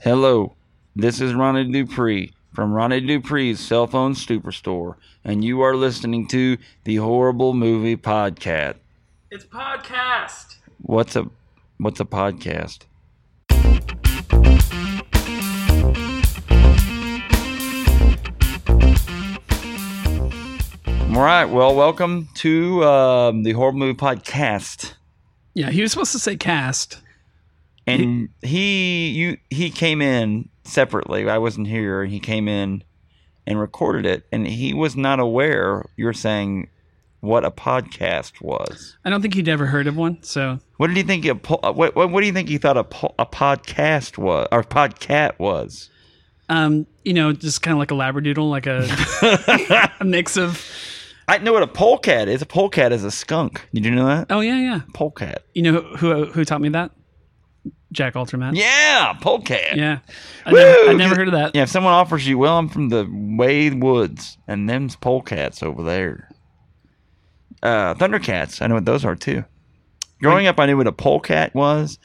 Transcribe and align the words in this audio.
Hello, 0.00 0.54
this 0.94 1.20
is 1.20 1.34
Ronnie 1.34 1.72
Dupree 1.72 2.32
from 2.54 2.72
Ronnie 2.72 3.00
Dupree's 3.00 3.58
Cell 3.58 3.88
Phone 3.88 4.14
Superstore, 4.14 4.94
and 5.24 5.44
you 5.44 5.60
are 5.60 5.74
listening 5.74 6.28
to 6.28 6.56
the 6.84 6.96
Horrible 6.96 7.52
Movie 7.52 7.96
Podcast. 7.96 8.76
It's 9.32 9.44
podcast. 9.44 10.58
What's 10.82 11.16
a 11.16 11.28
what's 11.78 11.98
a 11.98 12.04
podcast? 12.04 12.84
All 21.10 21.24
right, 21.24 21.46
well, 21.46 21.74
welcome 21.74 22.28
to 22.34 22.84
um, 22.84 23.42
the 23.42 23.50
Horrible 23.50 23.80
Movie 23.80 23.98
Podcast. 23.98 24.92
Yeah, 25.54 25.70
he 25.70 25.82
was 25.82 25.90
supposed 25.90 26.12
to 26.12 26.20
say 26.20 26.36
cast. 26.36 27.00
And 27.88 28.28
he 28.42 29.08
you 29.08 29.36
he 29.50 29.70
came 29.70 30.02
in 30.02 30.48
separately. 30.68 31.28
I 31.28 31.38
wasn't 31.38 31.66
here. 31.66 32.02
And 32.02 32.12
he 32.12 32.20
came 32.20 32.48
in 32.48 32.84
and 33.46 33.58
recorded 33.58 34.06
it. 34.06 34.26
And 34.30 34.46
he 34.46 34.74
was 34.74 34.96
not 34.96 35.18
aware 35.18 35.84
you're 35.96 36.12
saying 36.12 36.68
what 37.20 37.44
a 37.44 37.50
podcast 37.50 38.40
was. 38.40 38.96
I 39.04 39.10
don't 39.10 39.22
think 39.22 39.34
he'd 39.34 39.48
ever 39.48 39.66
heard 39.66 39.86
of 39.86 39.96
one. 39.96 40.22
So. 40.22 40.60
What 40.76 40.88
did 40.88 40.96
he 40.96 41.02
think 41.02 41.24
a 41.24 41.34
po- 41.34 41.60
uh, 41.62 41.72
what, 41.72 41.96
what, 41.96 42.10
what 42.10 42.20
do 42.20 42.26
you 42.26 42.32
think 42.32 42.48
he 42.48 42.58
thought 42.58 42.76
a, 42.76 42.84
po- 42.84 43.14
a 43.18 43.26
podcast 43.26 44.18
was 44.18 44.46
or 44.52 44.62
podcat 44.62 45.38
was? 45.38 45.90
Um, 46.48 46.86
you 47.04 47.12
know, 47.12 47.32
just 47.32 47.62
kind 47.62 47.72
of 47.72 47.78
like 47.78 47.90
a 47.90 47.94
labradoodle, 47.94 48.48
like 48.48 48.66
a, 48.66 48.86
a 50.00 50.04
mix 50.04 50.36
of. 50.36 50.64
i 51.26 51.38
know 51.38 51.52
what 51.52 51.62
a 51.62 51.66
polecat 51.66 52.28
is. 52.28 52.40
A 52.40 52.46
polecat 52.46 52.92
is 52.92 53.04
a 53.04 53.10
skunk. 53.10 53.68
Did 53.74 53.84
you 53.84 53.90
know 53.90 54.06
that? 54.06 54.28
Oh 54.30 54.40
yeah, 54.40 54.58
yeah. 54.58 54.80
polecat. 54.94 55.44
You 55.54 55.62
know 55.62 55.80
who 55.80 56.26
who 56.26 56.44
taught 56.44 56.60
me 56.60 56.68
that? 56.70 56.92
Jack 57.92 58.14
Altermat. 58.14 58.54
yeah 58.54 59.14
polecat 59.20 59.76
Yeah. 59.76 59.98
I 60.44 60.52
never, 60.52 60.90
I 60.90 60.92
never 60.94 61.14
heard 61.16 61.28
of 61.28 61.32
that. 61.32 61.54
Yeah, 61.54 61.62
if 61.62 61.68
someone 61.70 61.92
offers 61.94 62.26
you, 62.26 62.38
well, 62.38 62.58
I'm 62.58 62.68
from 62.68 62.88
the 62.90 63.06
Wade 63.10 63.82
Woods, 63.82 64.36
and 64.46 64.68
them's 64.68 64.96
polecats 64.96 65.62
over 65.62 65.82
there. 65.82 66.28
Uh, 67.62 67.94
Thundercats, 67.94 68.62
I 68.62 68.66
know 68.66 68.74
what 68.74 68.84
those 68.84 69.04
are 69.04 69.16
too. 69.16 69.44
Growing 70.20 70.46
up, 70.46 70.58
I 70.60 70.66
knew 70.66 70.76
what 70.76 70.86
a 70.86 70.92
polecat 70.92 71.54
was, 71.54 71.98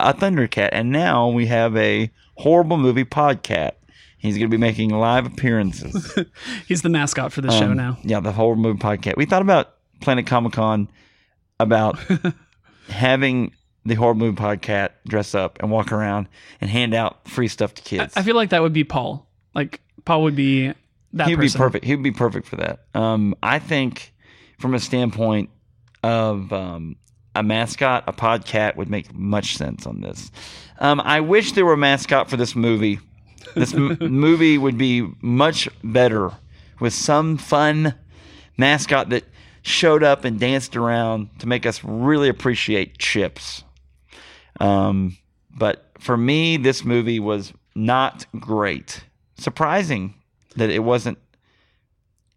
a 0.00 0.12
Thundercat, 0.14 0.70
and 0.72 0.90
now 0.90 1.28
we 1.28 1.46
have 1.46 1.76
a 1.76 2.10
horrible 2.36 2.76
movie 2.76 3.04
podcat. 3.04 3.72
He's 4.18 4.34
going 4.38 4.50
to 4.50 4.56
be 4.56 4.60
making 4.60 4.90
live 4.90 5.26
appearances. 5.26 6.18
He's 6.66 6.82
the 6.82 6.88
mascot 6.88 7.32
for 7.32 7.40
the 7.42 7.50
show 7.50 7.66
Um, 7.66 7.76
now. 7.76 7.98
Yeah, 8.02 8.20
the 8.20 8.32
horrible 8.32 8.62
movie 8.62 8.78
podcast. 8.78 9.16
We 9.16 9.26
thought 9.26 9.42
about 9.42 9.74
Planet 10.00 10.26
Comic 10.26 10.52
Con 10.54 10.88
about 11.60 11.98
having 12.88 13.52
the 13.86 13.94
horror 13.94 14.14
movie 14.14 14.36
podcast 14.36 14.90
dress 15.06 15.34
up 15.34 15.58
and 15.60 15.70
walk 15.70 15.92
around 15.92 16.28
and 16.60 16.70
hand 16.70 16.94
out 16.94 17.26
free 17.28 17.48
stuff 17.48 17.74
to 17.74 17.82
kids. 17.82 18.14
I 18.16 18.22
feel 18.22 18.36
like 18.36 18.50
that 18.50 18.62
would 18.62 18.72
be 18.72 18.84
Paul. 18.84 19.26
Like 19.54 19.80
Paul 20.04 20.22
would 20.24 20.36
be 20.36 20.72
that 21.12 21.28
He'd 21.28 21.36
person. 21.36 21.58
be 21.58 21.62
perfect. 21.62 21.84
He'd 21.84 22.02
be 22.02 22.10
perfect 22.10 22.46
for 22.46 22.56
that. 22.56 22.80
Um, 22.94 23.34
I 23.42 23.58
think, 23.58 24.12
from 24.58 24.74
a 24.74 24.80
standpoint 24.80 25.50
of 26.02 26.52
um, 26.52 26.96
a 27.34 27.42
mascot, 27.42 28.04
a 28.06 28.12
podcat 28.12 28.76
would 28.76 28.90
make 28.90 29.14
much 29.14 29.56
sense 29.56 29.86
on 29.86 30.00
this. 30.00 30.30
Um, 30.78 31.00
I 31.00 31.20
wish 31.20 31.52
there 31.52 31.64
were 31.64 31.72
a 31.74 31.78
mascot 31.78 32.28
for 32.28 32.36
this 32.36 32.54
movie. 32.54 32.98
This 33.54 33.72
m- 33.74 33.96
movie 34.00 34.58
would 34.58 34.76
be 34.76 35.08
much 35.22 35.68
better 35.82 36.32
with 36.80 36.92
some 36.92 37.38
fun 37.38 37.94
mascot 38.58 39.08
that 39.10 39.24
showed 39.62 40.02
up 40.02 40.24
and 40.24 40.38
danced 40.38 40.76
around 40.76 41.28
to 41.40 41.48
make 41.48 41.66
us 41.66 41.82
really 41.82 42.28
appreciate 42.28 42.98
chips. 42.98 43.64
Um, 44.60 45.16
but 45.50 45.90
for 45.98 46.16
me, 46.16 46.56
this 46.56 46.84
movie 46.84 47.20
was 47.20 47.52
not 47.74 48.26
great. 48.38 49.04
Surprising 49.38 50.14
that 50.56 50.70
it 50.70 50.80
wasn't 50.80 51.18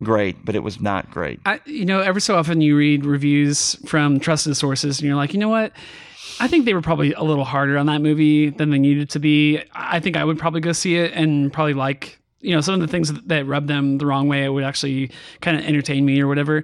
great, 0.03 0.43
but 0.45 0.55
it 0.55 0.63
was 0.63 0.79
not 0.79 1.11
great. 1.11 1.39
I, 1.45 1.59
you 1.65 1.85
know, 1.85 2.01
every 2.01 2.21
so 2.21 2.35
often 2.35 2.61
you 2.61 2.77
read 2.77 3.05
reviews 3.05 3.75
from 3.85 4.19
trusted 4.19 4.55
sources, 4.55 4.99
and 4.99 5.07
you're 5.07 5.15
like, 5.17 5.33
you 5.33 5.39
know 5.39 5.49
what? 5.49 5.73
I 6.39 6.47
think 6.47 6.65
they 6.65 6.73
were 6.73 6.81
probably 6.81 7.13
a 7.13 7.23
little 7.23 7.43
harder 7.43 7.77
on 7.77 7.87
that 7.87 8.01
movie 8.01 8.49
than 8.49 8.69
they 8.69 8.79
needed 8.79 9.09
to 9.11 9.19
be. 9.19 9.61
I 9.73 9.99
think 9.99 10.15
I 10.15 10.23
would 10.23 10.37
probably 10.39 10.61
go 10.61 10.71
see 10.71 10.95
it 10.95 11.11
and 11.13 11.51
probably 11.51 11.73
like, 11.73 12.19
you 12.39 12.55
know, 12.55 12.61
some 12.61 12.75
of 12.75 12.81
the 12.81 12.87
things 12.87 13.11
that 13.11 13.45
rubbed 13.45 13.67
them 13.67 13.97
the 13.97 14.05
wrong 14.05 14.29
way. 14.29 14.45
It 14.45 14.49
would 14.49 14.63
actually 14.63 15.11
kind 15.41 15.57
of 15.57 15.65
entertain 15.65 16.05
me 16.05 16.21
or 16.21 16.27
whatever. 16.27 16.63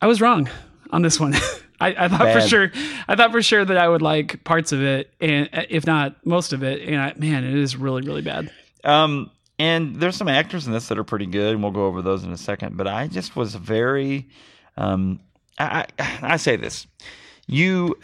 I 0.00 0.06
was 0.06 0.20
wrong 0.20 0.48
on 0.90 1.02
this 1.02 1.18
one. 1.18 1.34
I, 1.80 2.04
I 2.04 2.08
thought 2.08 2.32
for 2.32 2.40
sure, 2.40 2.70
I 3.08 3.16
thought 3.16 3.32
for 3.32 3.42
sure 3.42 3.64
that 3.64 3.76
I 3.76 3.88
would 3.88 4.02
like 4.02 4.44
parts 4.44 4.72
of 4.72 4.82
it, 4.82 5.12
and 5.20 5.48
if 5.70 5.86
not 5.86 6.24
most 6.26 6.52
of 6.52 6.62
it. 6.62 6.86
And 6.86 7.00
I, 7.00 7.14
man, 7.16 7.44
it 7.44 7.54
is 7.54 7.76
really, 7.76 8.02
really 8.02 8.22
bad. 8.22 8.50
Um, 8.84 9.30
and 9.58 9.96
there's 9.96 10.16
some 10.16 10.28
actors 10.28 10.66
in 10.66 10.72
this 10.72 10.88
that 10.88 10.98
are 10.98 11.04
pretty 11.04 11.26
good, 11.26 11.54
and 11.54 11.62
we'll 11.62 11.72
go 11.72 11.86
over 11.86 12.02
those 12.02 12.24
in 12.24 12.32
a 12.32 12.36
second. 12.36 12.76
But 12.76 12.86
I 12.86 13.06
just 13.08 13.36
was 13.36 13.54
very, 13.54 14.28
um, 14.76 15.20
I, 15.58 15.86
I, 15.98 16.18
I 16.22 16.36
say 16.36 16.56
this, 16.56 16.86
you, 17.46 17.98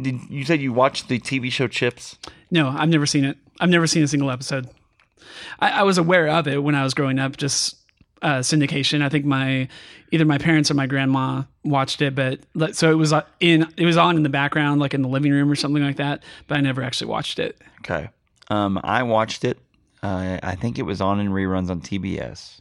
did, 0.00 0.20
you 0.28 0.44
said 0.44 0.60
you 0.60 0.72
watched 0.72 1.08
the 1.08 1.18
TV 1.18 1.50
show 1.50 1.68
Chips. 1.68 2.16
No, 2.50 2.68
I've 2.68 2.88
never 2.88 3.06
seen 3.06 3.24
it. 3.24 3.38
I've 3.58 3.70
never 3.70 3.86
seen 3.86 4.02
a 4.02 4.08
single 4.08 4.30
episode. 4.30 4.68
I, 5.58 5.70
I 5.70 5.82
was 5.82 5.98
aware 5.98 6.28
of 6.28 6.46
it 6.46 6.62
when 6.62 6.74
I 6.74 6.84
was 6.84 6.94
growing 6.94 7.18
up, 7.18 7.36
just 7.36 7.76
uh, 8.22 8.38
syndication. 8.40 9.02
I 9.02 9.08
think 9.08 9.24
my 9.24 9.68
either 10.10 10.24
my 10.24 10.38
parents 10.38 10.70
or 10.70 10.74
my 10.74 10.86
grandma 10.86 11.42
watched 11.64 12.02
it, 12.02 12.14
but 12.14 12.40
so 12.76 12.90
it 12.90 12.94
was 12.96 13.12
uh, 13.12 13.22
in 13.40 13.66
it 13.76 13.86
was 13.86 13.96
on 13.96 14.16
in 14.16 14.22
the 14.22 14.28
background, 14.28 14.80
like 14.80 14.94
in 14.94 15.02
the 15.02 15.08
living 15.08 15.32
room 15.32 15.50
or 15.50 15.54
something 15.56 15.82
like 15.82 15.96
that. 15.96 16.22
But 16.46 16.58
I 16.58 16.60
never 16.60 16.82
actually 16.82 17.08
watched 17.08 17.38
it. 17.38 17.60
Okay. 17.80 18.10
Um, 18.48 18.80
I 18.82 19.02
watched 19.02 19.44
it. 19.44 19.58
Uh, 20.02 20.38
I 20.42 20.54
think 20.54 20.78
it 20.78 20.82
was 20.82 21.00
on 21.00 21.20
in 21.20 21.28
reruns 21.28 21.70
on 21.70 21.80
TBS, 21.80 22.60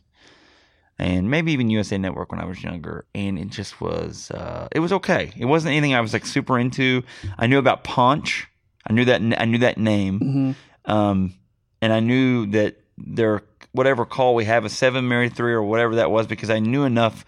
and 0.98 1.30
maybe 1.32 1.52
even 1.54 1.70
USA 1.70 1.98
Network 1.98 2.32
when 2.32 2.42
I 2.42 2.46
was 2.46 2.62
younger. 2.64 3.06
And 3.16 3.40
it 3.40 3.50
just 3.50 3.80
was. 3.82 4.30
Uh, 4.32 4.68
it 4.72 4.80
was 4.80 4.92
okay. 4.94 5.32
It 5.38 5.46
wasn't 5.46 5.72
anything 5.72 5.94
I 5.94 6.02
was 6.02 6.14
like 6.14 6.26
super 6.26 6.60
into. 6.60 7.04
I 7.38 7.48
knew 7.48 7.58
about 7.58 7.84
Punch. 7.84 8.48
I 8.88 8.94
knew 8.94 9.06
that. 9.06 9.22
I 9.38 9.46
knew 9.46 9.60
that 9.60 9.78
name. 9.78 10.20
hmm 10.20 10.52
Um, 10.92 11.34
and 11.82 11.94
I 11.94 12.00
knew 12.02 12.46
that 12.48 12.76
their 13.06 13.44
whatever 13.72 14.06
call 14.06 14.36
we 14.36 14.46
have 14.46 14.66
a 14.66 14.70
seven 14.70 15.08
Mary 15.08 15.30
three 15.30 15.54
or 15.54 15.64
whatever 15.64 15.96
that 15.96 16.12
was 16.12 16.28
because 16.28 16.50
I 16.50 16.60
knew 16.60 16.84
enough. 16.84 17.26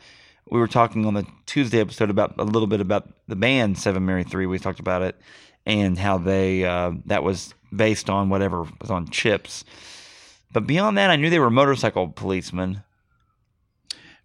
We 0.49 0.59
were 0.59 0.67
talking 0.67 1.05
on 1.05 1.13
the 1.13 1.25
Tuesday 1.45 1.79
episode 1.79 2.09
about 2.09 2.35
a 2.37 2.43
little 2.43 2.67
bit 2.67 2.81
about 2.81 3.09
the 3.27 3.35
band 3.35 3.77
Seven 3.77 4.05
Mary 4.05 4.23
Three. 4.23 4.45
We 4.45 4.59
talked 4.59 4.79
about 4.79 5.01
it 5.01 5.15
and 5.65 5.97
how 5.97 6.17
they 6.17 6.65
uh, 6.65 6.91
that 7.05 7.23
was 7.23 7.53
based 7.73 8.09
on 8.09 8.29
whatever 8.29 8.67
was 8.79 8.91
on 8.91 9.07
Chips. 9.07 9.63
But 10.51 10.67
beyond 10.67 10.97
that, 10.97 11.09
I 11.09 11.15
knew 11.15 11.29
they 11.29 11.39
were 11.39 11.49
motorcycle 11.49 12.09
policemen. 12.09 12.83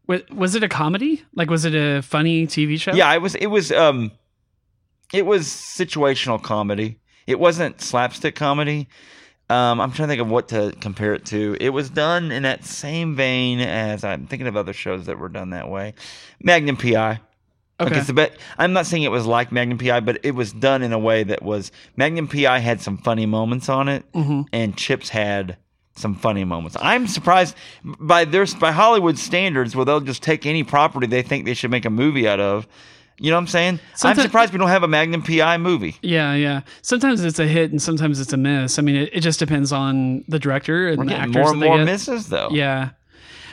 Was, 0.07 0.23
was 0.33 0.55
it 0.55 0.63
a 0.63 0.69
comedy? 0.69 1.23
Like, 1.35 1.51
was 1.51 1.65
it 1.65 1.75
a 1.75 2.03
funny 2.03 2.47
TV 2.47 2.81
show? 2.81 2.93
Yeah, 2.93 3.13
it 3.15 3.23
was. 3.23 3.35
It 3.35 3.47
was. 3.47 3.73
Um, 3.73 4.13
it 5.13 5.25
was 5.25 5.47
situational 5.47 6.43
comedy. 6.43 6.99
It 7.27 7.39
wasn't 7.39 7.81
slapstick 7.81 8.35
comedy. 8.35 8.89
Um, 9.49 9.81
I'm 9.81 9.93
trying 9.93 10.09
to 10.09 10.13
think 10.13 10.23
of 10.23 10.29
what 10.29 10.49
to 10.49 10.75
compare 10.81 11.15
it 11.15 11.25
to. 11.27 11.57
It 11.61 11.71
was 11.71 11.89
done 11.89 12.33
in 12.33 12.43
that 12.43 12.65
same 12.65 13.15
vein 13.15 13.61
as 13.61 14.03
I'm 14.03 14.27
thinking 14.27 14.49
of 14.49 14.57
other 14.57 14.73
shows 14.73 15.07
that 15.07 15.19
were 15.19 15.29
done 15.29 15.51
that 15.51 15.69
way. 15.69 15.95
Magnum 16.43 16.77
PI. 16.77 17.21
Okay. 17.79 18.03
so 18.03 18.27
I'm 18.59 18.73
not 18.73 18.87
saying 18.87 19.03
it 19.03 19.11
was 19.11 19.27
like 19.27 19.53
Magnum 19.53 19.79
PI, 19.79 20.01
but 20.01 20.19
it 20.25 20.35
was 20.35 20.53
done 20.53 20.83
in 20.83 20.93
a 20.93 20.99
way 20.99 21.23
that 21.25 21.43
was 21.43 21.71
Magnum 21.97 22.27
PI 22.27 22.59
had 22.59 22.81
some 22.81 22.97
funny 22.97 23.27
moments 23.27 23.69
on 23.69 23.89
it, 23.89 24.05
hmm 24.15 24.43
and 24.53 24.77
Chips 24.77 25.11
had 25.11 25.59
some 25.95 26.15
funny 26.15 26.45
moments. 26.45 26.77
I'm 26.81 27.07
surprised 27.07 27.55
by 27.85 28.25
their 28.25 28.47
by 28.59 28.73
Hollywood 28.73 29.19
standards, 29.19 29.77
where 29.77 29.85
they'll 29.85 30.01
just 30.01 30.23
take 30.23 30.47
any 30.47 30.65
property 30.65 31.07
they 31.07 31.23
think 31.23 31.45
they 31.45 31.55
should 31.55 31.71
make 31.71 31.85
a 31.85 31.91
movie 31.91 32.27
out 32.27 32.41
of. 32.41 32.67
You 33.19 33.31
know 33.31 33.37
what 33.37 33.41
I'm 33.43 33.47
saying? 33.47 33.81
Someti- 33.97 34.05
I'm 34.11 34.17
surprised 34.21 34.53
we 34.53 34.59
don't 34.59 34.69
have 34.69 34.83
a 34.83 34.89
Magnum 34.89 35.23
PI 35.23 35.57
movie. 35.59 35.97
Yeah, 36.03 36.35
yeah. 36.35 36.61
Sometimes 36.83 37.25
it's 37.25 37.39
a 37.39 37.47
hit 37.47 37.71
and 37.71 37.81
sometimes 37.81 38.21
it's 38.21 38.33
a 38.33 38.37
miss. 38.37 38.79
I 38.79 38.83
mean, 38.83 38.97
it, 38.97 39.11
it 39.13 39.21
just 39.21 39.39
depends 39.39 39.73
on 39.73 40.23
the 40.29 40.39
director 40.39 40.89
and 40.89 40.99
We're 40.99 41.07
the 41.07 41.15
actors 41.15 41.35
more 41.35 41.51
and 41.53 41.61
more 41.61 41.77
get. 41.79 41.85
misses 41.87 42.29
though. 42.29 42.51
Yeah. 42.51 42.91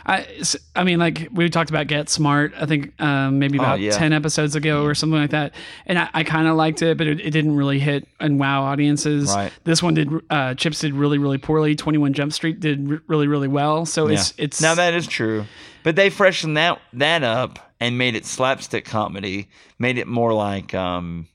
I, 0.05 0.27
I 0.75 0.83
mean, 0.83 0.99
like 0.99 1.29
we 1.31 1.49
talked 1.49 1.69
about 1.69 1.87
Get 1.87 2.09
Smart, 2.09 2.51
I 2.59 2.65
think 2.65 3.01
um, 3.01 3.39
maybe 3.39 3.57
about 3.57 3.75
Oh, 3.79 3.81
yeah. 3.81 3.91
10 3.91 4.11
episodes 4.11 4.53
ago 4.53 4.83
or 4.83 4.93
something 4.95 5.17
like 5.17 5.29
that. 5.29 5.53
And 5.85 5.97
I, 5.97 6.09
I 6.13 6.23
kind 6.25 6.45
of 6.49 6.57
liked 6.57 6.81
it, 6.81 6.97
but 6.97 7.07
it, 7.07 7.21
it 7.21 7.31
didn't 7.31 7.55
really 7.55 7.79
hit 7.79 8.05
and 8.19 8.37
wow 8.37 8.63
audiences. 8.63 9.33
Right. 9.33 9.53
This 9.63 9.81
one 9.81 9.93
did, 9.93 10.09
uh, 10.29 10.55
Chips 10.55 10.79
did 10.79 10.93
really, 10.93 11.19
really 11.19 11.37
poorly. 11.37 11.73
21 11.77 12.11
Jump 12.11 12.33
Street 12.33 12.59
did 12.59 12.85
r- 12.91 13.01
really, 13.07 13.27
really 13.27 13.47
well. 13.47 13.85
So 13.85 14.07
it's, 14.07 14.33
it's, 14.37 14.61
now 14.61 14.75
that 14.75 14.93
is 14.93 15.07
true, 15.07 15.45
but 15.83 15.95
they 15.95 16.09
freshened 16.09 16.57
that 16.57 16.81
that 16.91 17.23
up 17.23 17.72
and 17.83 17.97
made 17.97 18.15
it 18.15 18.25
slapstick 18.25 18.85
comedy. 18.85 19.49
Made 19.77 19.97
it 19.97 20.07
more 20.07 20.33
like 20.33 20.73
um, 20.73 21.27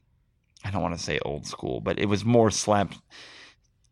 I 0.64 0.70
don't 0.70 0.80
want 0.80 0.96
to 0.96 1.02
say 1.02 1.18
old 1.20 1.46
school, 1.46 1.80
but 1.80 1.98
it 1.98 2.06
was 2.06 2.24
more 2.24 2.50
slap 2.50 2.94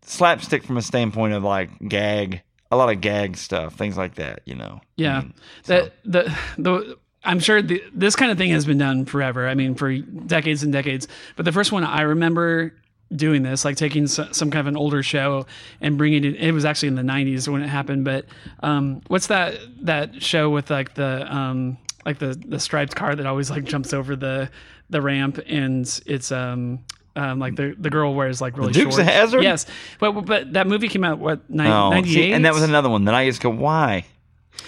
slapstick 0.00 0.64
from 0.64 0.78
a 0.78 0.82
standpoint 0.82 1.34
of 1.34 1.44
like 1.44 1.68
gag, 1.86 2.40
a 2.70 2.76
lot 2.76 2.90
of 2.90 3.02
gag 3.02 3.36
stuff, 3.36 3.74
things 3.74 3.98
like 3.98 4.14
that. 4.14 4.40
You 4.46 4.54
know. 4.54 4.80
Yeah. 4.96 5.18
I 5.18 5.20
mean, 5.20 5.34
so- 5.64 5.74
that 5.74 5.92
the 6.04 6.38
the 6.56 6.98
I'm 7.24 7.40
sure 7.40 7.60
the, 7.60 7.82
this 7.92 8.16
kind 8.16 8.32
of 8.32 8.38
thing 8.38 8.52
has 8.52 8.64
been 8.64 8.78
done 8.78 9.04
forever. 9.04 9.46
I 9.46 9.54
mean, 9.54 9.74
for 9.74 9.92
decades 9.94 10.62
and 10.62 10.72
decades. 10.72 11.08
But 11.34 11.44
the 11.44 11.52
first 11.52 11.72
one 11.72 11.84
I 11.84 12.02
remember 12.02 12.72
doing 13.14 13.42
this, 13.42 13.66
like 13.66 13.76
taking 13.76 14.06
some 14.06 14.32
kind 14.32 14.56
of 14.56 14.66
an 14.66 14.76
older 14.78 15.02
show 15.02 15.44
and 15.82 15.98
bringing 15.98 16.24
it. 16.24 16.36
It 16.36 16.52
was 16.52 16.64
actually 16.64 16.88
in 16.88 16.94
the 16.94 17.02
'90s 17.02 17.48
when 17.48 17.62
it 17.62 17.68
happened, 17.68 18.06
but 18.06 18.24
um, 18.60 19.02
what's 19.08 19.26
that 19.26 19.58
that 19.82 20.22
show 20.22 20.48
with 20.48 20.70
like 20.70 20.94
the 20.94 21.30
um, 21.34 21.76
like 22.06 22.18
the 22.18 22.34
the 22.48 22.58
striped 22.58 22.94
car 22.96 23.14
that 23.14 23.26
always 23.26 23.50
like 23.50 23.64
jumps 23.64 23.92
over 23.92 24.16
the 24.16 24.48
the 24.88 25.02
ramp 25.02 25.38
and 25.46 26.00
it's 26.06 26.32
um. 26.32 26.80
Um, 27.18 27.38
like 27.38 27.56
the 27.56 27.74
the 27.78 27.88
girl 27.88 28.14
wears 28.14 28.42
like 28.42 28.58
really 28.58 28.74
Dukes 28.74 28.96
short. 28.96 29.06
of 29.08 29.12
Hazzard? 29.14 29.42
Yes, 29.42 29.64
but 29.98 30.12
but 30.26 30.52
that 30.52 30.66
movie 30.66 30.86
came 30.88 31.02
out 31.02 31.18
what 31.18 31.48
ni- 31.48 31.66
Oh, 31.66 31.88
98? 31.88 32.32
and 32.34 32.44
that 32.44 32.52
was 32.52 32.62
another 32.62 32.90
one 32.90 33.06
that 33.06 33.14
I 33.14 33.26
just 33.26 33.40
go, 33.40 33.48
why? 33.48 34.04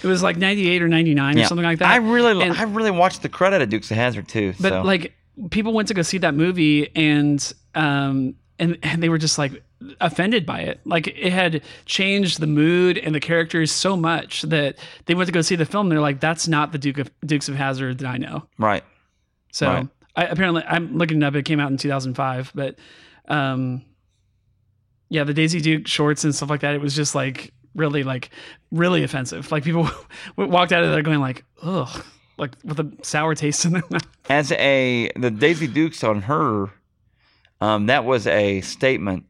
It 0.01 0.07
was 0.07 0.23
like 0.23 0.35
98 0.35 0.81
or 0.81 0.87
99 0.87 1.37
or 1.37 1.43
something 1.45 1.63
like 1.63 1.77
that. 1.77 1.87
I 1.91 1.97
really, 1.97 2.41
And- 2.43 2.57
I 2.57 2.63
really 2.63 2.89
watched 2.89 3.21
the 3.21 3.29
credit 3.29 3.61
of 3.61 3.69
Dukes 3.69 3.91
of 3.91 3.97
Hazzard 3.97 4.27
too. 4.27 4.55
but 4.59 4.69
so. 4.69 4.81
like 4.81 5.13
people 5.51 5.73
went 5.73 5.89
to 5.89 5.93
go 5.93 6.01
see 6.01 6.17
that 6.17 6.33
movie 6.33 6.89
and 6.95 7.53
um 7.75 8.33
and 8.57 8.79
and 8.81 9.03
they 9.03 9.09
were 9.09 9.19
just 9.19 9.37
like 9.37 9.61
offended 10.01 10.45
by 10.45 10.59
it. 10.59 10.79
Like 10.85 11.07
it 11.07 11.31
had 11.31 11.61
changed 11.85 12.39
the 12.39 12.47
mood 12.47 12.97
and 12.97 13.15
the 13.15 13.19
characters 13.19 13.71
so 13.71 13.95
much 13.95 14.41
that 14.43 14.77
they 15.05 15.15
went 15.15 15.27
to 15.27 15.31
go 15.31 15.41
see 15.41 15.55
the 15.55 15.65
film. 15.65 15.87
And 15.87 15.91
they're 15.91 16.01
like, 16.01 16.19
that's 16.19 16.47
not 16.47 16.71
the 16.71 16.77
Duke 16.77 16.97
of 16.97 17.11
Dukes 17.25 17.49
of 17.49 17.55
Hazzard 17.55 17.99
that 17.99 18.07
I 18.07 18.17
know. 18.17 18.43
right, 18.57 18.83
So 19.51 19.67
Right. 19.67 19.87
I, 20.15 20.25
apparently, 20.25 20.63
I'm 20.67 20.97
looking 20.97 21.21
it 21.21 21.25
up. 21.25 21.35
It 21.35 21.45
came 21.45 21.59
out 21.59 21.71
in 21.71 21.77
2005, 21.77 22.51
but 22.53 22.75
um, 23.29 23.83
yeah, 25.07 25.23
the 25.23 25.33
Daisy 25.33 25.61
Duke 25.61 25.87
shorts 25.87 26.23
and 26.23 26.35
stuff 26.35 26.49
like 26.49 26.61
that. 26.61 26.75
It 26.75 26.81
was 26.81 26.95
just 26.95 27.15
like 27.15 27.53
really, 27.73 28.03
like 28.03 28.29
really 28.71 29.03
offensive. 29.03 29.51
Like 29.51 29.63
people 29.63 29.89
walked 30.35 30.71
out 30.71 30.83
of 30.83 30.91
there 30.91 31.01
going 31.03 31.19
like, 31.19 31.45
ugh, 31.61 32.03
like 32.37 32.55
with 32.63 32.79
a 32.79 32.91
sour 33.01 33.33
taste 33.33 33.63
in 33.65 33.73
their 33.73 33.83
mouth. 33.89 34.05
as 34.29 34.51
a 34.53 35.09
the 35.15 35.31
Daisy 35.31 35.67
Dukes 35.67 36.03
on 36.03 36.23
her, 36.23 36.69
um, 37.61 37.85
that 37.85 38.03
was 38.03 38.27
a 38.27 38.61
statement. 38.61 39.25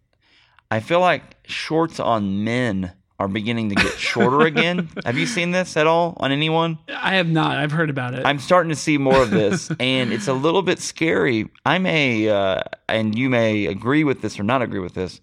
I 0.72 0.80
feel 0.80 1.00
like 1.00 1.24
shorts 1.48 2.00
on 2.00 2.44
men 2.44 2.94
are 3.20 3.28
beginning 3.28 3.70
to 3.70 3.76
get 3.76 3.94
shorter 3.94 4.42
again. 4.46 4.90
Have 5.04 5.18
you 5.18 5.26
seen 5.26 5.52
this 5.52 5.76
at 5.76 5.88
all 5.88 6.16
on 6.18 6.32
anyone? 6.32 6.78
I 6.88 7.16
have 7.16 7.28
not. 7.28 7.58
I've 7.58 7.72
heard 7.72 7.90
about 7.90 8.14
it. 8.14 8.26
I'm 8.26 8.40
starting 8.40 8.70
to 8.70 8.76
see 8.76 8.98
more 8.98 9.22
of 9.22 9.32
this, 9.32 9.72
and 9.80 10.14
it's 10.14 10.28
a 10.28 10.34
little 10.34 10.62
bit 10.62 10.80
scary. 10.80 11.50
I'm 11.66 11.86
a, 11.86 12.30
uh, 12.30 12.62
and 12.88 13.18
you 13.18 13.30
may 13.30 13.66
agree 13.66 14.04
with 14.04 14.22
this 14.22 14.40
or 14.40 14.44
not 14.44 14.62
agree 14.62 14.80
with 14.80 14.94
this. 14.94 15.20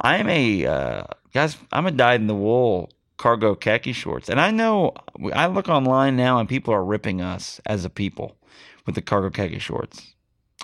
I'm 0.00 0.28
a, 0.28 0.66
uh, 0.66 1.04
guys, 1.32 1.56
I'm 1.70 1.86
a 1.86 1.90
dyed 1.90 2.20
in 2.20 2.26
the 2.26 2.34
wool 2.34 2.90
cargo 3.18 3.54
khaki 3.54 3.92
shorts, 3.92 4.28
and 4.28 4.40
I 4.40 4.50
know 4.50 4.94
I 5.32 5.46
look 5.46 5.68
online 5.68 6.16
now, 6.16 6.38
and 6.38 6.48
people 6.48 6.74
are 6.74 6.84
ripping 6.84 7.20
us 7.20 7.60
as 7.66 7.84
a 7.84 7.90
people 7.90 8.36
with 8.84 8.96
the 8.96 9.02
cargo 9.02 9.30
khaki 9.30 9.60
shorts, 9.60 10.14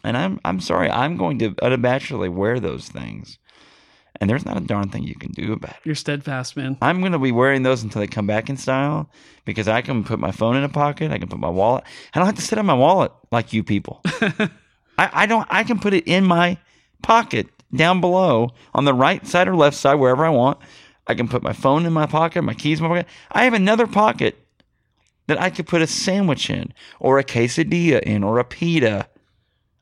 and 0.03 0.17
I'm, 0.17 0.41
I'm 0.45 0.59
sorry, 0.59 0.91
I'm 0.91 1.17
going 1.17 1.39
to 1.39 1.51
unabashedly 1.53 2.35
wear 2.35 2.59
those 2.59 2.89
things, 2.89 3.39
and 4.21 4.29
there's 4.29 4.45
not 4.45 4.57
a 4.57 4.61
darn 4.61 4.89
thing 4.89 5.05
you 5.05 5.15
can 5.15 5.33
do 5.33 5.53
about 5.53 5.71
it. 5.71 5.77
You're 5.85 5.95
steadfast, 5.95 6.57
man. 6.57 6.77
I'm 6.83 7.01
going 7.01 7.13
to 7.13 7.19
be 7.19 7.33
wearing 7.33 7.63
those 7.63 7.83
until 7.83 8.01
they 8.01 8.07
come 8.07 8.27
back 8.27 8.51
in 8.51 8.57
style 8.57 9.11
because 9.45 9.69
I 9.69 9.83
can 9.83 10.05
put 10.05 10.19
my 10.19 10.33
phone 10.33 10.57
in 10.57 10.65
a 10.65 10.69
pocket. 10.69 11.13
I 11.13 11.19
can 11.19 11.29
put 11.29 11.39
my 11.39 11.49
wallet. 11.49 11.85
I 12.15 12.19
don't 12.19 12.27
have 12.27 12.37
to 12.37 12.43
sit 12.43 12.59
on 12.59 12.67
my 12.67 12.75
wallet 12.75 13.13
like 13.31 13.53
you 13.53 13.63
people. 13.63 14.01
I, 14.05 14.51
I 14.99 15.27
don't. 15.27 15.47
I 15.51 15.65
can 15.65 15.79
put 15.79 15.95
it 15.95 16.07
in 16.07 16.25
my 16.25 16.59
pocket 17.03 17.47
down 17.75 18.01
below 18.01 18.51
on 18.75 18.85
the 18.85 18.95
right 18.95 19.27
side 19.27 19.49
or 19.49 19.55
left 19.55 19.77
side, 19.77 19.95
wherever 19.95 20.25
I 20.25 20.31
want. 20.31 20.59
I 21.07 21.15
can 21.15 21.29
put 21.29 21.43
my 21.43 21.53
phone 21.53 21.87
in 21.87 21.93
my 21.93 22.07
pocket, 22.07 22.43
my 22.43 22.55
keys 22.55 22.81
in 22.81 22.85
my 22.85 22.89
pocket. 22.89 23.07
I 23.33 23.45
have 23.45 23.55
another 23.55 23.87
pocket 23.87 24.37
that 25.27 25.41
I 25.41 25.51
could 25.51 25.67
put 25.67 25.83
a 25.83 25.87
sandwich 25.87 26.51
in, 26.51 26.73
or 27.01 27.19
a 27.19 27.25
quesadilla 27.25 28.01
in, 28.01 28.25
or 28.25 28.39
a 28.39 28.45
pita. 28.45 29.09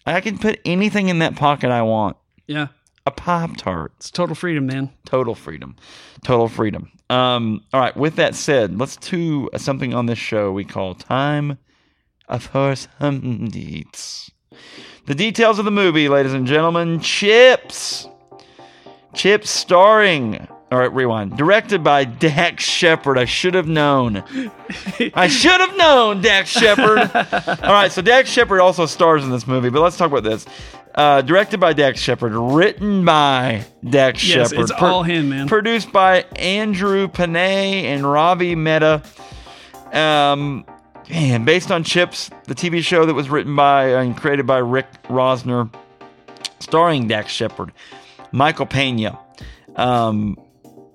I 0.05 0.21
can 0.21 0.39
put 0.39 0.61
anything 0.65 1.09
in 1.09 1.21
that 1.21 1.37
pocket 1.37 1.71
I 1.71 1.83
want. 1.83 2.17
Yeah, 2.47 2.69
A 3.07 3.11
pop 3.11 3.57
tart 3.57 3.93
it's 3.97 4.11
total 4.11 4.35
freedom, 4.35 4.67
man. 4.67 4.91
total 5.05 5.35
freedom. 5.35 5.77
Total 6.25 6.49
freedom. 6.49 6.91
Um 7.09 7.63
all 7.73 7.81
right 7.81 7.97
with 7.97 8.17
that 8.17 8.35
said 8.35 8.79
let's 8.79 8.97
do 8.97 9.49
something 9.57 9.95
on 9.95 10.07
this 10.07 10.19
show 10.19 10.51
we 10.53 10.65
call 10.65 10.95
time 10.95 11.59
of 12.29 12.47
horse 12.47 12.89
hum 12.99 13.49
deeds 13.49 14.31
the 15.07 15.15
details 15.15 15.61
of 15.61 15.65
the 15.65 15.71
movie 15.71 16.09
ladies 16.09 16.33
and 16.33 16.47
gentlemen 16.47 16.99
chips. 17.01 18.09
Chips 19.15 19.49
starring 19.51 20.49
all 20.73 20.81
right 20.81 20.93
rewind 20.93 21.37
directed 21.37 21.85
by 21.85 22.05
dax 22.05 22.65
shepard. 22.65 23.17
I 23.19 23.25
should 23.25 23.55
have 23.55 23.69
known. 23.69 24.17
I 25.15 25.29
should 25.29 25.61
have 25.61 25.77
known 25.77 26.23
dax 26.23 26.49
shepard. 26.51 26.99
All 26.99 27.73
right 27.73 27.93
so 27.93 28.03
dax 28.03 28.29
shepard 28.29 28.61
also 28.61 28.85
stars 28.85 29.23
in 29.23 29.31
this 29.31 29.47
movie 29.47 29.71
but 29.71 29.81
let's 29.81 29.97
talk 29.97 30.11
about 30.11 30.25
this 30.25 30.45
uh, 30.97 31.21
directed 31.23 31.61
by 31.61 31.73
Dax 31.73 32.01
Shepard, 32.01 32.33
written 32.33 33.05
by 33.05 33.65
Dax 33.89 34.27
Yes, 34.27 34.51
Shepard, 34.51 34.63
it's 34.63 34.71
all 34.71 35.03
him, 35.03 35.29
man. 35.29 35.49
Produced 35.49 35.93
by 35.93 36.23
Andrew 36.37 37.07
Panay 37.09 37.87
and 37.87 38.11
Ravi 38.11 38.55
Mehta. 38.55 39.03
Um, 39.93 40.65
man, 41.11 41.45
based 41.45 41.71
on 41.71 41.85
Chips, 41.85 42.31
the 42.45 42.55
TV 42.55 42.83
show 42.83 43.05
that 43.07 43.15
was 43.15 43.29
written 43.29 43.55
by 43.55 43.89
and 43.89 44.17
created 44.17 44.47
by 44.47 44.59
Rick 44.59 44.87
Rosner, 45.05 45.73
starring 46.61 47.09
Dax 47.09 47.31
Shepard, 47.31 47.73
Michael 48.33 48.67
Pena, 48.67 49.19
um, 49.77 50.39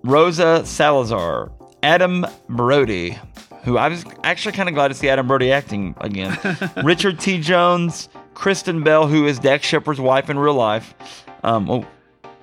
Rosa 0.03 0.65
Salazar, 0.65 1.51
Adam 1.83 2.25
Brody, 2.49 3.17
who 3.63 3.77
I 3.77 3.87
was 3.87 4.03
actually 4.23 4.53
kind 4.53 4.67
of 4.67 4.73
glad 4.75 4.87
to 4.87 4.95
see 4.95 5.09
Adam 5.09 5.27
Brody 5.27 5.51
acting 5.51 5.95
again, 6.01 6.37
Richard 6.83 7.19
T. 7.19 7.39
Jones, 7.39 8.09
Kristen 8.41 8.81
Bell, 8.81 9.05
who 9.05 9.27
is 9.27 9.37
Dax 9.37 9.67
Shepard's 9.67 10.01
wife 10.01 10.27
in 10.31 10.39
real 10.39 10.55
life. 10.55 10.95
Um, 11.43 11.69
oh, 11.69 11.85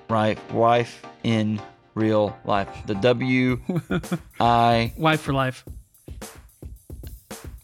right, 0.09 0.39
wife 0.53 1.05
in 1.23 1.61
real 1.93 2.37
life. 2.45 2.69
The 2.85 2.95
W 2.95 3.59
I 4.39 4.93
Wife 4.95 5.19
for 5.19 5.33
life. 5.33 5.65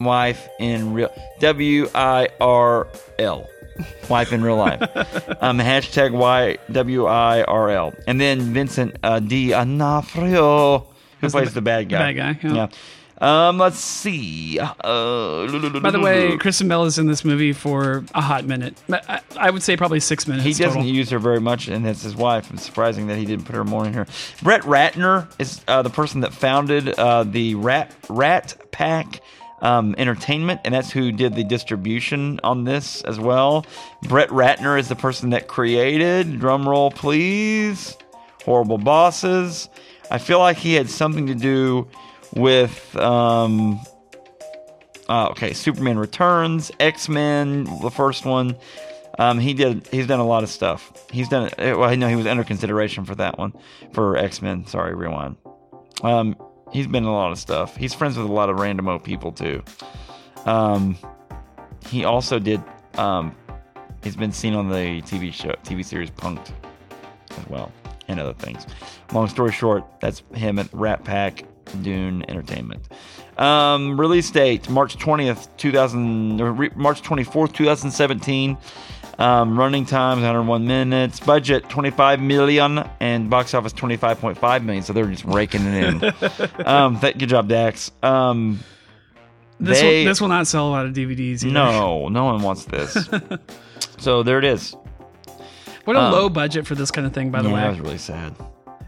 wife 0.01 0.49
in 0.59 0.93
real 0.93 1.13
W 1.39 1.87
I 1.95 2.27
R 2.41 2.89
L. 3.19 3.47
Wife 4.09 4.33
in 4.33 4.43
real 4.43 4.57
life. 4.57 4.81
um, 5.41 5.59
hashtag 5.59 6.11
Y 6.11 6.57
W 6.73 7.05
I 7.05 7.41
R 7.43 7.69
L. 7.69 7.93
And 8.05 8.19
then 8.19 8.41
Vincent 8.53 8.97
uh, 9.01 9.19
D'Onofrio, 9.21 10.79
who 11.21 11.29
plays 11.29 11.53
the 11.53 11.53
the, 11.53 11.61
bad 11.61 11.87
guy. 11.87 12.11
bad 12.11 12.17
guy, 12.17 12.49
yeah. 12.49 12.53
Yeah. 12.53 12.67
Um, 13.25 13.57
let's 13.57 13.79
see. 13.79 14.59
Uh, 14.59 15.79
By 15.79 15.89
the 15.89 15.99
way, 15.99 16.37
Kristen 16.37 16.67
Bell 16.67 16.85
is 16.85 16.99
in 16.99 17.07
this 17.07 17.25
movie 17.25 17.53
for 17.53 18.03
a 18.13 18.21
hot 18.21 18.45
minute. 18.45 18.77
I, 18.87 19.19
I 19.35 19.49
would 19.49 19.63
say 19.63 19.75
probably 19.75 19.99
six 19.99 20.27
minutes. 20.27 20.45
He 20.45 20.53
doesn't 20.53 20.81
total. 20.81 20.85
use 20.85 21.09
her 21.09 21.17
very 21.17 21.39
much, 21.39 21.67
and 21.67 21.87
it's 21.87 22.03
his 22.03 22.15
wife. 22.15 22.51
It's 22.53 22.61
surprising 22.61 23.07
that 23.07 23.17
he 23.17 23.25
didn't 23.25 23.45
put 23.45 23.55
her 23.55 23.63
more 23.63 23.83
in 23.83 23.93
here. 23.93 24.05
Brett 24.43 24.61
Ratner 24.61 25.27
is 25.39 25.59
uh, 25.67 25.81
the 25.81 25.89
person 25.89 26.21
that 26.21 26.35
founded 26.35 26.89
uh, 26.99 27.23
the 27.23 27.55
Rat 27.55 27.95
Rat 28.09 28.71
Pack 28.71 29.21
um, 29.59 29.95
Entertainment, 29.97 30.61
and 30.63 30.75
that's 30.75 30.91
who 30.91 31.11
did 31.11 31.33
the 31.33 31.43
distribution 31.43 32.39
on 32.43 32.63
this 32.63 33.01
as 33.05 33.19
well. 33.19 33.65
Brett 34.03 34.29
Ratner 34.29 34.79
is 34.79 34.87
the 34.87 34.95
person 34.95 35.31
that 35.31 35.47
created. 35.47 36.39
Drum 36.39 36.69
roll, 36.69 36.91
please. 36.91 37.97
Horrible 38.43 38.77
bosses. 38.77 39.67
I 40.11 40.19
feel 40.19 40.37
like 40.37 40.57
he 40.57 40.75
had 40.75 40.91
something 40.91 41.25
to 41.25 41.33
do 41.33 41.87
with. 42.33 42.95
Um, 42.95 43.79
uh, 45.07 45.27
okay, 45.29 45.53
Superman 45.53 45.99
Returns, 45.99 46.71
X 46.79 47.07
Men, 47.07 47.65
the 47.81 47.91
first 47.91 48.25
one. 48.25 48.57
Um, 49.17 49.39
he 49.39 49.53
did. 49.53 49.87
He's 49.87 50.07
done 50.07 50.19
a 50.19 50.25
lot 50.25 50.43
of 50.43 50.49
stuff. 50.49 50.91
He's 51.11 51.29
done. 51.29 51.51
Well, 51.57 51.83
I 51.83 51.95
know 51.95 52.07
he 52.07 52.15
was 52.15 52.27
under 52.27 52.43
consideration 52.43 53.05
for 53.05 53.15
that 53.15 53.37
one 53.37 53.53
for 53.93 54.17
X 54.17 54.41
Men. 54.41 54.65
Sorry, 54.65 54.95
rewind. 54.95 55.37
Um, 56.01 56.35
he's 56.71 56.87
been 56.87 57.03
in 57.03 57.09
a 57.09 57.13
lot 57.13 57.31
of 57.31 57.37
stuff. 57.37 57.75
He's 57.77 57.93
friends 57.93 58.17
with 58.17 58.27
a 58.27 58.31
lot 58.31 58.49
of 58.49 58.59
random 58.59 58.85
randomo 58.85 59.03
people 59.03 59.31
too. 59.31 59.63
Um, 60.45 60.97
he 61.87 62.03
also 62.03 62.39
did. 62.39 62.61
Um, 62.95 63.35
he's 64.03 64.15
been 64.15 64.31
seen 64.31 64.53
on 64.53 64.69
the 64.69 65.01
TV 65.03 65.31
show, 65.31 65.51
TV 65.63 65.85
series 65.85 66.09
Punk'd, 66.09 66.51
as 67.29 67.47
well, 67.47 67.71
and 68.07 68.19
other 68.19 68.33
things. 68.33 68.65
Long 69.13 69.27
story 69.27 69.51
short, 69.51 69.85
that's 70.01 70.23
him 70.33 70.59
at 70.59 70.67
Rat 70.73 71.03
Pack 71.03 71.43
Dune 71.81 72.23
Entertainment. 72.29 72.87
Um, 73.37 73.99
release 73.99 74.29
date 74.31 74.69
March 74.69 74.97
20th, 74.97 75.47
2000, 75.57 76.37
re- 76.57 76.69
March 76.75 77.01
24th, 77.01 77.53
2017. 77.53 78.57
Um, 79.17 79.57
running 79.57 79.85
times 79.85 80.17
101 80.21 80.67
minutes. 80.67 81.19
Budget 81.21 81.69
25 81.69 82.19
million 82.21 82.83
and 82.99 83.29
box 83.29 83.53
office 83.53 83.71
25.5 83.73 84.63
million. 84.63 84.83
So 84.83 84.91
they're 84.93 85.05
just 85.07 85.23
raking 85.25 85.61
it 85.65 85.83
in. 86.03 86.65
um, 86.65 86.99
th- 86.99 87.17
good 87.17 87.29
job, 87.29 87.47
Dax. 87.47 87.91
Um, 88.03 88.59
This 89.59 89.79
they- 89.79 89.99
will, 90.03 90.11
this 90.11 90.19
will 90.21 90.27
not 90.27 90.47
sell 90.47 90.67
a 90.67 90.71
lot 90.71 90.85
of 90.85 90.93
DVDs. 90.93 91.43
Either. 91.43 91.51
no, 91.53 92.09
no 92.09 92.25
one 92.25 92.41
wants 92.41 92.65
this. 92.65 93.09
so 93.97 94.21
there 94.23 94.37
it 94.37 94.43
is. 94.45 94.75
What 95.85 95.95
a 95.95 96.01
Um, 96.01 96.11
low 96.11 96.29
budget 96.29 96.65
for 96.67 96.75
this 96.75 96.89
kind 96.91 97.05
of 97.07 97.13
thing, 97.13 97.31
by 97.31 97.41
the 97.41 97.49
yeah, 97.49 97.55
that 97.61 97.69
was 97.69 97.79
really 97.79 97.97
sad. 97.97 98.33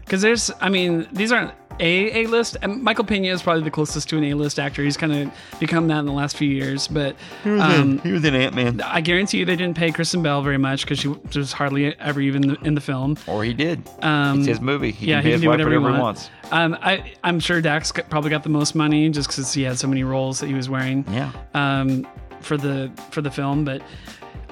Because 0.04 0.20
there's, 0.20 0.50
I 0.60 0.68
mean, 0.68 1.06
these 1.12 1.32
aren't 1.32 1.52
a 1.80 2.22
A 2.24 2.26
list. 2.26 2.56
And 2.62 2.82
Michael 2.82 3.04
Pena 3.04 3.28
is 3.28 3.42
probably 3.42 3.62
the 3.62 3.70
closest 3.70 4.08
to 4.10 4.18
an 4.18 4.24
A 4.24 4.34
list 4.34 4.58
actor. 4.58 4.82
He's 4.82 4.96
kind 4.96 5.12
of 5.12 5.32
become 5.60 5.88
that 5.88 5.98
in 6.00 6.06
the 6.06 6.12
last 6.12 6.36
few 6.36 6.48
years. 6.48 6.88
But 6.88 7.16
He 7.44 7.50
was, 7.50 7.60
um, 7.60 8.00
in, 8.04 8.24
in 8.24 8.34
Ant 8.34 8.54
Man. 8.54 8.80
I 8.80 9.00
guarantee 9.00 9.38
you 9.38 9.44
they 9.44 9.56
didn't 9.56 9.76
pay 9.76 9.90
Kristen 9.90 10.22
Bell 10.22 10.42
very 10.42 10.58
much 10.58 10.82
because 10.82 10.98
she 10.98 11.08
was 11.08 11.52
hardly 11.52 11.98
ever 11.98 12.20
even 12.20 12.56
in 12.64 12.74
the 12.74 12.80
film. 12.80 13.16
Or 13.26 13.44
he 13.44 13.54
did. 13.54 13.82
Um, 14.02 14.38
it's 14.40 14.48
his 14.48 14.60
movie. 14.60 14.92
He 14.92 15.06
yeah, 15.06 15.20
can 15.20 15.26
he 15.26 15.32
can 15.32 15.40
do 15.42 15.48
whatever 15.48 15.70
whatever, 15.80 15.96
he 15.96 16.00
wants. 16.00 16.30
Um, 16.50 16.76
I, 16.80 17.14
I'm 17.24 17.40
sure 17.40 17.60
Dax 17.60 17.92
probably 17.92 18.30
got 18.30 18.42
the 18.42 18.48
most 18.48 18.74
money 18.74 19.08
just 19.10 19.28
because 19.28 19.52
he 19.52 19.62
had 19.62 19.78
so 19.78 19.86
many 19.86 20.02
roles 20.04 20.40
that 20.40 20.46
he 20.46 20.54
was 20.54 20.68
wearing. 20.68 21.04
Yeah. 21.10 21.32
um, 21.54 22.06
for 22.40 22.56
the 22.56 22.90
for 23.10 23.20
the 23.20 23.30
film, 23.30 23.64
but 23.64 23.82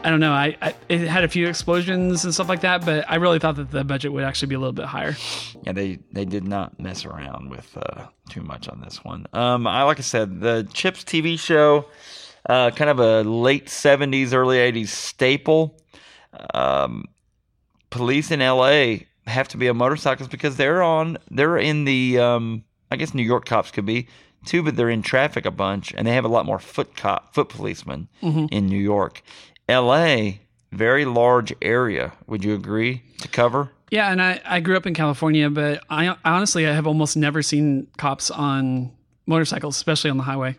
I 0.06 0.10
don't 0.10 0.20
know. 0.20 0.30
I, 0.30 0.56
I 0.62 0.72
it 0.88 1.00
had 1.00 1.24
a 1.24 1.28
few 1.28 1.48
explosions 1.48 2.24
and 2.24 2.32
stuff 2.32 2.48
like 2.48 2.60
that, 2.60 2.86
but 2.86 3.10
I 3.10 3.16
really 3.16 3.40
thought 3.40 3.56
that 3.56 3.72
the 3.72 3.82
budget 3.82 4.12
would 4.12 4.22
actually 4.22 4.46
be 4.46 4.54
a 4.54 4.58
little 4.60 4.72
bit 4.72 4.84
higher. 4.84 5.16
Yeah, 5.64 5.72
they 5.72 5.98
they 6.12 6.24
did 6.24 6.44
not 6.46 6.78
mess 6.78 7.04
around 7.04 7.50
with 7.50 7.76
uh, 7.76 8.06
too 8.30 8.42
much 8.42 8.68
on 8.68 8.80
this 8.80 9.02
one. 9.02 9.26
Um, 9.32 9.66
I 9.66 9.82
like 9.82 9.98
I 9.98 10.02
said, 10.02 10.40
the 10.40 10.68
Chips 10.72 11.02
TV 11.02 11.36
show, 11.36 11.86
uh, 12.48 12.70
kind 12.70 12.88
of 12.88 13.00
a 13.00 13.28
late 13.28 13.66
'70s, 13.66 14.32
early 14.32 14.58
'80s 14.58 14.88
staple. 14.90 15.76
Um, 16.54 17.06
police 17.90 18.30
in 18.30 18.38
LA 18.38 18.98
have 19.26 19.48
to 19.48 19.56
be 19.56 19.68
on 19.68 19.76
motorcycles 19.76 20.28
because 20.28 20.56
they're 20.56 20.84
on 20.84 21.18
they're 21.32 21.58
in 21.58 21.84
the 21.84 22.20
um, 22.20 22.62
I 22.92 22.96
guess 22.96 23.12
New 23.12 23.24
York 23.24 23.44
cops 23.44 23.72
could 23.72 23.86
be 23.86 24.06
too, 24.44 24.62
but 24.62 24.76
they're 24.76 24.88
in 24.88 25.02
traffic 25.02 25.44
a 25.46 25.50
bunch, 25.50 25.92
and 25.96 26.06
they 26.06 26.14
have 26.14 26.24
a 26.24 26.28
lot 26.28 26.46
more 26.46 26.60
foot 26.60 26.94
cop 26.94 27.34
foot 27.34 27.48
policemen 27.48 28.06
in 28.52 28.66
New 28.68 28.78
York. 28.80 29.20
LA, 29.68 30.32
very 30.72 31.04
large 31.04 31.52
area. 31.62 32.12
Would 32.26 32.44
you 32.44 32.54
agree 32.54 33.02
to 33.20 33.28
cover? 33.28 33.70
Yeah, 33.90 34.10
and 34.10 34.20
I, 34.20 34.40
I 34.44 34.60
grew 34.60 34.76
up 34.76 34.86
in 34.86 34.94
California, 34.94 35.48
but 35.48 35.82
I, 35.88 36.16
honestly 36.24 36.66
I 36.66 36.72
have 36.72 36.86
almost 36.86 37.16
never 37.16 37.42
seen 37.42 37.86
cops 37.98 38.30
on 38.30 38.92
motorcycles, 39.26 39.76
especially 39.76 40.10
on 40.10 40.16
the 40.16 40.24
highway. 40.24 40.56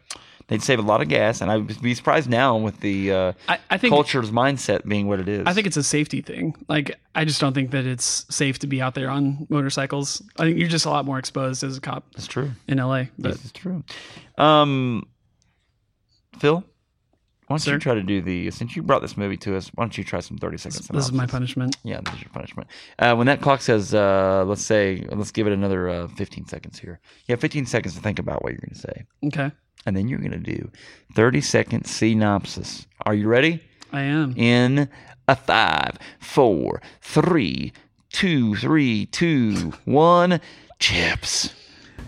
They'd 0.48 0.64
save 0.64 0.80
a 0.80 0.82
lot 0.82 1.02
of 1.02 1.10
gas, 1.10 1.42
and 1.42 1.52
I'd 1.52 1.82
be 1.82 1.94
surprised 1.94 2.30
now 2.30 2.56
with 2.56 2.80
the 2.80 3.12
uh, 3.12 3.34
I, 3.50 3.60
I 3.70 3.78
think 3.78 3.92
culture's 3.92 4.32
mindset 4.32 4.88
being 4.88 5.10
what 5.10 5.20
it 5.20 5.28
is. 5.28 5.46
I 5.46 5.52
think 5.52 5.68
it's 5.68 5.76
a 5.76 5.84
safety 5.84 6.22
thing. 6.22 6.56
Like 6.70 6.98
I 7.16 7.26
just 7.26 7.42
don't 7.42 7.54
think 7.54 7.72
that 7.72 7.86
it's 7.86 8.26
safe 8.34 8.58
to 8.60 8.68
be 8.68 8.82
out 8.82 8.96
there 8.96 9.10
on 9.10 9.46
motorcycles. 9.50 10.22
I 10.40 10.44
think 10.46 10.58
you're 10.58 10.70
just 10.70 10.86
a 10.86 10.90
lot 10.90 11.04
more 11.04 11.20
exposed 11.20 11.66
as 11.66 11.76
a 11.76 11.82
cop 11.82 12.06
That's 12.14 12.28
true. 12.28 12.52
in 12.70 12.78
LA. 12.78 13.06
But 13.20 13.34
This 13.34 13.44
is 13.46 13.52
true. 13.52 13.84
Um, 14.38 15.10
Phil, 16.40 16.64
why 17.48 17.54
don't 17.56 17.60
Sir? 17.60 17.74
you 17.74 17.80
try 17.80 17.94
to 17.96 18.04
do 18.04 18.22
the 18.22 18.52
since 18.52 18.76
you 18.76 18.84
brought 18.84 19.02
this 19.02 19.16
movie 19.18 19.38
to 19.38 19.56
us? 19.56 19.70
Why 19.76 19.84
don't 19.86 19.98
you 19.98 20.04
try 20.04 20.20
some 20.20 20.38
thirty 20.38 20.58
seconds? 20.58 20.88
this 20.88 21.06
is 21.06 21.12
my 21.12 21.26
punishment. 21.26 21.78
Yeah, 21.84 22.02
this 22.04 22.14
is 22.16 22.22
your 22.22 22.30
punishment. 22.32 22.68
Uh, 23.00 23.16
when 23.16 23.28
that 23.28 23.42
clock 23.42 23.62
says, 23.62 23.94
uh, 23.94 24.44
let's 24.46 24.64
say, 24.64 25.06
let's 25.12 25.32
give 25.32 25.48
it 25.48 25.54
another 25.54 25.90
uh, 25.90 26.08
15 26.10 26.48
seconds 26.48 26.78
here. 26.80 27.00
You 27.28 27.34
have 27.34 27.40
15 27.42 27.66
seconds 27.66 27.96
to 27.96 28.02
think 28.02 28.20
about 28.20 28.44
what 28.44 28.52
you're 28.52 28.60
going 28.62 28.74
to 28.74 28.80
say. 28.80 29.06
Okay, 29.26 29.52
And 29.86 29.96
then 29.96 30.08
you're 30.08 30.20
going 30.20 30.32
to 30.32 30.38
do 30.38 30.70
30 31.16 31.42
second 31.42 31.86
synopsis. 31.86 32.86
Are 33.06 33.14
you 33.14 33.28
ready? 33.28 33.62
I 33.94 34.02
am. 34.02 34.34
in 34.36 34.90
a 35.30 35.36
five, 35.36 35.98
four, 36.20 36.82
three, 37.02 37.72
two, 38.12 38.56
three, 38.56 39.06
two, 39.06 39.72
one. 39.86 40.42
Chips. 40.80 41.54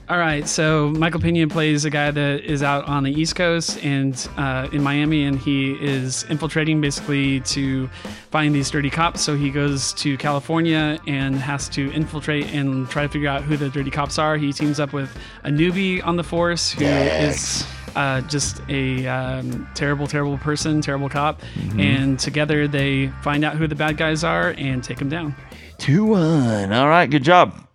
All 0.10 0.17
right, 0.17 0.48
so 0.48 0.89
Michael 0.89 1.19
Pena 1.19 1.48
plays 1.48 1.86
a 1.86 1.91
guy 1.91 2.10
that 2.10 2.43
is 2.43 2.63
out 2.63 2.88
on 2.88 3.03
the 3.03 3.12
East 3.12 3.36
Coast 3.36 3.77
and 3.86 4.27
uh, 4.38 4.67
in 4.72 4.81
Miami, 4.81 5.25
and 5.25 5.38
he 5.38 5.74
is 5.74 6.24
infiltrating 6.24 6.81
basically 6.81 7.41
to 7.41 7.88
find 8.31 8.55
these 8.55 8.72
dirty 8.72 8.89
cops. 8.89 9.22
So 9.22 9.36
he 9.36 9.51
goes 9.51 9.93
to 9.93 10.17
California 10.17 10.98
and 11.05 11.36
has 11.36 11.69
to 11.69 11.91
infiltrate 11.93 12.48
and 12.48 12.89
try 12.89 13.03
to 13.03 13.10
figure 13.10 13.29
out 13.29 13.43
who 13.43 13.55
the 13.55 13.69
dirty 13.69 13.91
cops 13.91 14.17
are. 14.17 14.36
He 14.36 14.51
teams 14.51 14.79
up 14.79 14.93
with 14.93 15.15
a 15.43 15.50
newbie 15.50 16.03
on 16.03 16.15
the 16.15 16.24
force 16.24 16.72
who 16.72 16.86
is 16.86 17.63
uh, 17.96 18.22
just 18.22 18.62
a 18.67 19.05
um, 19.05 19.69
terrible, 19.75 20.08
terrible 20.08 20.39
person, 20.39 20.81
terrible 20.81 21.10
cop, 21.10 21.39
and 21.77 22.17
together 22.17 22.67
they 22.67 23.10
find 23.22 23.46
out 23.46 23.58
who 23.58 23.67
the 23.67 23.75
bad 23.75 23.96
guys 23.98 24.24
are 24.24 24.55
and 24.58 24.84
take 24.84 24.98
them 24.98 25.10
down. 25.10 25.36
Two 25.77 26.05
one. 26.05 26.74
All 26.74 26.89
right, 26.89 27.08
good 27.08 27.24
job. 27.24 27.68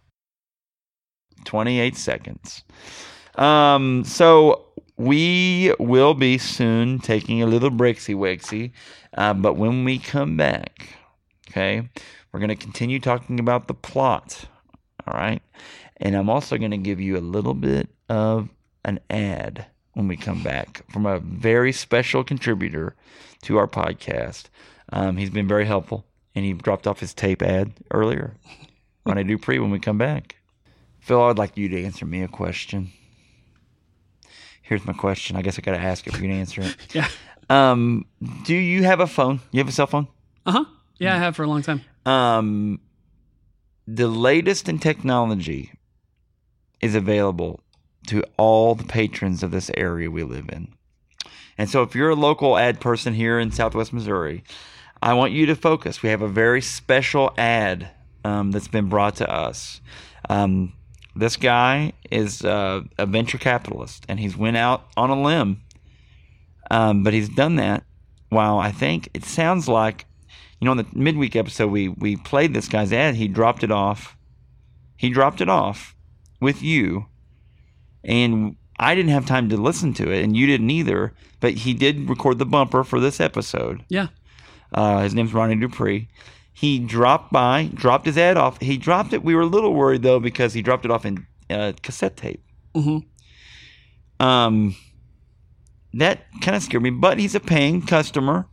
28 1.45 1.97
seconds. 1.97 2.65
Um, 3.37 4.05
so 4.05 4.67
we 4.97 5.75
will 5.79 6.15
be 6.15 6.39
soon 6.39 6.99
taking 6.99 7.43
a 7.43 7.47
little 7.47 7.71
breaksy 7.71 8.15
wakesy. 8.15 8.73
Uh, 9.17 9.35
but 9.35 9.55
when 9.55 9.85
we 9.85 9.99
come 9.99 10.37
back, 10.37 10.97
okay, 11.51 11.89
we're 12.33 12.41
going 12.41 12.49
to 12.49 12.57
continue 12.57 12.99
talking 12.99 13.39
about 13.39 13.69
the 13.69 13.75
plot. 13.75 14.47
All 15.07 15.15
right. 15.15 15.43
And 15.99 16.17
I'm 16.17 16.31
also 16.31 16.59
going 16.59 16.71
to 16.71 16.77
give 16.77 17.01
you 17.01 17.17
a 17.17 17.21
little 17.21 17.55
bit 17.55 17.89
of 18.09 18.49
an 18.85 19.01
ad 19.11 19.67
when 19.95 20.09
we 20.09 20.17
come 20.17 20.43
back 20.43 20.85
from 20.91 21.07
a 21.07 21.21
very 21.21 21.73
special 21.73 22.25
contributor 22.25 22.95
to 23.43 23.57
our 23.57 23.69
podcast. 23.69 24.45
Um, 24.93 25.17
he's 25.17 25.31
been 25.31 25.49
very 25.49 25.65
helpful, 25.65 26.05
and 26.35 26.45
he 26.45 26.53
dropped 26.53 26.87
off 26.87 27.01
his 27.01 27.15
tape 27.15 27.43
ad 27.43 27.73
earlier. 27.91 28.35
Ronnie 29.07 29.25
Dupree 29.25 29.59
when 29.59 29.71
we 29.71 29.79
come 29.79 29.99
back. 29.99 30.37
Phil, 31.05 31.23
I'd 31.23 31.37
like 31.37 31.59
you 31.59 31.69
to 31.69 31.85
answer 31.85 32.07
me 32.07 32.23
a 32.23 32.29
question. 32.29 32.91
Here's 34.63 34.87
my 34.87 34.95
question. 34.95 35.37
I 35.37 35.43
guess 35.43 35.59
I 35.59 35.61
got 35.61 35.73
to 35.73 35.79
ask 35.79 36.07
if 36.07 36.15
you 36.15 36.21
can 36.21 36.31
answer 36.31 36.63
it. 36.63 36.77
Yeah. 36.95 37.09
Um, 37.51 38.07
do 38.45 38.55
you 38.55 38.85
have 38.85 39.01
a 39.01 39.07
phone? 39.07 39.41
You 39.51 39.59
have 39.59 39.69
a 39.69 39.73
cell 39.73 39.87
phone? 39.87 40.09
Uh 40.47 40.53
huh. 40.53 40.65
Yeah, 40.99 41.15
I 41.15 41.19
have 41.19 41.37
for 41.37 41.43
a 41.43 41.47
long 41.47 41.61
time. 41.61 41.83
Um, 42.07 42.81
the 43.87 44.09
latest 44.09 44.67
in 44.67 44.79
technology 44.79 45.73
is 46.81 46.95
available 46.95 47.61
to 48.07 48.25
all 48.39 48.75
the 48.75 48.85
patrons 48.85 49.43
of 49.43 49.51
this 49.51 49.71
area 49.77 50.11
we 50.11 50.23
live 50.23 50.49
in. 50.49 50.69
And 51.59 51.69
so, 51.69 51.83
if 51.83 51.95
you're 51.95 52.09
a 52.09 52.17
local 52.17 52.57
ad 52.57 52.81
person 52.81 53.13
here 53.13 53.39
in 53.39 53.51
Southwest 53.51 53.93
Missouri, 53.93 54.43
I 55.03 55.13
want 55.13 55.33
you 55.33 55.45
to 55.45 55.55
focus. 55.55 56.03
We 56.03 56.09
have 56.09 56.23
a 56.23 56.29
very 56.29 56.63
special 56.63 57.35
ad 57.37 57.91
um, 58.25 58.53
that's 58.53 58.69
been 58.69 58.89
brought 58.89 59.17
to 59.17 59.31
us. 59.31 59.83
Um, 60.31 60.73
this 61.17 61.37
guy 61.37 61.93
is 62.11 62.45
uh, 62.45 62.83
a 62.99 63.07
venture 63.07 63.39
capitalist, 63.39 64.05
and 64.09 64.19
he's 64.19 64.37
went 64.37 64.57
out 64.57 64.87
on 64.97 65.11
a 65.11 65.21
limb, 65.21 65.63
um, 66.71 67.03
but 67.03 67.13
he's 67.13 67.29
done 67.29 67.57
that 67.57 67.85
while 68.31 68.59
I 68.59 68.73
think 68.73 69.09
it 69.15 69.25
sounds 69.25 69.69
like 69.69 70.07
you 70.61 70.67
know, 70.67 70.73
in 70.73 70.79
the 70.79 70.87
midweek 70.95 71.37
episode, 71.37 71.71
we 71.71 71.89
we 71.89 72.17
played 72.17 72.55
this 72.55 72.69
guy's 72.69 72.93
ad. 72.93 73.17
He 73.17 73.29
dropped 73.29 73.63
it 73.63 73.71
off. 73.71 74.17
He 74.97 75.11
dropped 75.11 75.41
it 75.41 75.49
off 75.49 75.95
with 76.41 76.63
you, 76.63 77.07
and 78.03 78.57
I 78.79 78.95
didn't 78.95 79.11
have 79.11 79.27
time 79.27 79.49
to 79.51 79.57
listen 79.57 79.93
to 79.95 80.11
it, 80.11 80.25
and 80.25 80.37
you 80.37 80.47
didn't 80.47 80.71
either. 80.71 81.13
But 81.41 81.53
he 81.53 81.75
did 81.75 82.09
record 82.09 82.39
the 82.39 82.47
bumper 82.47 82.83
for 82.83 82.99
this 82.99 83.21
episode. 83.21 83.85
Yeah. 83.91 84.09
Uh, 84.73 85.03
his 85.03 85.15
name's 85.15 85.35
Ronnie 85.35 85.57
Dupree. 85.57 86.09
He 86.57 86.79
dropped 86.79 87.33
by, 87.33 87.69
dropped 87.75 88.07
his 88.07 88.17
ad 88.17 88.37
off. 88.37 88.61
He 88.61 88.79
dropped 88.79 89.13
it. 89.13 89.25
We 89.25 89.35
were 89.35 89.43
a 89.43 89.47
little 89.47 89.75
worried 89.75 90.03
though 90.03 90.21
because 90.21 90.55
he 90.55 90.63
dropped 90.63 90.85
it 90.85 90.91
off 90.91 91.05
in 91.05 91.27
uh, 91.51 91.73
cassette 91.83 92.17
tape. 92.17 92.43
hmm 92.75 92.99
Um, 94.21 94.77
that 95.95 96.27
kind 96.41 96.57
of 96.57 96.63
scared 96.63 96.83
me. 96.83 96.91
But 96.91 97.19
he's 97.19 97.35
a 97.35 97.41
paying 97.41 97.83
customer. 97.83 98.47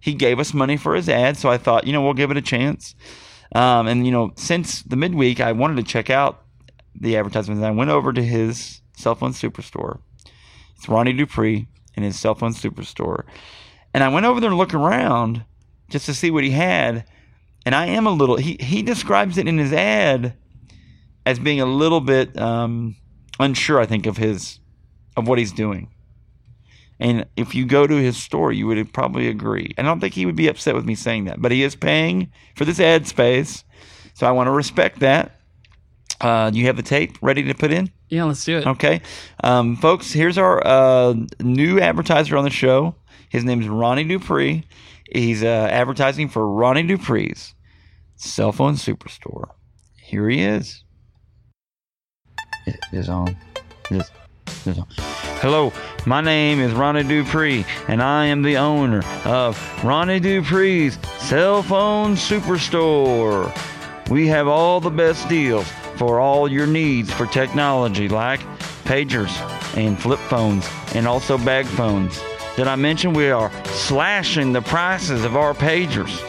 He 0.00 0.14
gave 0.14 0.38
us 0.38 0.54
money 0.54 0.76
for 0.76 0.94
his 0.94 1.08
ad, 1.08 1.36
so 1.36 1.50
I 1.50 1.58
thought, 1.58 1.86
you 1.86 1.92
know, 1.92 2.02
we'll 2.02 2.14
give 2.14 2.30
it 2.30 2.36
a 2.36 2.42
chance. 2.42 2.94
Um, 3.54 3.86
and 3.86 4.06
you 4.06 4.12
know, 4.12 4.32
since 4.36 4.82
the 4.82 4.96
midweek, 4.96 5.40
I 5.40 5.52
wanted 5.52 5.76
to 5.76 5.82
check 5.82 6.08
out 6.08 6.42
the 6.94 7.16
advertisements. 7.16 7.58
And 7.58 7.66
I 7.66 7.70
went 7.70 7.90
over 7.90 8.12
to 8.12 8.22
his 8.22 8.80
cell 8.96 9.14
phone 9.14 9.32
superstore. 9.32 10.00
It's 10.76 10.88
Ronnie 10.88 11.12
Dupree 11.12 11.66
in 11.96 12.02
his 12.02 12.18
cell 12.18 12.34
phone 12.34 12.54
superstore, 12.54 13.24
and 13.92 14.04
I 14.04 14.08
went 14.08 14.24
over 14.26 14.40
there 14.40 14.50
and 14.50 14.58
looked 14.58 14.74
around 14.74 15.44
just 15.90 16.06
to 16.06 16.14
see 16.14 16.30
what 16.30 16.44
he 16.44 16.50
had. 16.50 17.04
And 17.66 17.74
I 17.74 17.86
am 17.86 18.06
a 18.06 18.10
little. 18.10 18.36
He 18.36 18.56
he 18.60 18.82
describes 18.82 19.38
it 19.38 19.46
in 19.46 19.58
his 19.58 19.72
ad 19.72 20.34
as 21.26 21.38
being 21.38 21.60
a 21.60 21.66
little 21.66 22.00
bit 22.00 22.38
um, 22.38 22.96
unsure. 23.38 23.78
I 23.78 23.86
think 23.86 24.06
of 24.06 24.16
his 24.16 24.60
of 25.16 25.28
what 25.28 25.38
he's 25.38 25.52
doing. 25.52 25.90
And 26.98 27.26
if 27.36 27.54
you 27.54 27.64
go 27.64 27.86
to 27.86 27.94
his 27.94 28.18
store, 28.18 28.52
you 28.52 28.66
would 28.66 28.92
probably 28.92 29.28
agree. 29.28 29.74
I 29.78 29.82
don't 29.82 30.00
think 30.00 30.14
he 30.14 30.26
would 30.26 30.36
be 30.36 30.48
upset 30.48 30.74
with 30.74 30.84
me 30.84 30.94
saying 30.94 31.24
that, 31.24 31.40
but 31.40 31.50
he 31.50 31.62
is 31.62 31.74
paying 31.74 32.30
for 32.56 32.66
this 32.66 32.78
ad 32.78 33.06
space, 33.06 33.64
so 34.12 34.26
I 34.26 34.32
want 34.32 34.48
to 34.48 34.50
respect 34.50 35.00
that. 35.00 35.40
Uh, 36.20 36.50
you 36.52 36.66
have 36.66 36.76
the 36.76 36.82
tape 36.82 37.16
ready 37.22 37.42
to 37.42 37.54
put 37.54 37.72
in? 37.72 37.90
Yeah, 38.10 38.24
let's 38.24 38.44
do 38.44 38.58
it. 38.58 38.66
Okay. 38.66 39.00
Um, 39.42 39.76
folks, 39.76 40.12
here's 40.12 40.36
our 40.36 40.62
uh, 40.66 41.14
new 41.40 41.80
advertiser 41.80 42.36
on 42.36 42.44
the 42.44 42.50
show. 42.50 42.94
His 43.30 43.44
name 43.44 43.62
is 43.62 43.68
Ronnie 43.68 44.04
Dupree. 44.04 44.64
He's 45.12 45.42
uh, 45.42 45.68
advertising 45.70 46.28
for 46.28 46.48
Ronnie 46.48 46.84
Dupree's 46.84 47.54
cell 48.16 48.52
phone 48.52 48.74
superstore. 48.74 49.50
Here 50.00 50.28
he 50.28 50.42
is. 50.42 50.84
It 52.66 52.78
is 52.92 53.08
on. 53.08 53.36
It 53.90 53.96
is, 53.96 54.10
it 54.46 54.66
is 54.66 54.78
on. 54.78 54.86
Hello, 55.40 55.72
my 56.06 56.20
name 56.20 56.60
is 56.60 56.72
Ronnie 56.72 57.02
Dupree, 57.02 57.64
and 57.88 58.02
I 58.02 58.26
am 58.26 58.42
the 58.42 58.58
owner 58.58 59.02
of 59.24 59.58
Ronnie 59.82 60.20
Dupree's 60.20 60.98
cell 61.18 61.62
phone 61.62 62.14
superstore. 62.14 63.50
We 64.10 64.28
have 64.28 64.46
all 64.46 64.80
the 64.80 64.90
best 64.90 65.28
deals 65.28 65.66
for 65.96 66.20
all 66.20 66.50
your 66.50 66.66
needs 66.66 67.12
for 67.12 67.26
technology 67.26 68.08
like 68.08 68.40
pagers 68.84 69.30
and 69.76 70.00
flip 70.00 70.20
phones 70.20 70.68
and 70.94 71.06
also 71.06 71.38
bag 71.38 71.66
phones. 71.66 72.20
Did 72.56 72.66
I 72.66 72.76
mention 72.76 73.12
we 73.12 73.30
are 73.30 73.50
slashing 73.64 74.52
the 74.52 74.60
prices 74.60 75.24
of 75.24 75.36
our 75.36 75.54
pagers? 75.54 76.26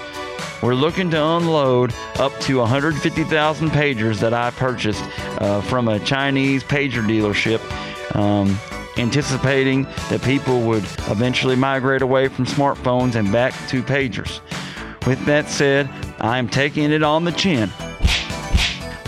We're 0.62 0.76
looking 0.76 1.10
to 1.12 1.22
unload 1.22 1.94
up 2.20 2.38
to 2.42 2.60
150,000 2.60 3.70
pagers 3.72 4.20
that 4.20 4.34
I 4.34 4.52
purchased 4.52 5.04
uh, 5.42 5.62
from 5.62 5.88
a 5.88 6.00
Chinese 6.00 6.64
pager 6.64 7.04
dealership, 7.04 7.60
um, 8.16 8.58
anticipating 8.98 9.84
that 10.10 10.22
people 10.22 10.62
would 10.62 10.84
eventually 11.10 11.56
migrate 11.56 12.04
away 12.04 12.28
from 12.28 12.46
smartphones 12.46 13.16
and 13.16 13.32
back 13.32 13.54
to 13.70 13.82
pagers. 13.82 14.40
With 15.08 15.26
that 15.26 15.50
said, 15.50 15.90
I 16.20 16.38
am 16.38 16.48
taking 16.48 16.92
it 16.92 17.02
on 17.02 17.26
the 17.26 17.32
chin. 17.32 17.72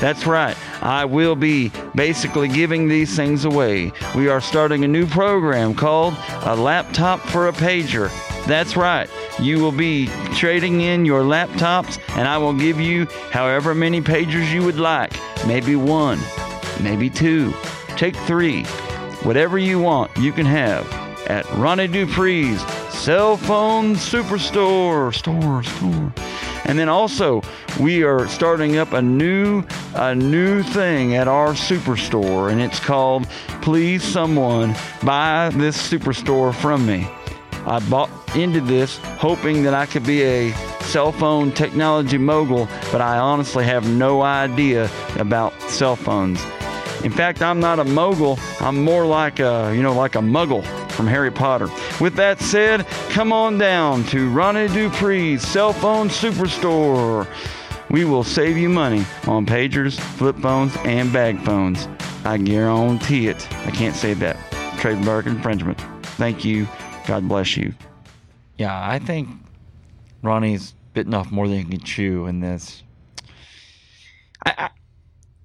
That's 0.04 0.28
right. 0.28 0.58
I 0.84 1.06
will 1.06 1.38
be 1.38 1.72
basically 1.96 2.50
giving 2.50 2.90
these 2.90 3.16
things 3.16 3.46
away. 3.46 3.94
We 4.14 4.28
are 4.28 4.42
starting 4.42 4.84
a 4.84 4.88
new 4.90 5.06
program 5.08 5.74
called 5.74 6.14
A 6.42 6.58
Laptop 6.58 7.22
for 7.22 7.48
a 7.48 7.54
Pager. 7.54 8.12
That's 8.46 8.76
right. 8.76 9.10
You 9.40 9.62
will 9.62 9.72
be 9.72 10.08
trading 10.36 10.82
in 10.82 11.06
your 11.06 11.22
laptops, 11.22 12.02
and 12.18 12.28
I 12.28 12.38
will 12.38 12.52
give 12.52 12.82
you 12.82 13.06
however 13.32 13.74
many 13.74 14.02
pagers 14.02 14.52
you 14.52 14.62
would 14.66 14.78
like. 14.78 15.14
Maybe 15.48 15.78
one, 15.78 16.20
maybe 16.82 17.10
two, 17.10 17.54
take 17.96 18.18
three. 18.28 18.66
Whatever 19.24 19.58
you 19.58 19.80
want, 19.80 20.12
you 20.18 20.34
can 20.34 20.46
have 20.46 20.86
at 21.30 21.50
Ronnie 21.54 21.88
Dupree's 21.88 22.62
Cell 22.94 23.38
Phone 23.38 23.96
Superstore. 23.96 25.16
Store, 25.16 25.64
store. 25.64 26.33
And 26.66 26.80
then 26.80 26.90
also, 26.90 27.42
we 27.80 28.04
are 28.04 28.28
starting 28.28 28.78
up 28.78 28.94
a 28.94 29.02
new 29.02 29.64
a 29.96 30.16
new 30.16 30.64
thing 30.64 31.16
at 31.16 31.28
our 31.28 31.50
superstore, 31.50 32.52
and 32.52 32.62
it's 32.62 32.80
called 32.80 33.28
Please 33.62 34.04
Someone 34.04 34.76
Buy 35.04 35.50
This 35.54 35.78
Superstore 35.78 36.54
from 36.54 36.86
Me. 36.86 37.08
I 37.66 37.80
bought 37.90 38.10
into 38.36 38.60
this 38.60 38.98
hoping 38.98 39.64
that 39.64 39.74
I 39.74 39.86
could 39.86 40.06
be 40.06 40.24
a 40.24 40.52
cell 40.82 41.12
phone 41.12 41.52
technology 41.52 42.18
mogul, 42.18 42.68
but 42.92 43.02
I 43.02 43.18
honestly 43.18 43.66
have 43.66 43.88
no 43.88 44.22
idea 44.22 44.90
about 45.18 45.54
cell 45.62 45.96
phones. 45.96 46.44
In 47.04 47.12
fact, 47.12 47.42
I'm 47.42 47.60
not 47.60 47.80
a 47.80 47.84
mogul. 47.84 48.40
I'm 48.60 48.84
more 48.84 49.06
like 49.06 49.40
a, 49.40 49.74
you 49.76 49.84
know, 49.84 49.94
like 49.94 50.16
a 50.16 50.20
muggle 50.20 50.64
from 50.94 51.08
Harry 51.08 51.32
Potter. 51.32 51.68
With 52.00 52.16
that 52.16 52.40
said, 52.40 52.86
come 53.10 53.34
on 53.34 53.58
down 53.58 54.04
to 54.06 54.30
Ronnie 54.30 54.68
Dupree's 54.68 55.46
Cell 55.46 55.74
Phone 55.74 56.08
Superstore. 56.08 57.28
We 57.90 58.06
will 58.06 58.24
save 58.24 58.58
you 58.58 58.70
money 58.70 59.06
on 59.28 59.46
pagers, 59.46 60.00
flip 60.00 60.38
phones, 60.38 60.76
and 60.78 61.12
bag 61.12 61.40
phones. 61.42 61.88
I 62.26 62.38
guarantee 62.38 63.28
it. 63.28 63.48
I 63.68 63.72
can't 63.72 63.96
say 63.96 64.14
that. 64.16 64.38
Trademark 64.80 65.26
infringement. 65.26 65.80
Thank 66.18 66.46
you. 66.46 66.68
God 67.06 67.28
bless 67.28 67.58
you. 67.58 67.74
Yeah, 68.58 68.74
I 68.88 69.00
think 69.00 69.30
Ronnie's 70.22 70.74
bitten 70.94 71.14
off 71.14 71.32
more 71.32 71.48
than 71.48 71.58
he 71.58 71.64
can 71.66 71.80
chew 71.82 72.28
in 72.28 72.40
this. 72.40 72.84
I, 74.46 74.70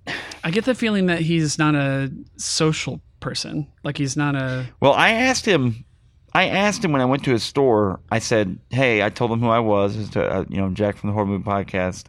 I, 0.07 0.15
I 0.45 0.51
get 0.51 0.65
the 0.65 0.75
feeling 0.75 1.07
that 1.07 1.21
he's 1.21 1.59
not 1.59 1.75
a 1.75 2.13
social 2.37 3.01
person. 3.21 3.67
Like 3.85 3.97
he's 3.99 4.17
not 4.17 4.35
a. 4.37 4.67
well, 4.81 4.93
I 4.93 5.11
asked 5.11 5.45
him. 5.47 5.85
I 6.35 6.49
asked 6.49 6.85
him 6.85 6.93
when 6.93 7.01
I 7.01 7.07
went 7.07 7.25
to 7.25 7.31
his 7.33 7.43
store. 7.43 8.01
I 8.11 8.19
said, 8.19 8.59
"Hey," 8.71 9.03
I 9.03 9.09
told 9.11 9.31
him 9.33 9.41
who 9.41 9.49
I 9.49 9.61
was. 9.61 9.97
As 9.97 10.11
to, 10.11 10.25
uh, 10.25 10.45
you 10.49 10.59
know, 10.59 10.71
Jack 10.71 10.97
from 10.97 11.09
the 11.09 11.15
Horror 11.15 11.27
Movie 11.27 11.45
Podcast, 11.45 12.05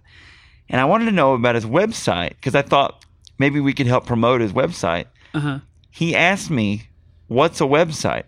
and 0.70 0.80
I 0.82 0.86
wanted 0.86 1.06
to 1.06 1.12
know 1.12 1.34
about 1.34 1.56
his 1.56 1.66
website 1.66 2.32
because 2.32 2.54
I 2.56 2.62
thought 2.62 3.06
maybe 3.38 3.60
we 3.60 3.74
could 3.74 3.88
help 3.88 4.06
promote 4.06 4.42
his 4.42 4.54
website. 4.54 5.06
Uh 5.34 5.40
huh. 5.40 5.60
he 5.90 6.16
asked 6.16 6.50
me, 6.50 6.90
"What's 7.28 7.62
a 7.62 7.66
website?" 7.66 8.24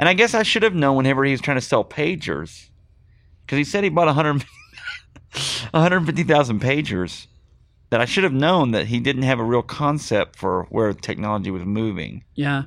And 0.00 0.08
I 0.08 0.14
guess 0.14 0.32
I 0.34 0.42
should 0.44 0.62
have 0.62 0.74
known 0.74 0.96
whenever 0.96 1.24
he 1.24 1.32
was 1.32 1.40
trying 1.40 1.56
to 1.56 1.60
sell 1.60 1.84
pagers, 1.84 2.68
because 3.44 3.58
he 3.58 3.64
said 3.64 3.82
he 3.84 3.90
bought 3.90 4.06
100, 4.06 4.44
150,000 5.72 6.60
pagers. 6.62 7.26
That 7.90 8.00
I 8.00 8.04
should 8.04 8.24
have 8.24 8.34
known 8.34 8.72
that 8.72 8.86
he 8.86 9.00
didn't 9.00 9.22
have 9.22 9.38
a 9.38 9.44
real 9.44 9.62
concept 9.62 10.36
for 10.36 10.66
where 10.70 10.92
technology 10.92 11.50
was 11.50 11.64
moving. 11.64 12.24
Yeah. 12.34 12.64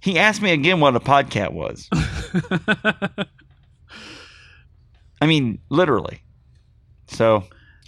He 0.00 0.18
asked 0.18 0.42
me 0.42 0.52
again 0.52 0.80
what 0.80 0.96
a 0.96 1.00
podcast 1.00 1.52
was. 1.52 1.88
I 5.20 5.26
mean, 5.26 5.60
literally. 5.70 6.22
So 7.06 7.44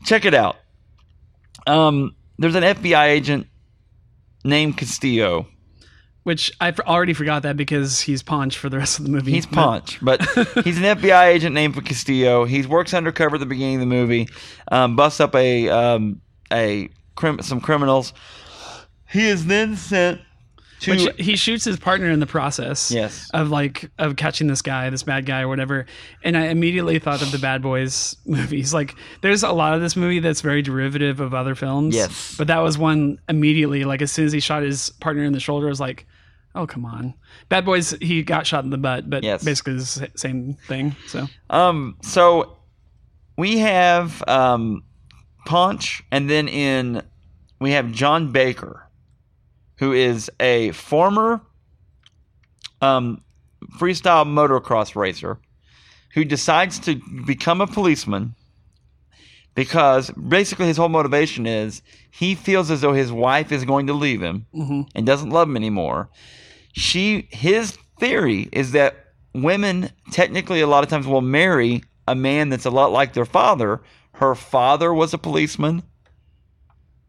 check 0.06 0.26
it 0.26 0.34
out. 0.34 0.58
Um, 1.68 2.16
there's 2.40 2.56
an 2.56 2.64
FBI 2.64 3.08
agent 3.08 3.48
named 4.44 4.78
Castillo. 4.78 5.48
Which 6.24 6.52
I 6.60 6.74
already 6.82 7.14
forgot 7.14 7.44
that 7.44 7.56
because 7.56 8.02
he's 8.02 8.22
Ponch 8.22 8.58
for 8.58 8.68
the 8.68 8.78
rest 8.78 9.00
of 9.00 9.06
the 9.06 9.12
movie. 9.12 9.32
He's 9.32 9.46
Punch, 9.46 9.98
but 10.02 10.22
he's 10.66 10.78
an 10.78 10.84
FBI 10.84 11.28
agent 11.28 11.56
named 11.56 11.74
for 11.74 11.82
Castillo. 11.82 12.44
He 12.44 12.66
works 12.66 12.94
undercover 12.94 13.36
at 13.36 13.40
the 13.40 13.46
beginning 13.46 13.76
of 13.76 13.80
the 13.82 13.86
movie, 13.86 14.28
um, 14.70 14.98
busts 14.98 15.22
up 15.22 15.36
a 15.36 15.70
um, 15.70 16.22
a 16.52 16.90
crim- 17.16 17.42
some 17.42 17.62
criminals. 17.62 18.12
He 19.10 19.26
is 19.26 19.46
then 19.46 19.78
sent 19.78 20.20
to 20.82 20.92
Which 20.92 21.16
he 21.18 21.36
shoots 21.36 21.64
his 21.66 21.78
partner 21.78 22.10
in 22.10 22.20
the 22.20 22.26
process. 22.28 22.92
Yes. 22.92 23.30
Of 23.34 23.50
like 23.50 23.90
of 23.98 24.16
catching 24.16 24.48
this 24.48 24.62
guy, 24.62 24.90
this 24.90 25.04
bad 25.04 25.26
guy 25.26 25.42
or 25.42 25.48
whatever. 25.48 25.86
And 26.24 26.38
I 26.38 26.48
immediately 26.48 27.00
thought 27.00 27.22
of 27.22 27.32
the 27.32 27.40
Bad 27.40 27.62
Boys 27.62 28.16
movies. 28.26 28.74
Like 28.74 28.96
there's 29.22 29.44
a 29.44 29.52
lot 29.52 29.74
of 29.74 29.82
this 29.82 29.96
movie 29.96 30.20
that's 30.20 30.42
very 30.42 30.62
derivative 30.62 31.20
of 31.20 31.34
other 31.34 31.56
films. 31.56 31.96
Yes. 31.96 32.36
But 32.38 32.48
that 32.48 32.60
was 32.60 32.78
one 32.78 33.20
immediately, 33.28 33.86
like 33.86 34.02
as 34.02 34.12
soon 34.12 34.26
as 34.26 34.34
he 34.34 34.40
shot 34.40 34.62
his 34.64 34.90
partner 35.00 35.24
in 35.24 35.34
the 35.34 35.40
shoulder, 35.40 35.66
I 35.68 35.70
was 35.70 35.80
like, 35.80 36.06
Oh 36.56 36.66
come 36.68 36.86
on. 36.86 37.14
Bad 37.50 37.66
Boys 37.66 37.92
he 38.02 38.24
got 38.24 38.46
shot 38.48 38.64
in 38.64 38.70
the 38.70 38.78
butt, 38.78 39.10
but 39.10 39.24
Yes. 39.24 39.44
basically 39.44 39.74
the 39.76 40.10
same 40.16 40.54
thing. 40.68 40.96
So 41.08 41.28
Um, 41.50 41.98
so 42.02 42.58
we 43.38 43.58
have 43.60 44.24
um, 44.28 44.84
Punch, 45.46 46.04
and 46.12 46.30
then 46.30 46.48
in 46.48 47.02
we 47.60 47.72
have 47.72 47.92
John 47.92 48.32
Baker, 48.32 48.87
who 49.78 49.94
is 49.94 50.30
a 50.40 50.72
former 50.72 51.42
um, 52.82 53.22
freestyle 53.80 54.26
motocross 54.26 54.96
racer 54.96 55.40
who 56.14 56.24
decides 56.26 56.80
to 56.80 57.00
become 57.26 57.62
a 57.62 57.68
policeman 57.68 58.36
because 59.58 60.12
basically 60.12 60.68
his 60.68 60.78
whole 60.78 60.88
motivation 60.90 61.48
is 61.48 61.82
he 62.12 62.36
feels 62.36 62.70
as 62.70 62.82
though 62.82 62.94
his 62.94 63.12
wife 63.12 63.52
is 63.52 63.66
going 63.66 63.88
to 63.88 63.94
leave 63.94 64.22
him 64.22 64.46
mhm. 64.54 64.88
and 64.94 65.06
doesn't 65.06 65.32
love 65.32 65.50
him 65.50 65.58
anymore. 65.58 66.10
She 66.74 67.28
his 67.32 67.78
theory 68.00 68.50
is 68.52 68.74
that 68.74 69.14
women 69.34 69.90
technically 70.12 70.62
a 70.62 70.68
lot 70.68 70.84
of 70.84 70.90
times 70.92 71.08
will 71.08 71.22
marry 71.22 71.84
a 72.08 72.14
man 72.14 72.50
that's 72.50 72.66
a 72.66 72.70
lot 72.70 72.92
like 72.92 73.14
their 73.14 73.26
father. 73.26 73.82
Her 74.14 74.36
father 74.36 74.94
was 74.94 75.14
a 75.14 75.18
policeman. 75.18 75.82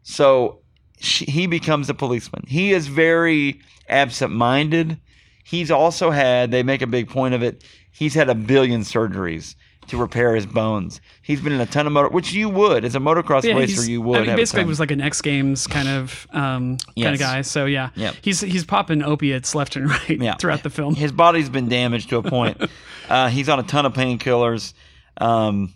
So 0.01 0.58
she, 0.99 1.25
he 1.25 1.47
becomes 1.47 1.89
a 1.89 1.93
policeman. 1.93 2.43
He 2.47 2.71
is 2.73 2.87
very 2.87 3.59
absent 3.87 4.31
minded. 4.33 4.99
He's 5.43 5.71
also 5.71 6.11
had, 6.11 6.51
they 6.51 6.63
make 6.63 6.81
a 6.81 6.87
big 6.87 7.09
point 7.09 7.33
of 7.33 7.41
it, 7.41 7.63
he's 7.91 8.13
had 8.13 8.29
a 8.29 8.35
billion 8.35 8.81
surgeries 8.81 9.55
to 9.87 9.97
repair 9.97 10.35
his 10.35 10.45
bones. 10.45 11.01
He's 11.23 11.41
been 11.41 11.53
in 11.53 11.59
a 11.61 11.65
ton 11.65 11.87
of 11.87 11.93
motor, 11.93 12.09
which 12.09 12.31
you 12.31 12.47
would 12.49 12.85
as 12.85 12.95
a 12.95 12.99
motocross 12.99 13.43
Yeah, 13.43 13.55
racer, 13.55 13.89
you 13.89 14.01
would. 14.01 14.21
I 14.21 14.25
mean, 14.27 14.35
basically, 14.35 14.65
was 14.65 14.79
like 14.79 14.91
an 14.91 15.01
X 15.01 15.19
Games 15.21 15.65
kind 15.65 15.87
of 15.87 16.27
um, 16.31 16.77
kind 17.01 17.15
of 17.15 17.19
guy. 17.19 17.41
So 17.41 17.65
yeah, 17.65 17.89
Yep. 17.95 18.15
he's 18.21 18.39
he's 18.41 18.63
popping 18.65 19.01
opiates 19.01 19.55
left 19.55 19.75
and 19.75 19.89
right 19.89 20.09
Yeah. 20.21 20.35
throughout 20.35 20.61
the 20.61 20.69
film. 20.69 20.93
His 20.93 21.11
body's 21.11 21.49
been 21.49 21.67
damaged 21.69 22.09
to 22.09 22.17
a 22.17 22.23
point. 22.23 22.61
uh, 23.09 23.29
he's 23.29 23.49
on 23.49 23.57
a 23.59 23.63
ton 23.63 23.87
of 23.87 23.93
painkillers, 23.93 24.73
um, 25.17 25.73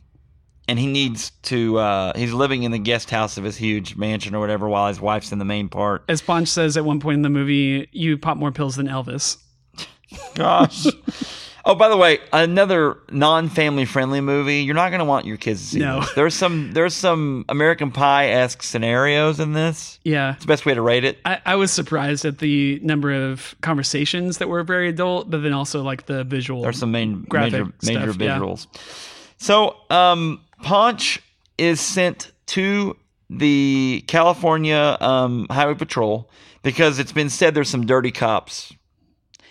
and 0.68 0.80
he 0.80 0.88
needs 0.88 1.32
to. 1.44 1.78
Uh, 1.78 2.14
he's 2.18 2.34
living 2.34 2.64
in 2.64 2.72
the 2.72 2.80
guest 2.80 3.10
house 3.10 3.38
of 3.38 3.44
his 3.44 3.58
huge 3.58 3.96
mansion 3.96 4.34
or 4.36 4.40
whatever, 4.40 4.68
while 4.70 4.88
his 4.88 5.00
wife's 5.02 5.32
in 5.32 5.40
the 5.40 5.46
main 5.46 5.70
part. 5.70 6.04
As 6.08 6.22
Ponch 6.22 6.48
says 6.48 6.78
at 6.78 6.86
one 6.86 7.00
point 7.00 7.16
in 7.16 7.22
the 7.22 7.30
movie, 7.30 7.88
you 7.92 8.18
pop 8.18 8.38
more 8.38 8.52
pills 8.52 8.76
than 8.76 8.88
Elvis. 8.88 9.38
Gosh. 10.36 10.86
oh, 11.66 11.76
by 11.76 11.90
the 11.90 11.98
way, 11.98 12.20
another 12.32 12.98
non-family 13.10 13.86
friendly 13.86 14.22
movie. 14.22 14.62
You're 14.62 14.76
not 14.76 14.90
going 14.90 15.00
to 15.00 15.06
want 15.06 15.26
your 15.26 15.38
kids 15.38 15.62
to 15.62 15.68
see 15.68 15.80
No. 15.80 16.02
this. 16.02 16.14
There's 16.14 16.34
some. 16.36 16.72
There's 16.74 16.94
some 16.94 17.46
American 17.50 17.92
Pie 17.92 18.30
esque 18.30 18.62
scenarios 18.64 19.40
in 19.40 19.54
this. 19.54 20.00
Yeah. 20.04 20.34
It's 20.34 20.42
the 20.44 20.48
best 20.48 20.66
way 20.66 20.74
to 20.76 20.82
rate 20.82 21.04
it. 21.04 21.18
I, 21.26 21.42
I 21.46 21.56
was 21.56 21.72
surprised 21.72 22.26
at 22.26 22.38
the 22.40 22.80
number 22.84 23.12
of 23.12 23.56
conversations 23.62 24.38
that 24.38 24.50
were 24.50 24.64
very 24.64 24.88
adult, 24.90 25.30
but 25.30 25.42
then 25.44 25.54
also 25.54 25.82
like 25.82 26.06
the 26.06 26.24
visual. 26.24 26.62
There's 26.62 26.78
some 26.80 26.92
main 26.92 27.24
Graphic 27.24 27.52
major 27.54 27.74
major 27.84 28.14
stuff, 28.14 28.22
yeah. 28.22 28.38
visuals. 28.40 28.68
So, 29.38 29.76
um, 29.90 30.40
Punch 30.64 31.22
is 31.58 31.80
sent 31.80 32.32
to 32.48 32.98
the 33.30 34.04
California 34.08 34.98
um, 35.00 35.48
Highway 35.50 35.76
Patrol 35.76 36.30
because 36.64 37.00
it's 37.00 37.12
been 37.12 37.30
said 37.30 37.54
there's 37.54 37.70
some 37.70 37.86
dirty 37.86 38.12
cops, 38.12 38.74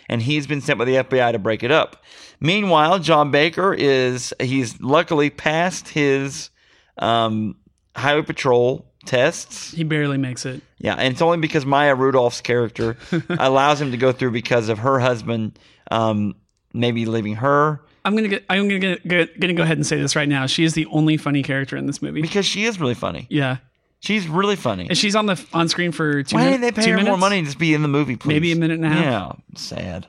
and 0.09 0.23
he's 0.23 0.47
been 0.47 0.61
sent 0.61 0.79
by 0.79 0.85
the 0.85 0.97
FBI 0.97 1.33
to 1.33 1.39
break 1.39 1.63
it 1.63 1.71
up. 1.71 2.03
Meanwhile, 2.41 2.99
John 3.01 3.31
Baker 3.31 3.73
is 3.73 4.35
he's 4.41 4.81
luckily 4.81 5.31
passed 5.31 5.89
his 5.89 6.51
um, 6.99 7.57
Highway 7.95 8.23
Patrol 8.23 8.87
tests. 9.05 9.73
he 9.73 9.85
barely 9.85 10.17
makes 10.17 10.47
it. 10.47 10.63
Yeah, 10.79 10.95
and 10.95 11.13
it's 11.13 11.23
only 11.23 11.39
because 11.39 11.67
Maya 11.67 11.95
Rudolph's 11.95 12.41
character 12.41 12.97
allows 13.29 13.81
him 13.81 13.91
to 13.93 13.97
go 13.97 14.13
through 14.13 14.31
because 14.33 14.69
of 14.69 14.79
her 14.79 14.99
husband 14.99 15.59
um, 15.91 16.35
maybe 16.73 17.05
leaving 17.05 17.37
her 17.37 17.83
I'm 18.05 18.17
gonna 18.17 18.29
get. 18.29 18.45
I'm 18.51 18.69
gonna 18.69 18.79
get, 18.81 19.07
get, 19.07 19.41
gonna 19.41 19.55
go 19.55 19.63
ahead 19.63 19.79
and 19.79 19.87
say 19.87 20.01
this 20.01 20.17
right 20.17 20.29
now. 20.29 20.47
She 20.47 20.65
is 20.65 20.75
the 20.75 20.87
only 20.87 21.17
funny 21.17 21.43
character 21.43 21.77
in 21.77 21.87
this 21.87 22.03
movie. 22.03 22.23
because 22.23 22.45
she 22.47 22.65
is 22.65 22.81
really 22.81 22.95
funny. 22.95 23.27
Yeah, 23.31 23.59
She's 24.01 24.27
really 24.27 24.57
funny. 24.57 24.89
and 24.89 24.99
she's 24.99 25.15
on 25.15 25.27
the 25.27 25.43
on 25.53 25.69
screen 25.69 25.93
for 25.93 26.25
two. 26.25 26.35
Why 26.35 26.45
min- 26.45 26.61
didn't 26.61 26.75
they 26.75 26.83
pay 26.83 26.91
her 26.91 27.01
more 27.03 27.17
money 27.17 27.41
to 27.41 27.47
just 27.47 27.59
be 27.59 27.73
in 27.73 27.83
the 27.83 27.89
movie, 27.89 28.17
please? 28.17 28.29
Maybe 28.29 28.51
a 28.51 28.57
minute 28.57 28.75
and 28.75 28.85
a 28.85 28.89
half. 28.89 29.05
Yeah, 29.05 29.33
sad. 29.57 30.07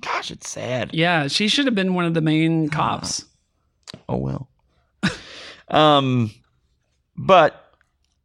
Gosh, 0.00 0.30
it's 0.30 0.48
sad. 0.48 0.94
Yeah, 0.94 1.28
she 1.28 1.48
should 1.48 1.66
have 1.66 1.74
been 1.74 1.94
one 1.94 2.06
of 2.06 2.14
the 2.14 2.22
main 2.22 2.70
cops. 2.70 3.26
Oh 4.08 4.16
well. 4.16 4.48
um, 5.68 6.30
but 7.16 7.74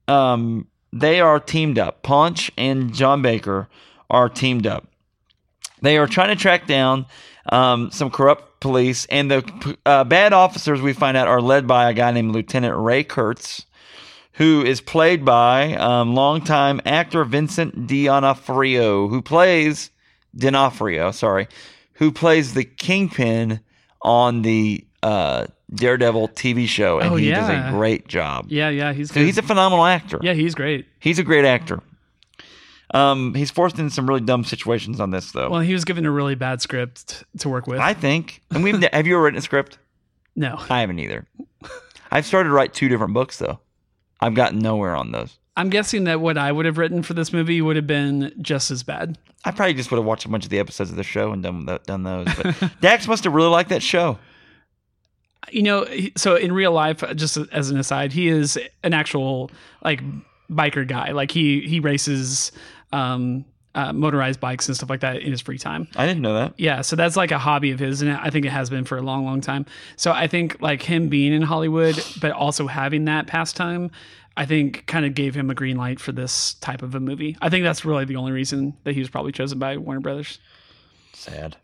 um, 0.08 0.68
they 0.94 1.20
are 1.20 1.40
teamed 1.40 1.78
up. 1.78 2.02
Punch 2.02 2.52
and 2.58 2.94
John 2.94 3.22
Baker 3.22 3.68
are 4.10 4.30
teamed 4.30 4.66
up. 4.66 4.88
They 5.82 5.98
are 5.98 6.08
trying 6.08 6.30
to 6.30 6.36
track 6.36 6.66
down 6.66 7.06
um, 7.52 7.92
some 7.92 8.10
corrupt 8.10 8.60
police, 8.60 9.06
and 9.06 9.30
the 9.32 9.78
uh, 9.86 10.04
bad 10.04 10.34
officers 10.34 10.82
we 10.82 10.94
find 10.94 11.16
out 11.18 11.28
are 11.28 11.42
led 11.42 11.68
by 11.68 11.90
a 11.90 11.94
guy 11.94 12.12
named 12.12 12.32
Lieutenant 12.34 12.76
Ray 12.78 13.04
Kurtz, 13.04 13.66
who 14.34 14.64
is 14.64 14.82
played 14.82 15.26
by 15.26 15.74
um, 15.76 16.14
longtime 16.16 16.80
actor 16.86 17.24
Vincent 17.26 17.88
D'Onofrio, 17.88 19.08
who 19.08 19.22
plays 19.22 19.92
D'Onofrio, 20.36 21.12
sorry, 21.12 21.48
who 21.94 22.12
plays 22.12 22.54
the 22.54 22.64
kingpin 22.64 23.60
on 24.02 24.42
the 24.44 24.86
uh, 25.04 25.48
Daredevil 25.74 26.30
TV 26.30 26.68
show, 26.68 27.00
and 27.00 27.12
Oh, 27.14 27.16
he 27.16 27.30
does 27.32 27.50
a 27.50 27.70
great 27.72 28.08
job. 28.08 28.46
Yeah, 28.50 28.70
yeah, 28.70 28.94
he's 28.94 29.10
So 29.10 29.16
good. 29.16 29.26
he's 29.26 29.38
a 29.38 29.42
phenomenal 29.42 29.86
actor. 29.86 30.20
yeah, 30.22 30.34
he's 30.34 30.56
great. 30.56 30.86
He's 31.00 31.20
a 31.20 31.24
great 31.24 31.46
actor. 31.46 31.82
Um, 32.92 33.34
he's 33.36 33.52
forced 33.52 33.78
into 33.78 33.94
some 33.94 34.08
really 34.08 34.22
dumb 34.22 34.44
situations 34.44 35.00
on 35.00 35.12
this, 35.12 35.32
though. 35.32 35.50
Well, 35.50 35.62
he 35.62 35.74
was 35.74 35.86
given 35.86 36.06
a 36.06 36.12
really 36.12 36.36
bad 36.36 36.62
script 36.62 37.24
to 37.40 37.50
work 37.50 37.68
with. 37.68 37.80
I 37.80 37.94
think. 37.94 38.42
And 38.52 38.64
we've 38.64 38.82
have 38.82 39.06
you 39.06 39.16
ever 39.16 39.24
written 39.24 39.38
a 39.38 39.42
script? 39.42 39.78
no, 40.36 40.58
I 40.70 40.82
haven't 40.82 41.00
either. 41.00 41.26
I've 42.12 42.26
started 42.26 42.50
to 42.50 42.56
write 42.56 42.74
two 42.74 42.90
different 42.90 43.14
books 43.14 43.38
though. 43.38 43.60
I've 44.22 44.34
gotten 44.34 44.60
nowhere 44.60 44.96
on 44.96 45.12
those. 45.12 45.38
I'm 45.56 45.70
guessing 45.70 46.06
that 46.06 46.22
what 46.22 46.38
I 46.38 46.52
would 46.52 46.66
have 46.66 46.78
written 46.78 47.04
for 47.04 47.14
this 47.14 47.34
movie 47.34 47.62
would 47.62 47.76
have 47.76 47.86
been 47.88 48.34
just 48.42 48.72
as 48.72 48.82
bad. 48.82 49.18
I 49.44 49.52
probably 49.52 49.74
just 49.74 49.92
would 49.92 49.98
have 49.98 50.06
watched 50.06 50.26
a 50.26 50.30
bunch 50.30 50.46
of 50.46 50.50
the 50.50 50.60
episodes 50.60 50.90
of 50.90 50.96
the 50.96 51.04
show 51.04 51.32
and 51.32 51.44
done 51.44 51.66
done 51.86 52.04
those. 52.04 52.28
But 52.36 52.72
Dax 52.82 53.08
must 53.08 53.26
have 53.26 53.34
really 53.34 53.50
liked 53.50 53.70
that 53.70 53.84
show. 53.84 54.18
You 55.52 55.64
know, 55.64 55.88
so 56.16 56.36
in 56.36 56.54
real 56.54 56.72
life, 56.72 57.04
just 57.16 57.38
as 57.52 57.70
an 57.70 57.78
aside, 57.80 58.14
he 58.14 58.28
is 58.30 58.58
an 58.84 58.94
actual 58.94 59.52
like 59.84 60.02
biker 60.50 60.88
guy. 60.88 61.12
Like 61.12 61.32
he 61.32 61.62
he 61.62 61.80
races 61.80 62.52
um, 62.92 63.46
uh, 63.76 63.94
motorized 63.94 64.40
bikes 64.40 64.68
and 64.68 64.76
stuff 64.76 64.90
like 64.90 65.02
that 65.02 65.18
in 65.18 65.32
his 65.32 65.42
free 65.42 65.58
time. 65.58 65.88
I 65.96 66.06
didn't 66.08 66.22
know 66.22 66.34
that. 66.34 66.54
Yeah, 66.58 66.82
so 66.82 66.96
that's 66.96 67.16
like 67.16 67.32
a 67.32 67.38
hobby 67.38 67.72
of 67.72 67.80
his, 67.80 68.02
and 68.02 68.12
I 68.12 68.30
think 68.30 68.46
it 68.46 68.50
has 68.52 68.70
been 68.70 68.84
for 68.84 68.98
a 68.98 69.02
long, 69.02 69.26
long 69.26 69.42
time. 69.42 69.66
So 69.96 70.12
I 70.12 70.28
think 70.28 70.62
like 70.62 70.82
him 70.82 71.08
being 71.10 71.34
in 71.34 71.42
Hollywood, 71.44 72.04
but 72.20 72.32
also 72.32 72.66
having 72.68 73.06
that 73.06 73.28
pastime, 73.28 73.92
I 74.36 74.46
think 74.46 74.86
kind 74.88 75.06
of 75.06 75.14
gave 75.14 75.36
him 75.36 75.50
a 75.50 75.54
green 75.54 75.78
light 75.78 76.00
for 76.00 76.12
this 76.12 76.56
type 76.56 76.82
of 76.82 76.96
a 76.96 77.00
movie. 77.00 77.38
I 77.42 77.50
think 77.50 77.64
that's 77.64 77.86
really 77.86 78.06
the 78.06 78.16
only 78.16 78.32
reason 78.32 78.76
that 78.86 78.94
he 78.94 79.00
was 79.00 79.10
probably 79.10 79.32
chosen 79.34 79.60
by 79.60 79.78
Warner 79.78 80.00
Brothers. 80.02 80.40
Sad. 81.14 81.58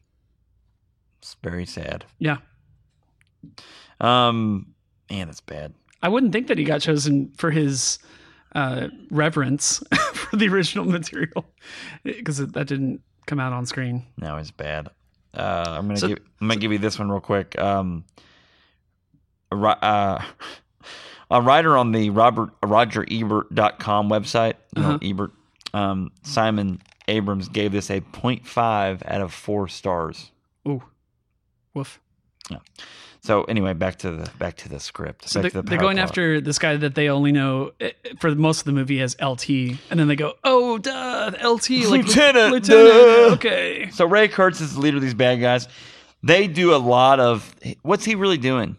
It's 1.19 1.35
very 1.41 1.65
sad. 1.65 2.05
Yeah, 2.19 2.37
Um, 3.99 4.73
man, 5.09 5.29
it's 5.29 5.41
bad. 5.41 5.73
I 6.03 6.09
wouldn't 6.09 6.33
think 6.33 6.47
that 6.47 6.57
he 6.57 6.63
got 6.63 6.81
chosen 6.81 7.31
for 7.37 7.49
his 7.51 7.97
uh, 8.55 8.87
reverence 9.11 9.83
for 10.13 10.35
the 10.37 10.47
original 10.47 10.85
material 10.85 11.45
because 12.03 12.37
that 12.39 12.67
didn't 12.67 13.01
come 13.27 13.39
out 13.39 13.53
on 13.53 13.65
screen. 13.67 14.03
No, 14.17 14.37
it's 14.37 14.49
bad. 14.51 14.89
Uh, 15.33 15.65
I'm 15.67 15.85
gonna 15.87 15.97
So- 15.99 16.07
give 16.07 16.19
I'm 16.41 16.47
gonna 16.47 16.59
give 16.59 16.71
you 16.71 16.77
this 16.79 16.97
one 16.97 17.11
real 17.11 17.19
quick. 17.19 17.57
Um, 17.59 18.05
a, 19.51 19.55
uh, 19.55 20.23
a 21.31 21.41
writer 21.41 21.75
on 21.77 21.91
the 21.91 22.09
Robert 22.09 22.49
RogerEbert.com 22.61 24.09
website, 24.09 24.53
you 24.75 24.81
know, 24.81 24.87
Uh-huh. 24.89 24.99
Ebert, 25.01 25.31
um, 25.73 26.11
Simon 26.23 26.81
Abrams 27.07 27.49
gave 27.49 27.71
this 27.71 27.89
a 27.91 27.99
0.5 28.01 29.01
out 29.05 29.21
of 29.21 29.33
four 29.33 29.67
stars. 29.67 30.31
Ooh, 30.67 30.81
woof. 31.73 31.99
So 33.25 33.43
anyway, 33.45 33.73
back 33.73 33.95
to 33.97 34.11
the 34.11 34.29
back 34.37 34.55
to 34.57 34.69
the 34.69 34.79
script. 34.79 35.27
So 35.27 35.41
they're, 35.41 35.49
the 35.49 35.63
they're 35.63 35.79
going 35.79 35.97
plot. 35.97 36.09
after 36.09 36.39
this 36.39 36.59
guy 36.59 36.77
that 36.77 36.93
they 36.93 37.09
only 37.09 37.31
know 37.31 37.71
eh, 37.79 37.89
for 38.19 38.35
most 38.35 38.59
of 38.59 38.65
the 38.65 38.71
movie 38.71 39.01
as 39.01 39.15
LT, 39.19 39.49
and 39.49 39.99
then 39.99 40.07
they 40.07 40.15
go, 40.15 40.33
"Oh, 40.43 40.77
duh, 40.77 41.31
LT, 41.43 41.71
like 41.71 42.05
Lieutenant, 42.05 42.51
Lieutenant, 42.53 42.67
duh." 42.67 43.33
okay." 43.33 43.89
So 43.89 44.05
Ray 44.05 44.27
Kurtz 44.27 44.61
is 44.61 44.75
the 44.75 44.79
leader 44.79 44.97
of 44.97 45.01
these 45.01 45.15
bad 45.15 45.41
guys. 45.41 45.67
They 46.21 46.45
do 46.45 46.75
a 46.75 46.77
lot 46.77 47.19
of. 47.19 47.55
What's 47.81 48.05
he 48.05 48.13
really 48.13 48.37
doing? 48.37 48.77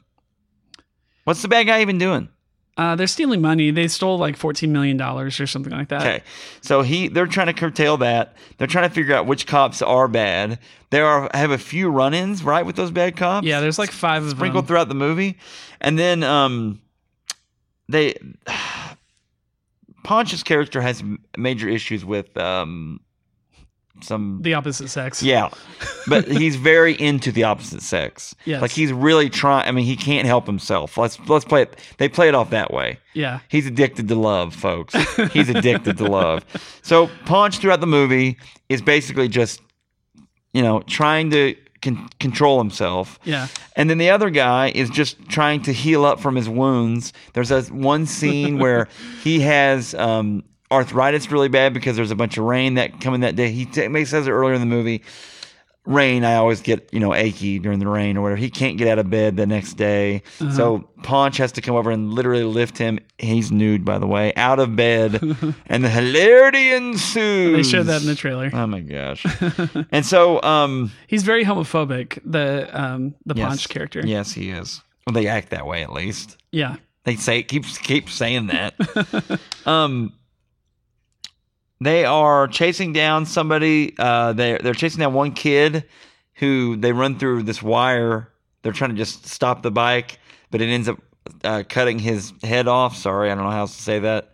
What's 1.24 1.42
the 1.42 1.48
bad 1.48 1.64
guy 1.64 1.80
even 1.80 1.98
doing? 1.98 2.28
Uh, 2.76 2.94
they're 2.94 3.06
stealing 3.06 3.40
money. 3.40 3.70
They 3.70 3.88
stole 3.88 4.18
like 4.18 4.36
fourteen 4.36 4.70
million 4.70 4.96
dollars 4.96 5.40
or 5.40 5.46
something 5.46 5.72
like 5.72 5.88
that. 5.88 6.02
Okay, 6.02 6.22
so 6.60 6.82
he 6.82 7.08
they're 7.08 7.26
trying 7.26 7.46
to 7.46 7.54
curtail 7.54 7.96
that. 7.98 8.36
They're 8.58 8.66
trying 8.66 8.88
to 8.88 8.94
figure 8.94 9.14
out 9.14 9.26
which 9.26 9.46
cops 9.46 9.80
are 9.80 10.08
bad. 10.08 10.58
There 10.90 11.06
are 11.06 11.30
have 11.32 11.50
a 11.50 11.58
few 11.58 11.88
run-ins 11.88 12.42
right 12.44 12.66
with 12.66 12.76
those 12.76 12.90
bad 12.90 13.16
cops. 13.16 13.46
Yeah, 13.46 13.60
there's 13.60 13.78
like 13.78 13.90
five 13.90 14.24
of 14.24 14.30
sprinkled 14.30 14.64
them. 14.64 14.68
throughout 14.68 14.88
the 14.88 14.94
movie, 14.94 15.38
and 15.80 15.98
then 15.98 16.22
um, 16.22 16.82
they 17.88 18.14
Ponch's 20.04 20.42
character 20.42 20.82
has 20.82 21.02
major 21.36 21.68
issues 21.68 22.04
with 22.04 22.36
um 22.36 23.00
some 24.02 24.38
The 24.42 24.54
opposite 24.54 24.88
sex. 24.88 25.22
yeah, 25.22 25.50
but 26.06 26.26
he's 26.28 26.56
very 26.56 26.92
into 26.94 27.32
the 27.32 27.44
opposite 27.44 27.82
sex. 27.82 28.34
Yes. 28.44 28.60
like 28.62 28.70
he's 28.70 28.92
really 28.92 29.28
trying. 29.30 29.66
I 29.68 29.72
mean, 29.72 29.84
he 29.84 29.96
can't 29.96 30.26
help 30.26 30.46
himself. 30.46 30.96
Let's 30.96 31.18
let's 31.28 31.44
play 31.44 31.62
it. 31.62 31.78
They 31.98 32.08
play 32.08 32.28
it 32.28 32.34
off 32.34 32.50
that 32.50 32.72
way. 32.72 32.98
Yeah. 33.14 33.40
He's 33.48 33.66
addicted 33.66 34.08
to 34.08 34.14
love, 34.14 34.54
folks. 34.54 34.94
He's 35.32 35.48
addicted 35.48 35.96
to 35.98 36.04
love. 36.04 36.44
So 36.82 37.08
Punch 37.24 37.58
throughout 37.58 37.80
the 37.80 37.86
movie 37.86 38.36
is 38.68 38.82
basically 38.82 39.28
just, 39.28 39.60
you 40.52 40.62
know, 40.62 40.80
trying 40.80 41.30
to 41.30 41.54
con- 41.82 42.08
control 42.20 42.58
himself. 42.58 43.18
Yeah. 43.24 43.48
And 43.76 43.88
then 43.90 43.98
the 43.98 44.10
other 44.10 44.30
guy 44.30 44.68
is 44.74 44.90
just 44.90 45.28
trying 45.28 45.62
to 45.62 45.72
heal 45.72 46.04
up 46.04 46.20
from 46.20 46.36
his 46.36 46.48
wounds. 46.48 47.12
There's 47.32 47.50
a 47.50 47.62
one 47.62 48.06
scene 48.06 48.58
where 48.58 48.88
he 49.22 49.40
has 49.40 49.94
um, 49.94 50.44
arthritis 50.70 51.30
really 51.30 51.48
bad 51.48 51.72
because 51.74 51.96
there's 51.96 52.10
a 52.10 52.16
bunch 52.16 52.36
of 52.38 52.44
rain 52.44 52.74
that 52.74 53.00
coming 53.00 53.20
that 53.20 53.36
day. 53.36 53.50
He, 53.50 53.64
t- 53.66 54.04
says 54.04 54.26
it 54.26 54.30
earlier 54.30 54.54
in 54.54 54.60
the 54.60 54.66
movie. 54.66 55.02
rain, 55.84 56.24
I 56.24 56.34
always 56.34 56.60
get 56.60 56.88
you 56.92 56.98
know 56.98 57.14
achy 57.14 57.58
during 57.60 57.78
the 57.78 57.86
rain 57.86 58.16
or 58.16 58.22
whatever. 58.22 58.36
He 58.40 58.50
can't 58.50 58.76
get 58.76 58.88
out 58.88 58.98
of 58.98 59.08
bed 59.08 59.36
the 59.36 59.46
next 59.46 59.74
day, 59.74 60.22
Uh-huh. 60.40 60.50
so 60.52 60.88
Ponch 61.04 61.36
has 61.36 61.52
to 61.52 61.60
come 61.60 61.76
over 61.76 61.90
and 61.92 62.12
literally 62.12 62.42
lift 62.42 62.76
him. 62.76 62.98
He's 63.18 63.52
nude, 63.52 63.84
by 63.84 63.98
the 64.00 64.06
way, 64.08 64.34
out 64.34 64.58
of 64.58 64.74
bed, 64.74 65.14
and 65.66 65.84
the 65.84 65.88
hilarity 65.88 66.72
ensues. 66.72 67.56
They 67.56 67.62
showed 67.62 67.84
that 67.84 68.00
in 68.00 68.08
the 68.08 68.16
trailer. 68.16 68.50
Oh 68.52 68.66
my 68.66 68.80
gosh! 68.80 69.24
and 69.92 70.04
so, 70.04 70.42
um, 70.42 70.90
He's 71.06 71.22
very 71.22 71.44
homophobic. 71.44 72.18
The 72.24 72.68
um 72.72 73.14
the 73.24 73.34
yes, 73.36 73.48
Punch 73.48 73.68
character. 73.68 74.02
Yes, 74.04 74.32
he 74.32 74.50
is. 74.50 74.82
Well, 75.06 75.14
they 75.14 75.28
act 75.28 75.50
that 75.50 75.66
way 75.68 75.84
at 75.84 75.92
least. 75.92 76.36
Yeah. 76.50 76.76
They 77.04 77.14
say 77.14 77.44
keep 77.44 77.64
keep 77.64 78.10
saying 78.10 78.48
that. 78.48 78.74
um, 79.66 80.12
they 81.80 82.04
are 82.04 82.48
chasing 82.48 82.92
down 82.92 83.26
somebody. 83.26 83.94
Uh, 83.98 84.32
they 84.32 84.58
they're 84.62 84.74
chasing 84.74 85.00
down 85.00 85.14
one 85.14 85.32
kid 85.32 85.84
who 86.34 86.76
they 86.76 86.92
run 86.92 87.18
through 87.18 87.42
this 87.42 87.62
wire. 87.62 88.30
They're 88.62 88.72
trying 88.72 88.90
to 88.90 88.96
just 88.96 89.26
stop 89.26 89.62
the 89.62 89.70
bike, 89.70 90.18
but 90.50 90.60
it 90.60 90.66
ends 90.66 90.88
up 90.88 90.98
uh, 91.44 91.62
cutting 91.68 91.98
his 91.98 92.32
head 92.42 92.66
off. 92.68 92.96
Sorry, 92.96 93.30
I 93.30 93.34
don't 93.34 93.44
know 93.44 93.50
how 93.50 93.60
else 93.60 93.76
to 93.76 93.82
say 93.82 93.98
that. 94.00 94.32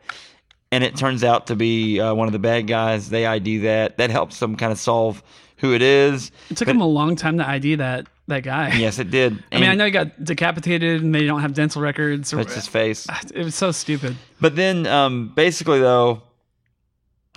And 0.70 0.82
it 0.82 0.96
turns 0.96 1.22
out 1.22 1.48
to 1.48 1.56
be 1.56 2.00
uh, 2.00 2.14
one 2.14 2.28
of 2.28 2.32
the 2.32 2.38
bad 2.38 2.66
guys. 2.66 3.10
They 3.10 3.26
ID 3.26 3.58
that. 3.58 3.98
That 3.98 4.10
helps 4.10 4.38
them 4.38 4.56
kind 4.56 4.72
of 4.72 4.78
solve 4.78 5.22
who 5.58 5.74
it 5.74 5.82
is. 5.82 6.30
It 6.50 6.56
took 6.56 6.66
But- 6.66 6.76
him 6.76 6.80
a 6.80 6.86
long 6.86 7.14
time 7.14 7.38
to 7.38 7.48
ID 7.48 7.74
that 7.76 8.06
that 8.28 8.42
guy. 8.44 8.72
Yes, 8.76 8.98
it 8.98 9.10
did. 9.10 9.42
I 9.52 9.60
mean, 9.60 9.68
I 9.68 9.74
know 9.74 9.84
he 9.84 9.90
got 9.90 10.22
decapitated 10.24 11.02
and 11.02 11.14
they 11.14 11.26
don't 11.26 11.40
have 11.40 11.52
dental 11.54 11.82
records. 11.82 12.32
Or, 12.32 12.40
It's 12.40 12.54
his 12.54 12.68
face. 12.68 13.06
it 13.34 13.44
was 13.44 13.54
so 13.54 13.70
stupid. 13.72 14.16
But 14.40 14.56
then, 14.56 14.86
um, 14.86 15.32
basically, 15.34 15.80
though, 15.80 16.22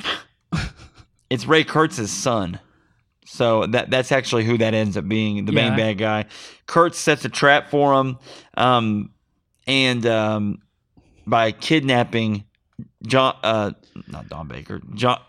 it's 1.30 1.46
Ray 1.46 1.64
Kurtz's 1.64 2.12
son. 2.12 2.60
So 3.28 3.66
that 3.68 3.90
that's 3.90 4.12
actually 4.12 4.46
who 4.46 4.58
that 4.60 4.74
ends 4.74 4.96
up 4.98 5.08
being, 5.08 5.46
the 5.46 5.52
main 5.52 5.72
Yeah. 5.72 5.76
bad 5.78 5.98
guy. 5.98 6.26
Kurtz 6.68 6.98
sets 7.00 7.26
a 7.26 7.30
trap 7.30 7.70
for 7.70 7.94
him, 8.00 8.18
um, 8.56 9.12
and 9.68 10.06
um, 10.06 10.60
by 11.26 11.52
kidnapping 11.52 12.46
John, 13.06 13.36
uh, 13.44 13.72
not 14.08 14.30
Don 14.30 14.48
Baker, 14.48 14.80
John, 14.94 15.20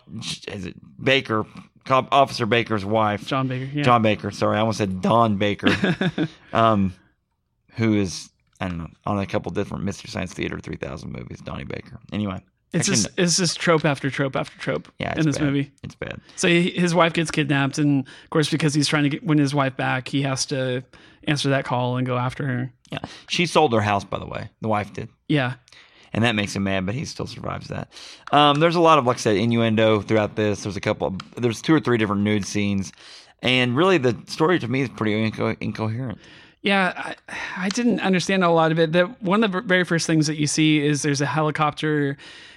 is 0.48 0.66
it 0.66 0.74
Baker, 1.02 1.46
Cop- 1.84 2.12
Officer 2.12 2.44
Baker's 2.46 2.84
wife, 2.84 3.26
John 3.26 3.48
Baker. 3.48 3.64
Yeah. 3.72 3.82
John 3.82 4.02
Baker. 4.02 4.30
Sorry, 4.30 4.56
I 4.56 4.60
almost 4.60 4.78
said 4.78 5.00
Don 5.00 5.36
Baker, 5.38 5.68
um, 6.52 6.92
who 7.76 7.94
is 7.96 8.28
I 8.60 8.68
don't 8.68 8.78
know 8.78 8.88
on 9.06 9.18
a 9.18 9.26
couple 9.26 9.50
different 9.52 9.84
Mystery 9.84 10.10
Science 10.10 10.32
Theater 10.34 10.58
3000 10.60 11.10
movies. 11.10 11.40
Donnie 11.40 11.64
Baker. 11.64 11.98
Anyway, 12.12 12.42
it's 12.72 12.86
just 12.86 13.08
it's 13.16 13.36
just 13.36 13.58
trope 13.58 13.84
after 13.84 14.10
trope 14.10 14.36
after 14.36 14.58
trope 14.58 14.88
Yeah, 14.98 15.18
in 15.18 15.24
this 15.26 15.38
bad. 15.38 15.44
movie. 15.46 15.70
It's 15.82 15.94
bad. 15.94 16.20
So 16.36 16.48
he, 16.48 16.70
his 16.70 16.94
wife 16.94 17.12
gets 17.12 17.30
kidnapped, 17.30 17.78
and 17.78 18.06
of 18.24 18.30
course, 18.30 18.50
because 18.50 18.74
he's 18.74 18.88
trying 18.88 19.04
to 19.04 19.08
get, 19.08 19.24
win 19.24 19.38
his 19.38 19.54
wife 19.54 19.76
back, 19.76 20.08
he 20.08 20.22
has 20.22 20.44
to 20.46 20.82
answer 21.24 21.48
that 21.50 21.64
call 21.64 21.96
and 21.96 22.06
go 22.06 22.16
after 22.18 22.46
her. 22.46 22.72
Yeah. 22.90 22.98
She 23.28 23.46
sold 23.46 23.72
her 23.72 23.80
house, 23.80 24.04
by 24.04 24.18
the 24.18 24.26
way. 24.26 24.48
The 24.60 24.68
wife 24.68 24.92
did. 24.92 25.08
Yeah, 25.28 25.54
And 26.12 26.22
that 26.22 26.36
makes 26.36 26.54
him 26.54 26.62
mad, 26.64 26.86
but 26.86 26.94
he 26.94 27.04
still 27.04 27.26
survives 27.26 27.66
that. 27.68 27.88
Um, 28.30 28.60
there's 28.60 28.76
a 28.76 28.80
lot 28.80 28.98
of, 28.98 29.06
like 29.06 29.16
I 29.16 29.20
said, 29.20 29.36
innuendo 29.36 30.02
throughout 30.02 30.36
this. 30.36 30.62
There's 30.62 30.76
a 30.76 30.80
couple, 30.80 31.08
of, 31.08 31.18
there's 31.36 31.60
two 31.60 31.74
or 31.74 31.80
three 31.80 31.98
different 31.98 32.22
nude 32.22 32.44
scenes. 32.46 32.92
And 33.42 33.76
really, 33.76 33.98
the 33.98 34.16
story 34.28 34.58
to 34.60 34.68
me 34.68 34.82
is 34.82 34.88
pretty 34.88 35.30
inco- 35.30 35.56
incoherent. 35.60 36.18
yeah. 36.62 36.92
I, 36.96 37.14
I 37.66 37.68
didn't 37.70 38.00
understand 38.00 38.44
a 38.44 38.50
lot 38.50 38.70
of 38.70 38.78
it. 38.78 38.92
The 38.92 39.06
one 39.20 39.42
of 39.42 39.50
the 39.50 39.60
very 39.62 39.82
first 39.84 40.06
things 40.06 40.26
that 40.28 40.36
you 40.36 40.46
see 40.46 40.78
is 40.84 41.02
there's 41.02 41.20
a 41.20 41.26
helicopter 41.26 42.16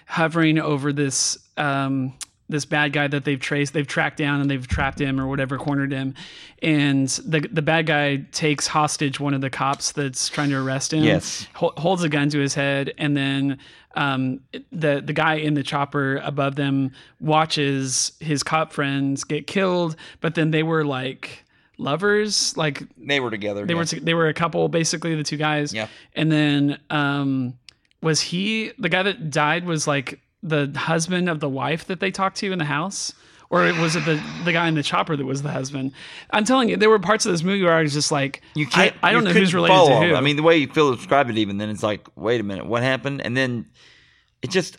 hovering 0.09 0.57
over 0.57 0.91
this 0.91 1.37
um, 1.57 2.13
this 2.51 2.65
bad 2.65 2.93
guy 2.93 3.07
that 3.07 3.25
they've 3.25 3.39
traced, 3.39 3.73
they've 3.73 3.85
tracked 3.85 4.17
down, 4.17 4.41
and 4.41 4.49
they've 4.49 4.67
trapped 4.67 4.99
him 4.99 5.21
or 5.21 5.27
whatever, 5.27 5.57
cornered 5.59 5.91
him. 5.91 6.15
And 6.63 7.07
the 7.07 7.41
the 7.41 7.61
bad 7.61 7.85
guy 7.85 8.25
takes 8.31 8.65
hostage 8.65 9.19
one 9.19 9.35
of 9.35 9.41
the 9.41 9.51
cops 9.51 9.91
that's 9.91 10.27
trying 10.29 10.49
to 10.49 10.57
arrest 10.57 10.91
him. 10.93 11.03
Yes. 11.03 11.47
hol- 11.53 11.73
holds 11.77 12.01
a 12.03 12.09
gun 12.09 12.29
to 12.29 12.39
his 12.39 12.55
head, 12.55 12.91
and 12.97 13.15
then 13.15 13.59
um, 13.95 14.39
the 14.71 15.01
the 15.05 15.13
guy 15.13 15.35
in 15.35 15.53
the 15.53 15.61
chopper 15.63 16.17
above 16.23 16.55
them 16.55 16.91
watches 17.19 18.13
his 18.19 18.41
cop 18.41 18.73
friends 18.73 19.23
get 19.23 19.45
killed, 19.45 19.95
but 20.21 20.33
then 20.33 20.49
they 20.49 20.63
were 20.63 20.83
like 20.83 21.45
lovers, 21.77 22.57
like 22.57 22.81
They 22.97 23.19
were 23.19 23.29
together. 23.29 23.63
they 23.65 23.73
yeah. 23.73 23.79
were 23.79 23.85
they 23.85 24.13
were 24.15 24.27
a 24.27 24.33
couple, 24.33 24.67
basically 24.69 25.15
the 25.15 25.23
two 25.23 25.37
guys. 25.37 25.71
Yeah. 25.71 25.87
And 26.15 26.31
then 26.31 26.79
um, 26.89 27.58
was 28.01 28.21
he 28.21 28.71
the 28.77 28.89
guy 28.89 29.03
that 29.03 29.29
died? 29.29 29.65
Was 29.65 29.87
like 29.87 30.19
the 30.41 30.71
husband 30.75 31.29
of 31.29 31.39
the 31.39 31.49
wife 31.49 31.85
that 31.85 31.99
they 31.99 32.11
talked 32.11 32.37
to 32.37 32.51
in 32.51 32.59
the 32.59 32.65
house? 32.65 33.13
Or 33.51 33.61
was 33.81 33.95
it 33.95 34.05
the, 34.05 34.21
the 34.45 34.53
guy 34.53 34.67
in 34.67 34.75
the 34.75 34.83
chopper 34.83 35.15
that 35.17 35.25
was 35.25 35.41
the 35.41 35.49
husband? 35.49 35.93
I'm 36.29 36.45
telling 36.45 36.69
you, 36.69 36.77
there 36.77 36.89
were 36.89 36.99
parts 36.99 37.25
of 37.25 37.31
this 37.31 37.41
movie 37.41 37.63
where 37.63 37.73
I 37.73 37.81
was 37.81 37.93
just 37.93 38.11
like, 38.11 38.43
You 38.53 38.67
can't. 38.67 38.95
I, 39.01 39.09
I 39.09 39.11
don't 39.11 39.23
know 39.23 39.31
who's 39.31 39.55
related 39.55 39.87
to 39.87 40.07
who. 40.07 40.13
I 40.15 40.21
mean, 40.21 40.35
the 40.35 40.43
way 40.43 40.57
you 40.57 40.67
feel 40.67 40.95
described 40.95 41.31
it, 41.31 41.37
even 41.39 41.57
then, 41.57 41.69
it's 41.71 41.81
like, 41.81 42.07
wait 42.15 42.39
a 42.39 42.43
minute, 42.43 42.67
what 42.67 42.83
happened? 42.83 43.21
And 43.21 43.35
then 43.35 43.65
it 44.43 44.51
just 44.51 44.77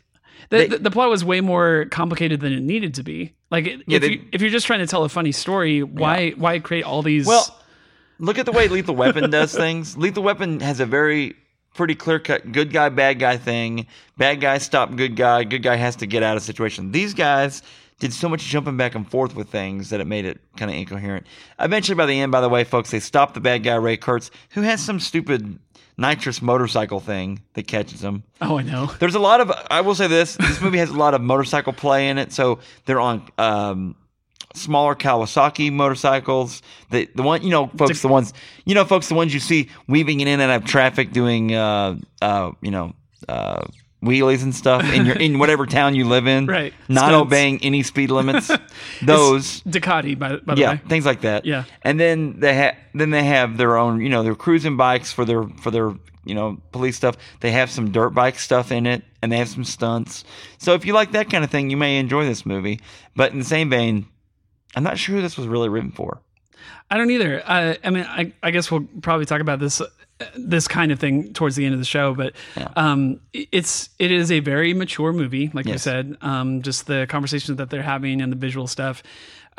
the, 0.50 0.68
they- 0.68 0.68
the, 0.68 0.90
plot 0.92 1.10
was 1.10 1.24
way 1.24 1.40
more 1.40 1.86
complicated 1.90 2.40
than 2.40 2.52
it 2.52 2.62
needed 2.62 2.94
to 2.94 3.02
be. 3.02 3.34
Like, 3.50 3.66
Yeah, 3.66 3.96
if, 3.96 4.02
they- 4.02 4.08
you, 4.10 4.24
if 4.32 4.40
you're 4.40 4.50
just 4.50 4.66
trying 4.68 4.80
to 4.80 4.86
tell 4.86 5.02
a 5.02 5.08
funny 5.08 5.32
story, 5.32 5.82
why 5.82 6.30
why 6.30 6.60
create 6.60 6.84
all 6.84 7.02
these? 7.02 7.26
Well, 7.26 7.44
look 8.20 8.38
at 8.38 8.46
the 8.46 8.52
way 8.52 8.68
Lethal 8.68 8.94
Weapon 8.94 9.30
does 9.30 9.52
things. 9.52 9.96
Lethal 9.96 10.22
Weapon 10.22 10.60
has 10.60 10.78
a 10.78 10.86
very 10.86 11.34
pretty 11.74 11.94
clear 11.94 12.18
cut 12.18 12.52
good 12.52 12.72
guy, 12.72 12.88
bad 12.88 13.18
guy 13.18 13.36
thing. 13.36 13.86
Bad 14.16 14.40
guy 14.40 14.58
stop 14.58 14.94
good 14.96 15.16
guy. 15.16 15.44
Good 15.44 15.62
guy 15.62 15.76
has 15.76 15.96
to 15.96 16.06
get 16.06 16.22
out 16.22 16.36
of 16.36 16.42
situation. 16.42 16.92
These 16.92 17.14
guys 17.14 17.62
did 17.98 18.12
so 18.12 18.28
much 18.28 18.42
jumping 18.42 18.76
back 18.76 18.94
and 18.94 19.08
forth 19.08 19.36
with 19.36 19.50
things 19.50 19.90
that 19.90 20.00
it 20.00 20.06
made 20.06 20.24
it 20.24 20.40
kind 20.56 20.70
of 20.70 20.76
incoherent. 20.76 21.26
Eventually, 21.58 21.94
by 21.94 22.06
the 22.06 22.18
end, 22.18 22.32
by 22.32 22.40
the 22.40 22.48
way, 22.48 22.64
folks, 22.64 22.90
they 22.90 23.00
stop 23.00 23.34
the 23.34 23.40
bad 23.40 23.62
guy, 23.62 23.74
Ray 23.76 23.96
Kurtz, 23.96 24.30
who 24.50 24.62
has 24.62 24.82
some 24.82 24.98
stupid 24.98 25.58
nitrous 25.98 26.40
motorcycle 26.40 26.98
thing 26.98 27.42
that 27.52 27.66
catches 27.66 28.02
him. 28.02 28.22
oh, 28.40 28.58
I 28.58 28.62
know. 28.62 28.86
There's 28.98 29.14
a 29.14 29.20
lot 29.20 29.40
of. 29.40 29.52
I 29.70 29.82
will 29.82 29.94
say 29.94 30.06
this: 30.06 30.34
this 30.36 30.60
movie 30.60 30.78
has 30.78 30.90
a 30.90 30.96
lot 30.96 31.14
of 31.14 31.20
motorcycle 31.20 31.72
play 31.74 32.08
in 32.08 32.18
it. 32.18 32.32
So 32.32 32.58
they're 32.86 33.00
on 33.00 33.28
um, 33.38 33.94
smaller 34.54 34.94
Kawasaki 34.94 35.72
motorcycles. 35.72 36.62
The 36.90 37.08
the 37.14 37.22
one 37.22 37.42
you 37.42 37.50
know, 37.50 37.68
folks, 37.76 38.02
the 38.02 38.08
ones 38.08 38.32
you 38.64 38.74
know, 38.74 38.84
folks, 38.84 39.08
the 39.08 39.14
ones 39.14 39.32
you 39.34 39.40
see 39.40 39.68
weaving 39.86 40.20
in 40.20 40.28
and 40.28 40.42
out 40.42 40.62
of 40.62 40.64
traffic, 40.64 41.12
doing 41.12 41.54
uh, 41.54 41.96
uh, 42.22 42.52
you 42.60 42.70
know. 42.70 42.92
Uh, 43.28 43.64
wheelies 44.02 44.42
and 44.42 44.54
stuff 44.54 44.82
in 44.94 45.04
your 45.04 45.14
in 45.16 45.38
whatever 45.38 45.66
town 45.66 45.94
you 45.94 46.06
live 46.06 46.26
in 46.26 46.46
Right. 46.46 46.72
not 46.88 47.08
Stunts. 47.10 47.26
obeying 47.26 47.62
any 47.62 47.82
speed 47.82 48.10
limits 48.10 48.50
those 49.02 49.60
Ducati, 49.64 50.18
by, 50.18 50.36
by 50.36 50.54
the 50.54 50.60
yeah, 50.62 50.70
way. 50.72 50.80
things 50.88 51.04
like 51.04 51.20
that. 51.20 51.44
Yeah. 51.44 51.64
and 51.82 52.00
then 52.00 52.40
they 52.40 52.54
have 52.54 52.76
then 52.94 53.10
they 53.10 53.22
have 53.24 53.58
their 53.58 53.76
own, 53.76 54.00
you 54.00 54.08
know, 54.08 54.22
their 54.22 54.34
cruising 54.34 54.78
bikes 54.78 55.12
for 55.12 55.26
their 55.26 55.42
for 55.60 55.70
their 55.70 55.92
you 56.24 56.34
know 56.34 56.56
police 56.72 56.96
stuff. 56.96 57.16
They 57.40 57.50
have 57.50 57.70
some 57.70 57.92
dirt 57.92 58.10
bike 58.10 58.38
stuff 58.38 58.72
in 58.72 58.86
it, 58.86 59.02
and 59.20 59.30
they 59.30 59.36
have 59.36 59.50
some 59.50 59.64
stunts. 59.64 60.24
So 60.56 60.72
if 60.72 60.86
you 60.86 60.94
like 60.94 61.12
that 61.12 61.28
kind 61.28 61.44
of 61.44 61.50
thing, 61.50 61.68
you 61.68 61.76
may 61.76 61.98
enjoy 61.98 62.24
this 62.24 62.46
movie. 62.46 62.80
But 63.14 63.32
in 63.32 63.38
the 63.38 63.44
same 63.44 63.68
vein, 63.68 64.06
I'm 64.76 64.82
not 64.84 64.98
sure 64.98 65.16
who 65.16 65.22
this 65.22 65.36
was 65.36 65.46
really 65.46 65.68
written 65.68 65.90
for. 65.92 66.20
I 66.90 66.96
don't 66.98 67.10
either. 67.10 67.42
I, 67.46 67.78
I 67.84 67.90
mean, 67.90 68.04
I, 68.04 68.32
I 68.42 68.50
guess 68.50 68.70
we'll 68.70 68.86
probably 69.02 69.26
talk 69.26 69.40
about 69.40 69.58
this 69.60 69.80
this 70.36 70.68
kind 70.68 70.92
of 70.92 70.98
thing 70.98 71.32
towards 71.32 71.56
the 71.56 71.64
end 71.64 71.72
of 71.72 71.80
the 71.80 71.86
show, 71.86 72.14
but 72.14 72.34
Yeah. 72.54 72.68
um, 72.76 73.20
it's 73.32 73.88
it 73.98 74.10
is 74.12 74.30
a 74.30 74.40
very 74.40 74.74
mature 74.74 75.12
movie, 75.14 75.50
like 75.54 75.64
we 75.64 75.72
Yes. 75.72 75.82
said. 75.82 76.16
Um, 76.20 76.60
just 76.62 76.86
the 76.86 77.06
conversations 77.08 77.56
that 77.56 77.70
they're 77.70 77.82
having 77.82 78.20
and 78.20 78.30
the 78.30 78.36
visual 78.36 78.66
stuff. 78.66 79.02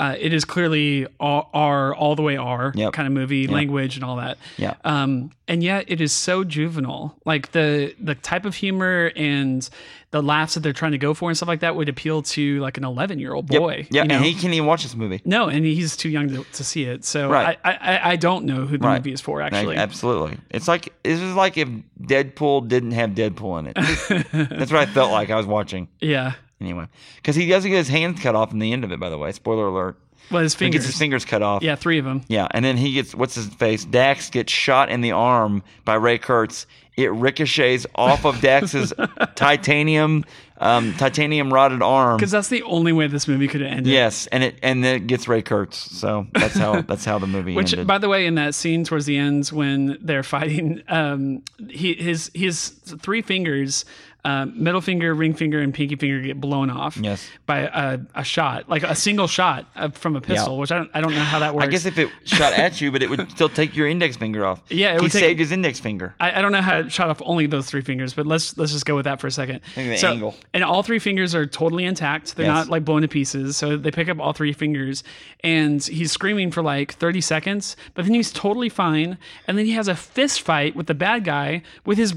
Uh, 0.01 0.15
it 0.19 0.33
is 0.33 0.45
clearly 0.45 1.05
all, 1.19 1.49
R 1.53 1.93
all 1.93 2.15
the 2.15 2.23
way 2.23 2.35
R 2.35 2.73
Yep. 2.75 2.93
kind 2.93 3.07
of 3.07 3.13
movie, 3.13 3.45
language 3.47 3.97
and 3.97 4.03
all 4.03 4.15
that. 4.15 4.39
Yeah. 4.57 4.73
Um, 4.83 5.29
and 5.47 5.61
yet 5.63 5.85
it 5.87 6.01
is 6.01 6.11
so 6.11 6.43
juvenile. 6.43 7.15
Like 7.23 7.51
the 7.51 7.93
the 7.99 8.15
type 8.15 8.45
of 8.45 8.55
humor 8.55 9.11
and 9.15 9.69
the 10.09 10.23
laughs 10.23 10.55
that 10.55 10.61
they're 10.61 10.73
trying 10.73 10.93
to 10.93 10.97
go 10.97 11.13
for 11.13 11.29
and 11.29 11.37
stuff 11.37 11.47
like 11.47 11.59
that 11.59 11.75
would 11.75 11.87
appeal 11.87 12.21
to 12.23 12.59
like 12.61 12.77
an 12.77 12.83
11 12.83 13.19
year 13.19 13.33
old 13.33 13.45
boy. 13.47 13.87
yeah, 13.91 14.01
you 14.01 14.07
know? 14.07 14.15
and 14.15 14.25
he 14.25 14.33
can't 14.33 14.53
even 14.53 14.65
watch 14.65 14.81
this 14.83 14.95
movie. 14.95 15.21
No, 15.23 15.47
and 15.49 15.63
he's 15.65 15.95
too 15.95 16.09
young 16.09 16.29
to, 16.29 16.43
to 16.53 16.63
see 16.63 16.83
it. 16.85 17.05
So 17.05 17.29
Right. 17.29 17.59
I, 17.63 17.71
I 17.73 18.11
I 18.11 18.15
don't 18.15 18.45
know 18.45 18.65
who 18.65 18.77
the 18.79 18.87
Right. 18.87 18.97
movie 18.97 19.13
is 19.13 19.21
for 19.21 19.39
Like, 19.41 19.53
actually. 19.53 19.77
absolutely, 19.77 20.37
it's 20.49 20.67
like 20.67 20.91
this 21.03 21.19
is 21.21 21.35
like 21.35 21.57
if 21.57 21.69
Deadpool 22.01 22.67
didn't 22.67 22.91
have 22.91 23.11
Deadpool 23.11 23.59
in 23.59 23.67
it. 23.67 23.75
That's 24.49 24.71
what 24.71 24.81
I 24.81 24.85
felt 24.87 25.11
like 25.11 25.29
I 25.29 25.35
was 25.35 25.45
watching. 25.45 25.87
yeah. 25.99 26.33
Anyway, 26.61 26.85
because 27.17 27.35
he 27.35 27.47
doesn't 27.47 27.69
get 27.71 27.77
his 27.77 27.89
hands 27.89 28.21
cut 28.21 28.35
off 28.35 28.51
in 28.53 28.59
the 28.59 28.71
end 28.71 28.83
of 28.83 28.91
it. 28.91 28.99
By 28.99 29.09
the 29.09 29.17
way, 29.17 29.31
spoiler 29.31 29.67
alert. 29.67 29.97
Well, 30.29 30.43
his 30.43 30.53
He 30.53 30.59
fingers. 30.59 30.81
gets 30.81 30.85
his 30.91 30.97
fingers 30.97 31.25
cut 31.25 31.41
off. 31.41 31.61
yeah, 31.63 31.75
three 31.75 31.97
of 31.97 32.05
them. 32.05 32.21
Yeah, 32.27 32.47
and 32.51 32.63
then 32.63 32.77
he 32.77 32.93
gets 32.93 33.13
what's 33.15 33.35
his 33.35 33.47
face? 33.47 33.83
Dax 33.83 34.29
gets 34.29 34.53
shot 34.53 34.89
in 34.89 35.01
the 35.01 35.11
arm 35.11 35.63
by 35.83 35.95
Ray 35.95 36.19
Kurtz. 36.19 36.67
It 36.97 37.11
ricochets 37.11 37.85
off 37.95 38.25
of 38.25 38.39
Dax's 38.41 38.93
titanium 39.35 40.25
um, 40.61 40.93
titanium 40.93 41.51
rotted 41.51 41.81
arm. 41.81 42.17
Because 42.17 42.31
that's 42.31 42.49
the 42.49 42.61
only 42.63 42.93
way 42.93 43.07
this 43.07 43.27
movie 43.27 43.47
could 43.47 43.61
have 43.61 43.71
ended. 43.71 43.87
Yes, 43.87 44.27
and 44.27 44.43
it 44.43 44.59
and 44.61 44.83
then 44.83 44.95
it 44.97 45.07
gets 45.07 45.27
Ray 45.27 45.41
Kurtz. 45.41 45.77
So 45.77 46.27
that's 46.33 46.55
how 46.55 46.81
that's 46.87 47.03
how 47.03 47.17
the 47.17 47.27
movie 47.27 47.51
ended. 47.51 47.55
Which, 47.55 47.73
ended. 47.73 47.87
by 47.87 47.97
the 47.97 48.07
way, 48.07 48.25
in 48.27 48.35
that 48.35 48.53
scene 48.53 48.83
towards 48.83 49.05
the 49.07 49.17
end 49.17 49.47
when 49.47 49.97
they're 50.01 50.21
fighting, 50.23 50.83
um, 50.87 51.41
he 51.69 51.95
his 51.95 52.29
his 52.35 52.69
three 52.69 53.21
fingers, 53.23 53.85
um, 54.23 54.53
middle 54.63 54.81
finger, 54.81 55.13
ring 55.13 55.33
finger, 55.33 55.59
and 55.59 55.73
pinky 55.73 55.95
finger 55.95 56.21
get 56.21 56.39
blown 56.39 56.69
off. 56.69 56.97
Yes. 56.97 57.27
By 57.45 57.59
a, 57.61 57.99
a 58.15 58.23
shot, 58.23 58.69
like 58.69 58.83
a 58.83 58.95
single 58.95 59.27
shot 59.27 59.65
uh, 59.75 59.89
from 59.89 60.15
a 60.15 60.21
pistol, 60.21 60.57
which 60.57 60.71
I 60.71 60.77
don't 60.77 60.91
I 60.93 61.01
don't 61.01 61.13
know 61.15 61.19
how 61.23 61.39
that 61.39 61.55
works. 61.55 61.65
I 61.67 61.69
guess 61.69 61.85
if 61.85 61.97
it 61.97 62.09
shot 62.25 62.53
at 62.53 62.79
you, 62.81 62.91
but 62.91 63.01
it 63.01 63.09
would 63.09 63.31
still 63.31 63.49
take 63.49 63.75
your 63.75 63.87
index 63.87 64.17
finger 64.17 64.45
off. 64.45 64.61
Yeah, 64.69 64.91
it 64.93 64.95
he 64.97 65.01
would 65.03 65.11
take- 65.11 65.21
saved 65.21 65.39
his 65.39 65.51
index 65.51 65.79
finger. 65.79 66.13
I, 66.19 66.39
I 66.39 66.41
don't 66.41 66.51
know 66.51 66.61
how 66.61 66.79
it 66.79 66.91
shot 66.91 67.09
off 67.09 67.21
only 67.25 67.47
those 67.47 67.67
three 67.67 67.81
fingers, 67.81 68.13
but 68.13 68.27
let's 68.27 68.57
let's 68.57 68.71
just 68.71 68.85
go 68.85 68.95
with 68.95 69.05
that 69.05 69.19
for 69.19 69.27
a 69.27 69.31
second. 69.31 69.61
Think 69.73 69.87
of 69.87 69.91
the 69.93 69.97
so, 69.97 70.11
angle. 70.11 70.35
And 70.53 70.63
all 70.63 70.83
three 70.83 70.99
fingers 70.99 71.33
are 71.33 71.45
totally 71.45 71.85
intact. 71.85 72.35
They're 72.35 72.45
Yes. 72.45 72.53
not 72.55 72.69
like 72.69 72.85
blown 72.85 73.01
to 73.01 73.07
pieces. 73.07 73.57
So 73.57 73.75
they 73.77 73.91
pick 73.91 74.07
up 74.09 74.19
all 74.19 74.33
three 74.33 74.53
fingers, 74.53 75.03
and 75.43 75.83
he's 75.83 76.11
screaming 76.11 76.51
for 76.51 76.61
like 76.61 76.93
30 76.93 77.21
seconds, 77.21 77.75
but 77.93 78.05
then 78.05 78.13
he's 78.13 78.31
totally 78.31 78.69
fine. 78.69 79.17
And 79.47 79.57
then 79.57 79.65
he 79.65 79.71
has 79.73 79.87
a 79.87 79.95
fist 79.95 80.41
fight 80.41 80.75
with 80.75 80.87
the 80.87 80.93
bad 80.93 81.23
guy 81.23 81.63
with 81.85 81.97
his 81.97 82.13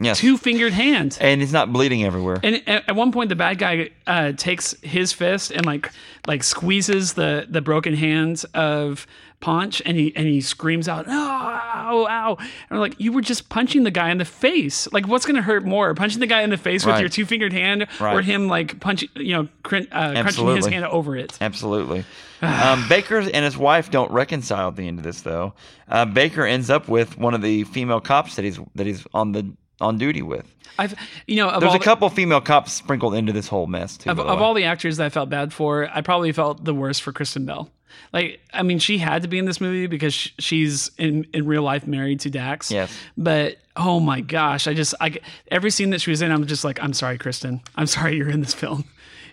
Yes, 0.00 0.18
two 0.18 0.36
fingered 0.36 0.72
hand. 0.72 1.18
and 1.20 1.42
it's 1.42 1.52
not 1.52 1.72
bleeding 1.72 2.04
everywhere. 2.04 2.38
And 2.42 2.62
at 2.68 2.88
at 2.88 2.94
one 2.96 3.10
point, 3.12 3.28
the 3.30 3.36
bad 3.36 3.58
guy 3.58 3.90
uh, 4.06 4.32
takes 4.32 4.74
his 4.82 5.12
fist 5.12 5.50
and 5.50 5.66
like 5.66 5.90
like 6.26 6.44
squeezes 6.44 7.14
the 7.14 7.46
the 7.48 7.60
broken 7.60 7.94
hand 7.94 8.44
of 8.54 9.06
Ponch, 9.40 9.80
and 9.84 9.96
he 9.96 10.14
and 10.16 10.26
he 10.26 10.40
screams 10.40 10.88
out, 10.88 11.06
"Ow, 11.08 12.06
ow!" 12.08 12.36
And 12.38 12.48
I'm 12.70 12.78
like, 12.78 12.94
"You 13.00 13.12
were 13.12 13.20
just 13.22 13.48
punching 13.48 13.82
the 13.84 13.90
guy 13.90 14.10
in 14.10 14.18
the 14.18 14.24
face. 14.24 14.86
Like, 14.92 15.06
what's 15.08 15.26
gonna 15.26 15.42
hurt 15.42 15.64
more, 15.64 15.94
punching 15.94 16.20
the 16.20 16.26
guy 16.26 16.42
in 16.42 16.50
the 16.50 16.56
face 16.56 16.84
with 16.84 16.94
your 17.00 17.08
two 17.08 17.24
fingered 17.24 17.52
hand, 17.52 17.86
or 18.00 18.22
him 18.22 18.48
like 18.48 18.80
punching, 18.80 19.08
you 19.16 19.34
know, 19.34 19.48
crin- 19.62 19.88
uh, 19.92 20.12
crunching 20.22 20.46
his 20.56 20.66
hand 20.66 20.84
over 20.86 21.16
it?" 21.16 21.36
Absolutely. 21.40 22.04
um, 22.42 22.88
Baker 22.88 23.18
and 23.18 23.44
his 23.44 23.56
wife 23.56 23.90
don't 23.90 24.10
reconcile 24.12 24.68
at 24.68 24.76
the 24.76 24.86
end 24.86 24.98
of 24.98 25.04
this, 25.04 25.22
though. 25.22 25.54
Uh, 25.88 26.04
Baker 26.04 26.44
ends 26.44 26.70
up 26.70 26.88
with 26.88 27.18
one 27.18 27.34
of 27.34 27.42
the 27.42 27.64
female 27.64 28.00
cops 28.00 28.36
that 28.36 28.44
he's 28.44 28.58
that 28.74 28.86
he's 28.86 29.04
on 29.14 29.32
the 29.32 29.52
on 29.80 29.98
duty 29.98 30.22
with. 30.22 30.46
I've, 30.78 30.94
you 31.26 31.36
know, 31.36 31.48
of 31.48 31.60
There's 31.60 31.74
a 31.74 31.78
the- 31.78 31.84
couple 31.84 32.08
female 32.08 32.40
cops 32.40 32.72
sprinkled 32.72 33.14
into 33.14 33.32
this 33.32 33.48
whole 33.48 33.66
mess 33.66 33.96
too. 33.96 34.10
of, 34.10 34.20
of 34.20 34.40
all 34.40 34.54
the 34.54 34.64
actors 34.64 34.96
that 34.98 35.06
I 35.06 35.08
felt 35.08 35.28
bad 35.28 35.52
for, 35.52 35.88
I 35.92 36.00
probably 36.02 36.30
felt 36.32 36.64
the 36.64 36.74
worst 36.74 37.02
for 37.02 37.12
Kristen 37.12 37.44
Bell. 37.46 37.68
Like, 38.12 38.40
I 38.54 38.62
mean, 38.62 38.78
she 38.78 38.98
had 38.98 39.22
to 39.22 39.28
be 39.28 39.38
in 39.38 39.44
this 39.44 39.60
movie 39.60 39.86
because 39.86 40.14
sh- 40.14 40.30
she's 40.38 40.90
in, 40.98 41.26
in 41.34 41.46
real 41.46 41.62
life 41.62 41.86
married 41.86 42.20
to 42.20 42.30
Dax. 42.30 42.70
Yes. 42.70 42.92
But 43.16 43.56
oh 43.76 43.98
my 43.98 44.20
gosh, 44.20 44.66
I 44.68 44.74
just 44.74 44.94
I 45.00 45.16
every 45.50 45.70
scene 45.70 45.90
that 45.90 46.00
she 46.00 46.10
was 46.10 46.22
in, 46.22 46.30
I'm 46.30 46.46
just 46.46 46.64
like, 46.64 46.80
I'm 46.82 46.92
sorry, 46.92 47.18
Kristen. 47.18 47.60
I'm 47.76 47.86
sorry 47.86 48.16
you're 48.16 48.30
in 48.30 48.40
this 48.40 48.54
film. 48.54 48.84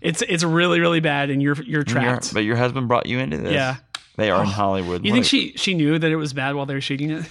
It's 0.02 0.22
it's 0.24 0.44
really 0.44 0.80
really 0.80 1.00
bad, 1.00 1.30
and 1.30 1.42
you're 1.44 1.56
you're 1.58 1.66
Your- 1.80 1.84
trapped. 1.84 2.34
but 2.34 2.44
your 2.44 2.56
husband 2.56 2.88
brought 2.88 3.06
you 3.06 3.20
into 3.20 3.38
this. 3.38 3.54
Yeah. 3.54 3.76
They 4.18 4.32
are 4.32 4.42
in 4.42 4.48
oh. 4.48 4.52
Hollywood. 4.52 5.06
you 5.06 5.12
What 5.12 5.16
think 5.16 5.26
a- 5.26 5.30
she 5.30 5.54
she 5.58 5.74
knew 5.74 6.00
that 6.00 6.12
it 6.12 6.16
was 6.16 6.34
bad 6.34 6.56
while 6.56 6.66
they 6.66 6.74
were 6.74 6.82
shooting 6.82 7.12
it? 7.12 7.26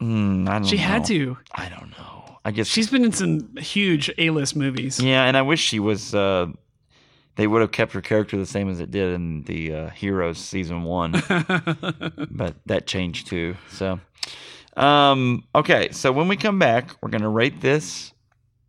Mm, 0.00 0.48
I 0.48 0.54
don't 0.54 0.64
She 0.64 0.76
had 0.76 1.04
to. 1.06 1.36
I 1.52 1.68
don't 1.68 1.90
know. 1.90 2.38
I 2.44 2.50
guess 2.50 2.66
She's 2.66 2.88
been 2.88 3.04
in 3.04 3.12
some 3.12 3.56
huge 3.56 4.10
A 4.16 4.30
list 4.30 4.56
movies. 4.56 5.00
Yeah, 5.00 5.24
and 5.24 5.36
I 5.36 5.42
wish 5.42 5.60
she 5.60 5.80
was. 5.80 6.14
Uh, 6.14 6.46
they 7.36 7.46
would 7.46 7.60
have 7.60 7.72
kept 7.72 7.92
her 7.92 8.00
character 8.00 8.36
the 8.36 8.46
same 8.46 8.68
as 8.68 8.80
it 8.80 8.90
did 8.90 9.12
in 9.12 9.42
the 9.44 9.72
uh, 9.72 9.90
Heroes 9.90 10.38
season 10.38 10.82
one, 10.82 11.12
but 12.30 12.54
that 12.66 12.86
changed 12.86 13.28
too. 13.28 13.56
So, 13.70 14.00
um, 14.76 15.44
okay. 15.54 15.90
So 15.92 16.10
when 16.10 16.26
we 16.26 16.36
come 16.36 16.58
back, 16.58 16.96
we're 17.00 17.10
gonna 17.10 17.28
rate 17.28 17.60
this 17.60 18.12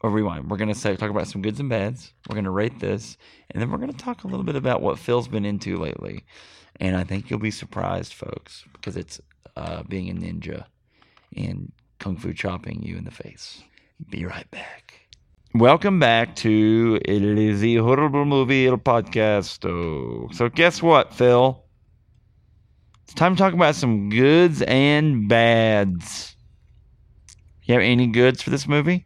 or 0.01 0.09
rewind. 0.09 0.49
We're 0.49 0.57
gonna 0.57 0.75
say 0.75 0.95
talk 0.95 1.09
about 1.09 1.27
some 1.27 1.41
goods 1.41 1.59
and 1.59 1.69
bads. 1.69 2.13
We're 2.27 2.35
gonna 2.35 2.51
rate 2.51 2.79
this, 2.79 3.17
and 3.49 3.61
then 3.61 3.71
we're 3.71 3.79
gonna 3.79 3.93
talk 3.93 4.23
a 4.23 4.27
little 4.27 4.45
bit 4.45 4.55
about 4.55 4.81
what 4.81 4.99
Phil's 4.99 5.27
been 5.27 5.45
into 5.45 5.77
lately. 5.77 6.25
And 6.79 6.95
I 6.95 7.03
think 7.03 7.29
you'll 7.29 7.39
be 7.39 7.51
surprised, 7.51 8.13
folks, 8.13 8.65
because 8.73 8.97
it's 8.97 9.19
uh, 9.55 9.83
being 9.83 10.09
a 10.09 10.13
ninja 10.13 10.65
and 11.35 11.71
kung 11.99 12.17
fu 12.17 12.33
chopping 12.33 12.81
you 12.83 12.97
in 12.97 13.03
the 13.03 13.11
face. 13.11 13.63
Be 14.09 14.25
right 14.25 14.49
back. 14.51 14.93
Welcome 15.55 15.99
back 15.99 16.35
to 16.37 16.99
El 17.05 17.37
is 17.37 17.61
the 17.61 17.77
Horrible 17.77 18.25
Movie 18.25 18.67
El 18.67 18.77
Podcast. 18.77 19.63
So 20.33 20.49
guess 20.49 20.81
what, 20.81 21.13
Phil? 21.13 21.63
It's 23.03 23.13
time 23.13 23.35
to 23.35 23.39
talk 23.41 23.53
about 23.53 23.75
some 23.75 24.09
goods 24.09 24.61
and 24.61 25.27
bads. 25.27 26.35
You 27.63 27.73
have 27.73 27.83
any 27.83 28.07
goods 28.07 28.41
for 28.41 28.51
this 28.51 28.67
movie? 28.67 29.05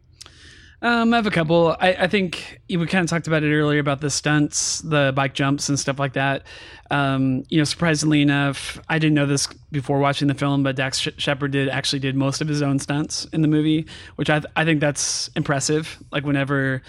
Um, 0.84 1.14
I 1.14 1.16
have 1.16 1.26
a 1.26 1.30
couple. 1.30 1.74
I, 1.80 1.94
I 1.94 2.06
think 2.08 2.60
we 2.68 2.76
kind 2.86 3.02
of 3.02 3.08
talked 3.08 3.26
about 3.26 3.42
it 3.42 3.56
earlier 3.56 3.80
about 3.80 4.02
the 4.02 4.10
stunts, 4.10 4.82
the 4.82 5.14
bike 5.16 5.32
jumps, 5.32 5.70
and 5.70 5.80
stuff 5.80 5.98
like 5.98 6.12
that. 6.12 6.42
Um, 6.90 7.44
you 7.48 7.56
know, 7.56 7.64
surprisingly 7.64 8.20
enough, 8.20 8.78
I 8.86 8.98
didn't 8.98 9.14
know 9.14 9.24
this 9.24 9.48
before 9.72 9.98
watching 9.98 10.28
the 10.28 10.34
film, 10.34 10.62
but 10.62 10.76
Dax 10.76 10.98
Sh- 10.98 11.08
Shepard 11.16 11.52
did 11.52 11.70
actually 11.70 12.00
did 12.00 12.16
most 12.16 12.42
of 12.42 12.48
his 12.48 12.60
own 12.60 12.78
stunts 12.78 13.24
in 13.32 13.40
the 13.40 13.48
movie, 13.48 13.86
which 14.16 14.28
I 14.28 14.40
th- 14.40 14.52
I 14.56 14.66
think 14.66 14.80
that's 14.80 15.30
impressive. 15.34 15.98
Like 16.12 16.26
whenever 16.26 16.82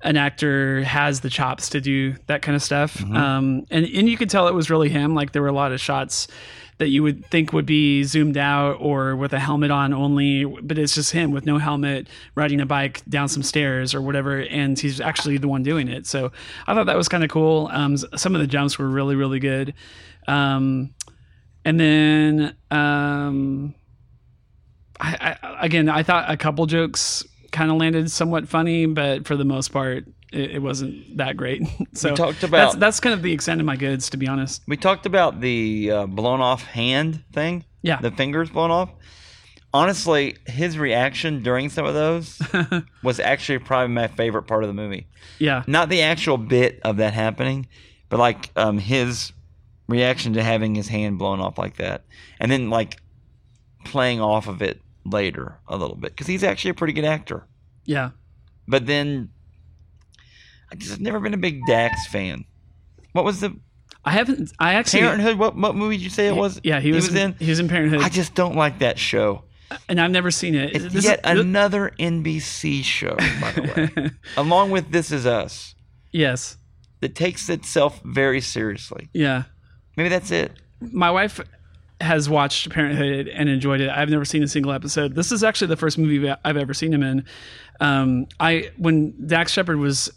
an 0.00 0.16
actor 0.16 0.82
has 0.84 1.20
the 1.20 1.28
chops 1.28 1.68
to 1.70 1.82
do 1.82 2.14
that 2.28 2.40
kind 2.40 2.56
of 2.56 2.62
stuff, 2.62 3.02
um, 3.04 3.66
and 3.70 3.84
and 3.84 4.08
you 4.08 4.16
could 4.16 4.30
tell 4.30 4.48
it 4.48 4.54
was 4.54 4.70
really 4.70 4.88
him. 4.88 5.14
Like 5.14 5.32
there 5.32 5.42
were 5.42 5.48
a 5.48 5.52
lot 5.52 5.70
of 5.70 5.82
shots 5.82 6.28
that 6.78 6.88
you 6.88 7.02
would 7.02 7.24
think 7.26 7.52
would 7.52 7.66
be 7.66 8.02
zoomed 8.02 8.36
out 8.36 8.76
or 8.80 9.14
with 9.14 9.32
a 9.32 9.38
helmet 9.38 9.70
on 9.70 9.92
only, 9.92 10.44
but 10.44 10.76
it's 10.76 10.94
just 10.94 11.12
him 11.12 11.30
with 11.30 11.46
no 11.46 11.58
helmet 11.58 12.08
riding 12.34 12.60
a 12.60 12.66
bike 12.66 13.02
down 13.08 13.28
some 13.28 13.42
stairs 13.42 13.94
or 13.94 14.02
whatever, 14.02 14.40
and 14.40 14.78
he's 14.78 15.00
actually 15.00 15.38
the 15.38 15.48
one 15.48 15.62
doing 15.62 15.88
it. 15.88 16.06
So 16.06 16.32
I 16.66 16.74
thought 16.74 16.86
that 16.86 16.96
was 16.96 17.08
kind 17.08 17.22
of 17.22 17.30
cool. 17.30 17.68
Um, 17.72 17.96
some 17.96 18.34
of 18.34 18.40
the 18.40 18.46
jumps 18.46 18.78
were 18.78 18.88
really 18.88 19.14
really 19.14 19.38
good, 19.38 19.74
um, 20.26 20.94
and 21.64 21.78
then 21.78 22.56
um, 22.70 23.74
I, 25.00 25.36
I 25.42 25.64
again 25.64 25.88
I 25.88 26.02
thought 26.02 26.30
a 26.30 26.36
couple 26.36 26.66
jokes 26.66 27.24
kind 27.52 27.70
of 27.70 27.76
landed 27.76 28.10
somewhat 28.10 28.48
funny, 28.48 28.86
but 28.86 29.26
for 29.26 29.36
the 29.36 29.44
most 29.44 29.68
part. 29.72 30.06
It, 30.34 30.52
it 30.52 30.62
wasn't 30.62 31.16
that 31.16 31.36
great. 31.36 31.62
So 31.94 32.14
talked 32.14 32.40
that's 32.40 32.44
about- 32.44 32.80
that's 32.80 33.00
kind 33.00 33.14
of 33.14 33.22
the 33.22 33.32
extent 33.32 33.60
of 33.60 33.66
my 33.66 33.76
goods, 33.76 34.10
to 34.10 34.16
be 34.16 34.26
honest. 34.28 34.62
We 34.66 34.76
talked 34.76 35.06
about 35.06 35.40
the 35.40 35.90
uh, 35.90 36.06
blown 36.06 36.40
off 36.40 36.62
hand 36.64 37.22
thing. 37.32 37.64
Yeah. 37.82 38.00
The 38.00 38.10
fingers 38.10 38.50
blown 38.50 38.70
off. 38.70 38.90
Honestly, 39.72 40.36
his 40.46 40.78
reaction 40.78 41.42
during 41.42 41.68
some 41.68 41.84
of 41.84 41.94
those 41.94 42.40
was 43.02 43.18
actually 43.18 43.58
probably 43.58 43.92
my 43.92 44.06
favorite 44.06 44.44
part 44.44 44.62
of 44.62 44.68
the 44.68 44.74
movie. 44.74 45.08
Yeah, 45.40 45.64
Not 45.66 45.88
the 45.88 46.02
actual 46.02 46.36
bit 46.36 46.78
of 46.84 46.98
that 46.98 47.12
happening, 47.12 47.66
but 48.08 48.20
like 48.20 48.50
um, 48.54 48.78
his 48.78 49.32
reaction 49.88 50.34
to 50.34 50.42
having 50.44 50.74
his 50.76 50.86
hand 50.88 51.18
blown 51.18 51.40
off 51.40 51.58
like 51.58 51.76
that, 51.78 52.04
and 52.38 52.50
then 52.52 52.70
like 52.70 53.00
playing 53.84 54.20
off 54.20 54.46
of 54.46 54.62
it 54.62 54.80
later 55.04 55.58
a 55.66 55.76
little 55.76 55.96
bit 55.96 56.12
because 56.12 56.26
he's 56.28 56.44
actually 56.44 56.70
a 56.70 56.74
pretty 56.74 56.92
good 56.92 57.04
actor. 57.04 57.44
yeah. 57.84 58.10
But 58.66 58.86
then 58.86 59.28
I 60.72 60.76
just 60.76 61.00
never 61.00 61.20
been 61.20 61.34
a 61.34 61.38
big 61.38 61.60
Dax 61.66 62.06
fan. 62.06 62.44
What 63.12 63.24
was 63.24 63.40
the 63.40 63.56
I 64.04 64.10
haven't. 64.10 64.52
I 64.58 64.74
actually. 64.74 65.00
Parenthood? 65.00 65.38
What 65.38 65.56
what 65.56 65.74
movie 65.74 65.96
did 65.96 66.04
you 66.04 66.10
say 66.10 66.26
it 66.28 66.36
was? 66.36 66.60
Yeah, 66.62 66.80
he 66.80 66.92
was, 66.92 67.14
in. 67.14 67.34
He 67.38 67.48
was 67.48 67.58
in 67.58 67.68
Parenthood, 67.68 68.02
I 68.02 68.08
just 68.08 68.34
don't 68.34 68.54
like 68.56 68.80
that 68.80 68.98
show. 68.98 69.44
and 69.88 69.98
I've 70.00 70.10
never 70.10 70.30
seen 70.30 70.54
it. 70.54 70.76
It's 70.76 70.92
This 70.92 71.04
yet 71.04 71.20
is- 71.24 71.40
another 71.40 71.92
NBC 71.98 72.82
show, 72.84 73.16
by 73.16 73.52
the 73.52 73.62
way, 74.02 74.10
along 74.36 74.70
with 74.70 74.90
This 74.92 75.10
Is 75.10 75.24
Us, 75.26 75.74
yes. 76.12 76.58
that 77.00 77.14
takes 77.14 77.48
itself 77.48 78.00
very 78.04 78.40
seriously. 78.42 79.08
Yeah. 79.14 79.44
Maybe 79.96 80.10
that's 80.10 80.30
it. 80.30 80.52
My 80.80 81.10
wife 81.10 81.40
has 82.00 82.28
watched 82.28 82.68
Parenthood 82.70 83.28
and 83.28 83.48
enjoyed 83.48 83.80
it. 83.80 83.88
I've 83.88 84.10
never 84.10 84.24
seen 84.26 84.42
a 84.42 84.48
single 84.48 84.72
episode. 84.72 85.14
This 85.14 85.32
is 85.32 85.42
actually 85.42 85.68
the 85.68 85.76
first 85.76 85.96
movie 85.96 86.30
I've 86.44 86.56
ever 86.58 86.74
seen 86.74 86.92
him 86.92 87.02
in. 87.02 87.24
Um, 87.80 88.26
I 88.38 88.70
when 88.76 89.26
Dax 89.26 89.52
Shepard 89.52 89.78
was 89.78 90.10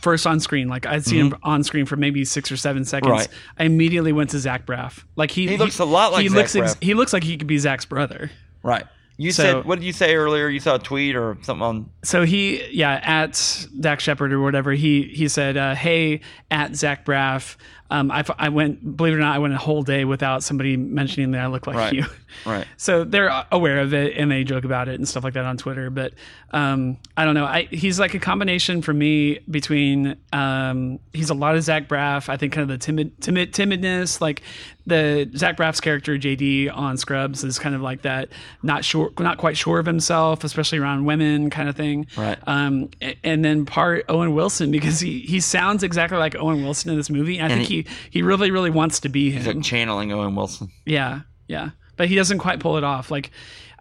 first 0.00 0.26
on 0.26 0.40
screen, 0.40 0.68
like 0.68 0.86
I'd 0.86 1.04
seen 1.04 1.26
him 1.26 1.38
on 1.42 1.62
screen 1.64 1.86
for 1.86 1.96
maybe 1.96 2.24
six 2.24 2.50
or 2.50 2.56
seven 2.56 2.84
seconds. 2.84 3.10
Mm-hmm. 3.10 3.18
Right. 3.20 3.28
I 3.58 3.64
immediately 3.64 4.12
went 4.12 4.30
to 4.30 4.38
Zach 4.38 4.66
Braff. 4.66 5.04
Like 5.16 5.30
he, 5.30 5.46
He 5.46 5.56
looks 5.56 5.78
a 5.78 5.84
lot 5.84 6.12
like 6.12 6.22
he 6.22 6.28
Zach 6.28 6.36
looks 6.36 6.56
ex- 6.56 6.74
Braff. 6.74 6.82
he 6.82 6.94
looks 6.94 7.12
like 7.12 7.22
he 7.24 7.36
could 7.36 7.46
be 7.46 7.58
Zach's 7.58 7.84
brother. 7.84 8.30
Right. 8.62 8.84
You 9.16 9.30
So- 9.30 9.42
said 9.42 9.64
what 9.64 9.78
did 9.78 9.84
you 9.84 9.92
say 9.92 10.14
earlier? 10.16 10.48
You 10.48 10.58
saw 10.58 10.74
a 10.76 10.78
tweet 10.78 11.14
or 11.16 11.36
something 11.42 11.62
on 11.62 11.90
so 12.02 12.24
he 12.24 12.64
yeah 12.72 12.98
at 13.02 13.66
Dax 13.78 14.02
Shepard 14.02 14.32
or 14.32 14.40
whatever 14.40 14.72
he 14.72 15.02
he 15.04 15.28
said 15.28 15.56
uh, 15.56 15.74
hey 15.76 16.20
at 16.50 16.74
Zach 16.74 17.04
Braff 17.04 17.56
um, 17.90 18.10
I, 18.10 18.24
I 18.38 18.48
went 18.48 18.96
believe 18.96 19.12
it 19.12 19.16
or 19.16 19.20
not 19.20 19.34
I 19.36 19.38
went 19.38 19.54
a 19.54 19.58
whole 19.58 19.82
day 19.82 20.04
without 20.04 20.42
somebody 20.42 20.76
mentioning 20.76 21.32
that 21.32 21.42
I 21.42 21.46
look 21.48 21.66
like 21.66 21.76
Right. 21.76 21.92
you 21.92 22.04
right. 22.46 22.66
so 22.76 23.04
they're 23.04 23.44
aware 23.52 23.80
of 23.80 23.92
it 23.94 24.16
and 24.16 24.30
they 24.30 24.42
joke 24.44 24.64
about 24.64 24.88
it 24.88 24.94
and 24.96 25.06
stuff 25.08 25.22
like 25.24 25.34
that 25.34 25.44
on 25.44 25.56
Twitter 25.56 25.90
but 25.90 26.14
um, 26.52 26.96
I 27.16 27.24
don't 27.24 27.34
know 27.34 27.44
I 27.44 27.64
he's 27.70 27.98
like 28.00 28.14
a 28.14 28.18
combination 28.18 28.80
for 28.82 28.92
me 28.94 29.40
between 29.50 30.16
um, 30.32 30.98
he's 31.12 31.30
a 31.30 31.34
lot 31.34 31.56
of 31.56 31.62
Zach 31.62 31.88
Braff 31.88 32.28
I 32.28 32.36
think 32.36 32.52
kind 32.52 32.62
of 32.62 32.68
the 32.68 32.78
timid 32.78 33.20
timid 33.20 33.52
timidness 33.52 34.20
like 34.20 34.42
the 34.86 35.30
Zach 35.36 35.56
Braff's 35.56 35.80
character 35.80 36.16
JD 36.18 36.74
on 36.74 36.96
Scrubs 36.96 37.42
is 37.44 37.58
kind 37.58 37.74
of 37.74 37.80
like 37.80 38.02
that 38.02 38.28
not 38.62 38.84
sure 38.84 39.12
not 39.18 39.38
quite 39.38 39.56
sure 39.56 39.78
of 39.78 39.86
himself 39.86 40.42
especially 40.44 40.78
around 40.78 41.04
women 41.04 41.50
kind 41.50 41.68
of 41.68 41.76
thing 41.76 42.06
Right. 42.16 42.38
um, 42.46 42.90
and 43.22 43.44
then 43.44 43.66
part 43.66 44.04
Owen 44.08 44.34
Wilson 44.34 44.70
because 44.70 45.00
he 45.00 45.20
he 45.20 45.40
sounds 45.40 45.82
exactly 45.82 46.18
like 46.18 46.34
Owen 46.36 46.62
Wilson 46.62 46.90
in 46.90 46.96
this 46.96 47.10
movie. 47.10 47.38
And 47.38 47.46
I 47.46 47.56
And 47.56 47.66
think 47.66 47.83
he, 47.83 47.83
he 48.10 48.22
really 48.22 48.50
really 48.50 48.70
wants 48.70 49.00
to 49.00 49.08
be 49.08 49.30
He's 49.30 49.46
him. 49.46 49.56
like 49.58 49.64
channeling 49.64 50.12
Owen 50.12 50.34
Wilson. 50.34 50.70
Yeah, 50.86 51.20
yeah. 51.48 51.70
But 51.96 52.08
he 52.08 52.14
doesn't 52.16 52.38
quite 52.38 52.58
pull 52.60 52.76
it 52.76 52.84
off. 52.84 53.10
Like, 53.10 53.30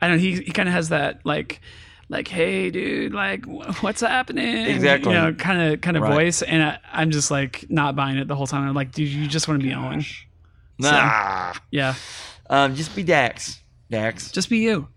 I 0.02 0.08
don't 0.08 0.18
know. 0.18 0.22
He, 0.22 0.34
he 0.44 0.52
kind 0.52 0.70
of 0.70 0.74
has 0.74 0.90
that, 0.90 1.22
like, 1.26 1.62
like, 2.10 2.28
hey, 2.28 2.70
dude, 2.70 3.12
like, 3.14 3.46
what's 3.82 4.02
happening? 4.02 4.68
Exactly. 4.68 5.14
You 5.14 5.20
know, 5.20 5.34
kind 5.34 5.74
of, 5.74 5.82
kind 5.82 5.98
of 5.98 6.04
Right. 6.04 6.14
voice. 6.14 6.42
And 6.44 6.62
I, 6.62 6.80
I'm 6.92 7.10
just 7.10 7.32
like 7.32 7.66
not 7.70 7.96
buying 7.96 8.18
it 8.18 8.28
the 8.28 8.36
whole 8.36 8.46
time. 8.46 8.68
I'm 8.68 8.76
like, 8.76 8.92
dude, 8.92 9.08
you 9.10 9.26
just 9.28 9.48
want 9.48 9.62
to 9.62 9.68
be 9.68 9.74
Owen. 9.74 10.06
Nah. 10.78 11.54
Yeah. 11.72 11.96
Um, 12.50 12.76
just 12.76 12.96
be 12.96 13.02
Dax. 13.04 13.60
Dax. 13.90 14.32
Just 14.32 14.50
be 14.50 14.60
you. 14.60 14.88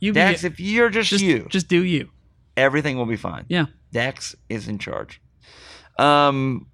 You 0.00 0.12
be 0.12 0.20
Dax, 0.20 0.44
if 0.44 0.60
you're 0.60 0.90
just, 0.90 1.10
just 1.10 1.24
you, 1.24 1.46
Just 1.50 1.66
do 1.68 1.82
you. 1.84 2.08
everything 2.56 2.96
will 2.96 3.06
be 3.06 3.16
fine. 3.16 3.46
Yeah. 3.48 3.66
Dax 3.92 4.34
is 4.48 4.68
in 4.68 4.78
charge. 4.78 5.20
Um, 5.98 6.66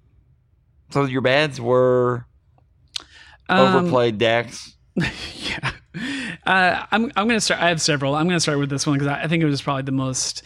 so 0.89 1.05
your 1.05 1.21
bads 1.21 1.59
were 1.59 2.25
Um, 3.49 3.75
overplayed. 3.75 4.17
Dax. 4.17 4.75
yeah. 4.95 5.71
Uh, 6.45 6.85
I'm 6.91 7.05
I'm 7.15 7.27
gonna 7.27 7.41
start. 7.41 7.61
I 7.61 7.69
have 7.69 7.81
several. 7.81 8.15
I'm 8.15 8.27
gonna 8.27 8.39
start 8.39 8.59
with 8.59 8.69
this 8.69 8.85
one 8.87 8.97
because 8.97 9.07
I, 9.11 9.23
I 9.23 9.27
think 9.27 9.43
it 9.43 9.47
was 9.47 9.61
probably 9.61 9.83
the 9.83 9.91
most 9.91 10.43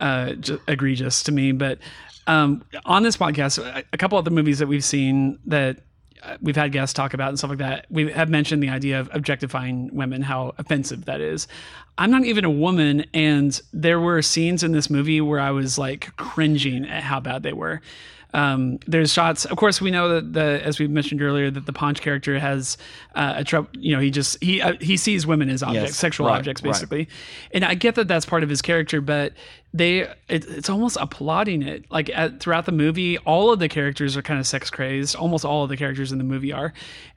uh, 0.00 0.32
j- 0.34 0.58
egregious 0.68 1.22
to 1.24 1.32
me. 1.32 1.52
But 1.52 1.78
um, 2.26 2.64
on 2.84 3.02
this 3.02 3.16
podcast, 3.16 3.58
a, 3.58 3.84
a 3.92 3.98
couple 3.98 4.18
of 4.18 4.24
the 4.24 4.30
movies 4.30 4.58
that 4.60 4.66
we've 4.66 4.84
seen 4.84 5.38
that 5.46 5.78
uh, 6.22 6.36
we've 6.40 6.56
had 6.56 6.72
guests 6.72 6.94
talk 6.94 7.14
about 7.14 7.28
and 7.30 7.38
stuff 7.38 7.50
like 7.50 7.58
that, 7.58 7.86
we 7.90 8.10
have 8.12 8.28
mentioned 8.30 8.62
the 8.62 8.68
idea 8.70 8.98
of 9.00 9.10
objectifying 9.12 9.90
women, 9.94 10.22
how 10.22 10.54
offensive 10.58 11.04
that 11.06 11.20
is. 11.20 11.48
I'm 11.98 12.10
not 12.10 12.24
even 12.24 12.44
a 12.44 12.50
woman, 12.50 13.04
and 13.12 13.60
there 13.72 14.00
were 14.00 14.22
scenes 14.22 14.62
in 14.62 14.72
this 14.72 14.88
movie 14.88 15.20
where 15.20 15.40
I 15.40 15.50
was 15.50 15.76
like 15.78 16.14
cringing 16.16 16.86
at 16.86 17.02
how 17.02 17.20
bad 17.20 17.42
they 17.42 17.52
were. 17.52 17.80
Um, 18.34 18.78
there's 18.86 19.12
shots. 19.12 19.44
Of 19.44 19.56
course, 19.56 19.80
we 19.80 19.90
know 19.90 20.08
that 20.08 20.32
the 20.32 20.60
as 20.64 20.78
we 20.78 20.86
mentioned 20.88 21.22
earlier 21.22 21.50
that 21.50 21.66
the 21.66 21.72
Ponch 21.72 22.00
character 22.00 22.38
has 22.38 22.78
uh, 23.14 23.34
a 23.36 23.44
trouble. 23.44 23.68
You 23.74 23.94
know, 23.94 24.00
he 24.00 24.10
just 24.10 24.42
he 24.42 24.62
uh, 24.62 24.74
he 24.80 24.96
sees 24.96 25.26
women 25.26 25.50
as 25.50 25.62
objects, 25.62 25.90
Yes, 25.90 25.96
sexual 25.96 26.26
right, 26.28 26.38
objects, 26.38 26.62
right. 26.62 26.70
basically. 26.72 27.08
And 27.52 27.64
I 27.64 27.74
get 27.74 27.94
that 27.96 28.08
that's 28.08 28.24
part 28.26 28.42
of 28.42 28.48
his 28.48 28.62
character, 28.62 29.00
but 29.00 29.34
they 29.74 30.00
it, 30.00 30.44
it's 30.48 30.68
almost 30.68 30.96
applauding 31.00 31.62
it. 31.62 31.90
Like 31.90 32.10
at, 32.10 32.40
throughout 32.40 32.66
the 32.66 32.72
movie, 32.72 33.18
all 33.18 33.52
of 33.52 33.58
the 33.58 33.68
characters 33.68 34.16
are 34.16 34.22
kind 34.22 34.38
of 34.38 34.46
sex 34.46 34.70
crazed. 34.70 35.16
Almost 35.16 35.44
all 35.44 35.64
of 35.64 35.70
the 35.70 35.76
characters 35.76 36.12
in 36.12 36.18
the 36.18 36.24
movie 36.24 36.52
are, 36.52 36.72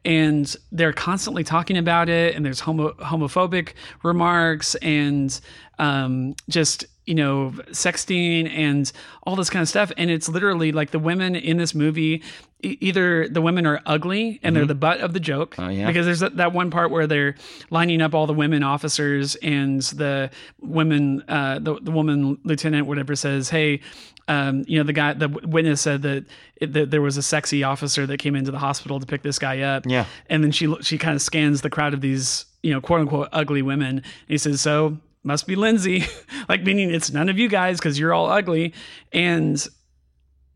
and 0.06 0.56
they're 0.72 0.94
constantly 0.94 1.44
talking 1.44 1.78
about 1.78 2.08
it. 2.08 2.36
And 2.36 2.46
there's 2.46 2.62
homo, 2.62 2.94
homophobic 2.94 3.74
remarks 4.04 4.76
and 4.76 5.40
um, 5.80 6.36
just 6.50 6.86
you 7.06 7.16
know 7.16 7.54
sexting 7.72 8.50
and 8.50 8.92
all 9.24 9.36
this 9.36 9.50
kind 9.50 9.62
of 9.62 9.70
stuff. 9.70 9.92
And 9.98 10.10
it's 10.10 10.30
literally 10.30 10.72
like 10.72 10.92
the 10.92 11.00
women 11.00 11.36
in 11.36 11.58
this 11.58 11.76
movie. 11.76 12.24
E- 12.64 12.78
Either 12.82 13.28
the 13.30 13.42
women 13.42 13.66
are 13.66 13.82
ugly 13.86 14.40
and 14.44 14.56
they're 14.56 14.66
the 14.66 14.76
butt 14.76 15.00
of 15.00 15.14
the 15.14 15.20
joke 15.20 15.56
Mm-hmm. 15.56 15.64
Oh, 15.64 15.70
yeah. 15.70 15.88
because 15.88 16.06
there's 16.06 16.20
that, 16.22 16.38
that 16.38 16.54
one 16.54 16.72
part 16.72 16.92
where 16.92 17.08
they're 17.08 17.36
lining 17.70 18.02
up 18.02 18.14
all 18.14 18.28
the 18.28 18.34
women 18.34 18.64
officers 18.64 19.36
and 19.36 19.82
the 19.84 20.30
women 20.62 21.24
uh, 21.28 21.60
the, 21.60 21.80
the 21.82 21.92
woman 21.92 22.38
lieutenant 22.44 22.88
whatever 22.88 23.16
says 23.16 23.50
hey 23.50 23.82
um, 24.28 24.64
you 24.68 24.78
know 24.80 24.84
the 24.84 24.94
guy 24.94 25.14
the 25.14 25.28
witness 25.30 25.82
said 25.82 26.02
that, 26.02 26.26
it, 26.56 26.74
that 26.74 26.90
there 26.90 27.02
was 27.02 27.16
a 27.18 27.22
sexy 27.22 27.64
officer 27.64 28.08
that 28.08 28.18
came 28.18 28.36
into 28.36 28.50
the 28.52 28.58
hospital 28.58 29.00
to 29.00 29.06
pick 29.06 29.22
this 29.22 29.38
guy 29.38 29.60
up 29.62 29.84
Yeah. 29.86 30.06
and 30.30 30.44
then 30.44 30.52
she 30.52 30.74
she 30.82 30.98
kind 30.98 31.16
of 31.16 31.22
scans 31.22 31.62
the 31.62 31.70
crowd 31.70 31.94
of 31.94 32.02
these 32.02 32.46
you 32.64 32.72
know 32.74 32.82
quote 32.82 33.02
unquote 33.02 33.30
ugly 33.32 33.62
women 33.62 33.88
and 33.98 34.02
he 34.28 34.38
says 34.40 34.62
so 34.62 34.98
must 35.24 35.46
be 35.48 35.56
Lindsay 35.56 36.06
like 36.50 36.64
meaning 36.64 36.92
it's 36.94 37.12
none 37.12 37.30
of 37.30 37.38
you 37.38 37.48
guys 37.50 37.78
because 37.78 38.00
you're 38.00 38.14
all 38.14 38.28
ugly 38.30 38.74
and 39.14 39.68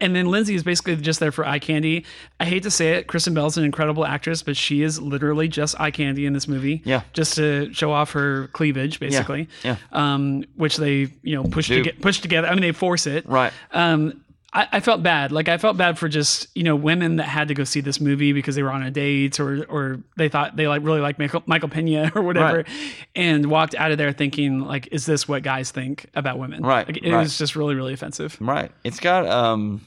and 0.01 0.15
then 0.15 0.27
Lindsay 0.27 0.55
is 0.55 0.63
basically 0.63 0.95
just 0.97 1.19
there 1.19 1.31
for 1.31 1.45
eye 1.45 1.59
candy. 1.59 2.05
I 2.39 2.45
hate 2.45 2.63
to 2.63 2.71
say 2.71 2.93
it, 2.93 3.07
Kristen 3.07 3.33
Bell's 3.33 3.57
an 3.57 3.63
incredible 3.63 4.05
actress, 4.05 4.41
but 4.43 4.55
she 4.55 4.81
is 4.81 5.01
literally 5.01 5.47
just 5.47 5.79
eye 5.79 5.91
candy 5.91 6.25
in 6.25 6.33
this 6.33 6.47
movie. 6.47 6.81
Yeah. 6.85 7.01
Just 7.13 7.35
to 7.35 7.73
show 7.73 7.91
off 7.91 8.11
her 8.11 8.47
cleavage, 8.53 8.99
basically. 8.99 9.49
yeah. 9.63 9.77
Um, 9.91 10.43
which 10.55 10.77
they, 10.77 11.07
you 11.23 11.35
know, 11.35 11.43
push 11.43 11.67
to 11.67 11.81
get 11.81 12.01
push 12.01 12.19
together. 12.19 12.47
I 12.47 12.51
mean, 12.51 12.61
they 12.61 12.71
force 12.71 13.07
it. 13.07 13.27
Right. 13.27 13.51
Um, 13.71 14.23
I, 14.51 14.67
I 14.73 14.79
felt 14.79 15.03
bad. 15.03 15.31
Like 15.31 15.47
I 15.47 15.57
felt 15.59 15.77
bad 15.77 15.99
for 15.99 16.07
just 16.09 16.47
you 16.55 16.63
know 16.63 16.75
women 16.75 17.17
that 17.17 17.25
had 17.27 17.49
to 17.49 17.53
go 17.53 17.63
see 17.63 17.81
this 17.81 18.01
movie 18.01 18.33
because 18.33 18.55
they 18.55 18.63
were 18.63 18.71
on 18.71 18.81
a 18.81 18.89
date 18.89 19.39
or 19.39 19.63
or 19.65 19.99
they 20.17 20.27
thought 20.27 20.55
they 20.55 20.67
like 20.67 20.81
really 20.83 21.01
like 21.01 21.19
Michael, 21.19 21.43
Michael 21.45 21.69
Pena 21.69 22.11
or 22.15 22.21
whatever, 22.23 22.57
Right. 22.57 22.67
and 23.15 23.45
walked 23.45 23.75
out 23.75 23.91
of 23.91 23.97
there 23.99 24.11
thinking 24.11 24.61
like, 24.61 24.87
is 24.91 25.05
this 25.05 25.27
what 25.27 25.43
guys 25.43 25.69
think 25.71 26.07
about 26.15 26.39
women? 26.39 26.63
Right, 26.63 26.87
Like, 26.87 26.97
it 26.97 27.11
right. 27.11 27.19
was 27.19 27.37
just 27.37 27.55
really 27.55 27.75
really 27.75 27.93
offensive. 27.93 28.37
Right. 28.41 28.71
It's 28.83 28.99
got 28.99 29.27
um 29.27 29.81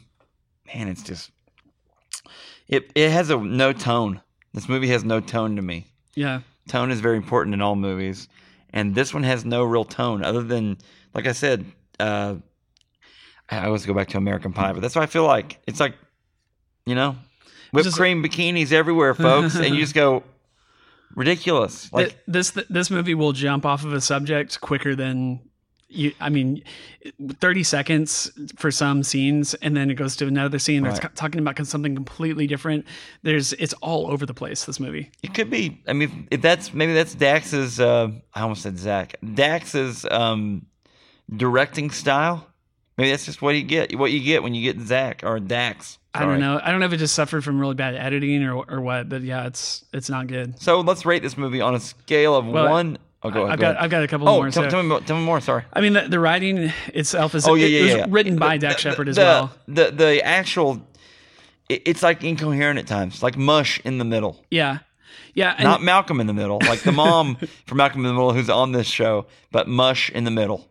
man, 0.72 0.86
it's 0.88 1.02
just 1.02 1.30
it 2.68 2.90
it 2.94 3.10
has 3.10 3.30
a 3.30 3.36
no 3.36 3.72
tone. 3.72 4.20
This 4.54 4.68
movie 4.68 4.88
has 4.88 5.02
no 5.02 5.20
tone 5.20 5.56
to 5.56 5.62
me. 5.62 5.86
Yeah. 6.14 6.40
Tone 6.68 6.90
is 6.90 7.00
very 7.00 7.16
important 7.16 7.54
in 7.54 7.62
all 7.62 7.74
movies. 7.74 8.28
And 8.72 8.94
this 8.94 9.12
one 9.12 9.22
has 9.24 9.44
no 9.44 9.64
real 9.64 9.84
tone 9.84 10.22
other 10.22 10.42
than 10.42 10.78
like 11.14 11.26
I 11.26 11.32
said, 11.32 11.64
uh 11.98 12.36
I 13.60 13.66
always 13.66 13.84
go 13.86 13.94
back 13.94 14.08
to 14.08 14.18
American 14.18 14.52
Pie, 14.52 14.72
but 14.72 14.80
that's 14.82 14.94
what 14.94 15.02
I 15.02 15.06
feel 15.06 15.24
like. 15.24 15.58
It's 15.66 15.80
like 15.80 15.94
you 16.86 16.94
know, 16.94 17.16
whipped 17.72 17.84
Just- 17.86 17.96
cream 17.96 18.22
bikinis 18.22 18.72
everywhere, 18.72 19.14
folks, 19.14 19.54
and 19.56 19.74
you 19.74 19.80
just 19.80 19.94
go 19.94 20.22
ridiculous. 21.14 21.92
Like 21.92 22.08
Th- 22.08 22.18
this 22.26 22.50
this 22.70 22.90
movie 22.90 23.14
will 23.14 23.32
jump 23.32 23.66
off 23.66 23.84
of 23.84 23.92
a 23.92 24.00
subject 24.00 24.60
quicker 24.60 24.94
than 24.94 25.40
you 25.94 26.12
I 26.20 26.30
mean 26.30 26.62
30 27.38 27.62
seconds 27.64 28.30
for 28.56 28.70
some 28.70 29.02
scenes 29.02 29.52
and 29.52 29.76
then 29.76 29.90
it 29.90 29.94
goes 29.96 30.16
to 30.16 30.26
another 30.26 30.58
scene 30.58 30.82
that's 30.82 31.02
Right. 31.04 31.14
talking 31.14 31.38
about 31.38 31.66
something 31.66 31.94
completely 31.94 32.46
different 32.46 32.86
there's 33.22 33.52
it's 33.54 33.74
all 33.82 34.10
over 34.10 34.24
the 34.24 34.32
place 34.32 34.64
this 34.64 34.80
movie 34.80 35.10
It 35.22 35.34
could 35.34 35.50
be. 35.50 35.82
I 35.86 35.92
mean, 35.92 36.28
if 36.30 36.40
that's 36.40 36.72
maybe 36.72 36.94
that's 36.94 37.14
Dax's. 37.14 37.78
Uh, 37.78 38.08
I 38.32 38.40
almost 38.40 38.62
said 38.62 38.78
Zach. 38.78 39.16
Dax's 39.34 40.06
um, 40.10 40.64
directing 41.36 41.90
style. 41.90 42.46
Maybe 42.98 43.10
that's 43.10 43.24
just 43.24 43.40
what 43.42 43.54
you 43.54 43.62
get. 43.62 43.96
What 43.98 44.12
you 44.12 44.20
get 44.20 44.42
when 44.42 44.54
you 44.54 44.62
get 44.72 44.84
Zach 44.86 45.22
or 45.24 45.40
Dax. 45.40 45.98
I 46.14 46.26
don't 46.26 46.40
know 46.40 46.60
I 46.62 46.70
don't 46.70 46.80
know 46.80 46.84
if 46.86 46.92
it 46.92 46.98
just 46.98 47.14
suffered 47.14 47.42
from 47.42 47.58
really 47.58 47.74
bad 47.74 47.94
editing 47.94 48.44
or 48.44 48.70
or 48.70 48.82
what 48.82 49.08
but 49.08 49.22
yeah 49.22 49.46
it's 49.46 49.82
it's 49.94 50.10
not 50.10 50.26
good 50.26 50.60
So 50.60 50.80
let's 50.82 51.06
rate 51.06 51.22
this 51.22 51.38
movie 51.38 51.62
on 51.62 51.74
a 51.74 51.80
scale 51.80 52.36
of 52.36 52.44
Well, 52.46 52.68
one. 52.68 52.98
Oh, 53.22 53.30
go 53.30 53.44
ahead. 53.44 53.52
I've 53.52 53.58
go 53.58 53.62
got 53.62 53.70
ahead. 53.76 53.84
I've 53.84 53.90
got 53.90 54.02
a 54.02 54.08
couple 54.08 54.28
oh, 54.28 54.34
more 54.42 54.50
tell, 54.50 54.64
so- 54.64 54.68
tell 54.68 54.82
me 54.82 54.88
more. 54.90 55.00
Tell 55.00 55.16
me 55.16 55.24
more. 55.24 55.40
Sorry. 55.40 55.64
I 55.72 55.80
mean 55.80 55.94
the, 55.94 56.02
the 56.08 56.20
writing 56.20 56.70
itself 56.88 57.34
is 57.34 57.48
Oh 57.48 57.54
yeah, 57.54 57.66
it, 57.66 57.70
yeah, 57.70 57.78
it 57.78 57.82
was 57.84 57.94
yeah. 57.94 58.06
written 58.10 58.36
by 58.36 58.58
The- 58.58 58.66
Dax 58.68 58.82
Shepard 58.82 59.08
as 59.08 59.16
the- 59.16 59.22
well 59.22 59.52
The 59.68 59.90
the 59.90 60.22
actual. 60.22 60.86
it- 61.70 61.80
It's 61.86 62.02
like 62.02 62.22
incoherent 62.22 62.78
at 62.78 62.86
times, 62.86 63.22
like 63.22 63.38
mush 63.38 63.80
in 63.82 63.96
the 63.96 64.04
middle. 64.04 64.44
yeah 64.50 64.80
yeah 65.34 65.54
and, 65.56 65.64
Not 65.64 65.82
Malcolm 65.82 66.20
in 66.20 66.26
the 66.26 66.34
middle, 66.34 66.58
like 66.68 66.80
the 66.82 66.92
mom 66.92 67.36
from 67.66 67.78
Malcolm 67.78 68.02
in 68.02 68.08
the 68.08 68.12
Middle 68.12 68.34
who's 68.34 68.50
on 68.50 68.72
this 68.72 68.86
show, 68.86 69.24
but 69.50 69.66
mush 69.66 70.10
in 70.10 70.24
the 70.24 70.30
middle. 70.30 70.68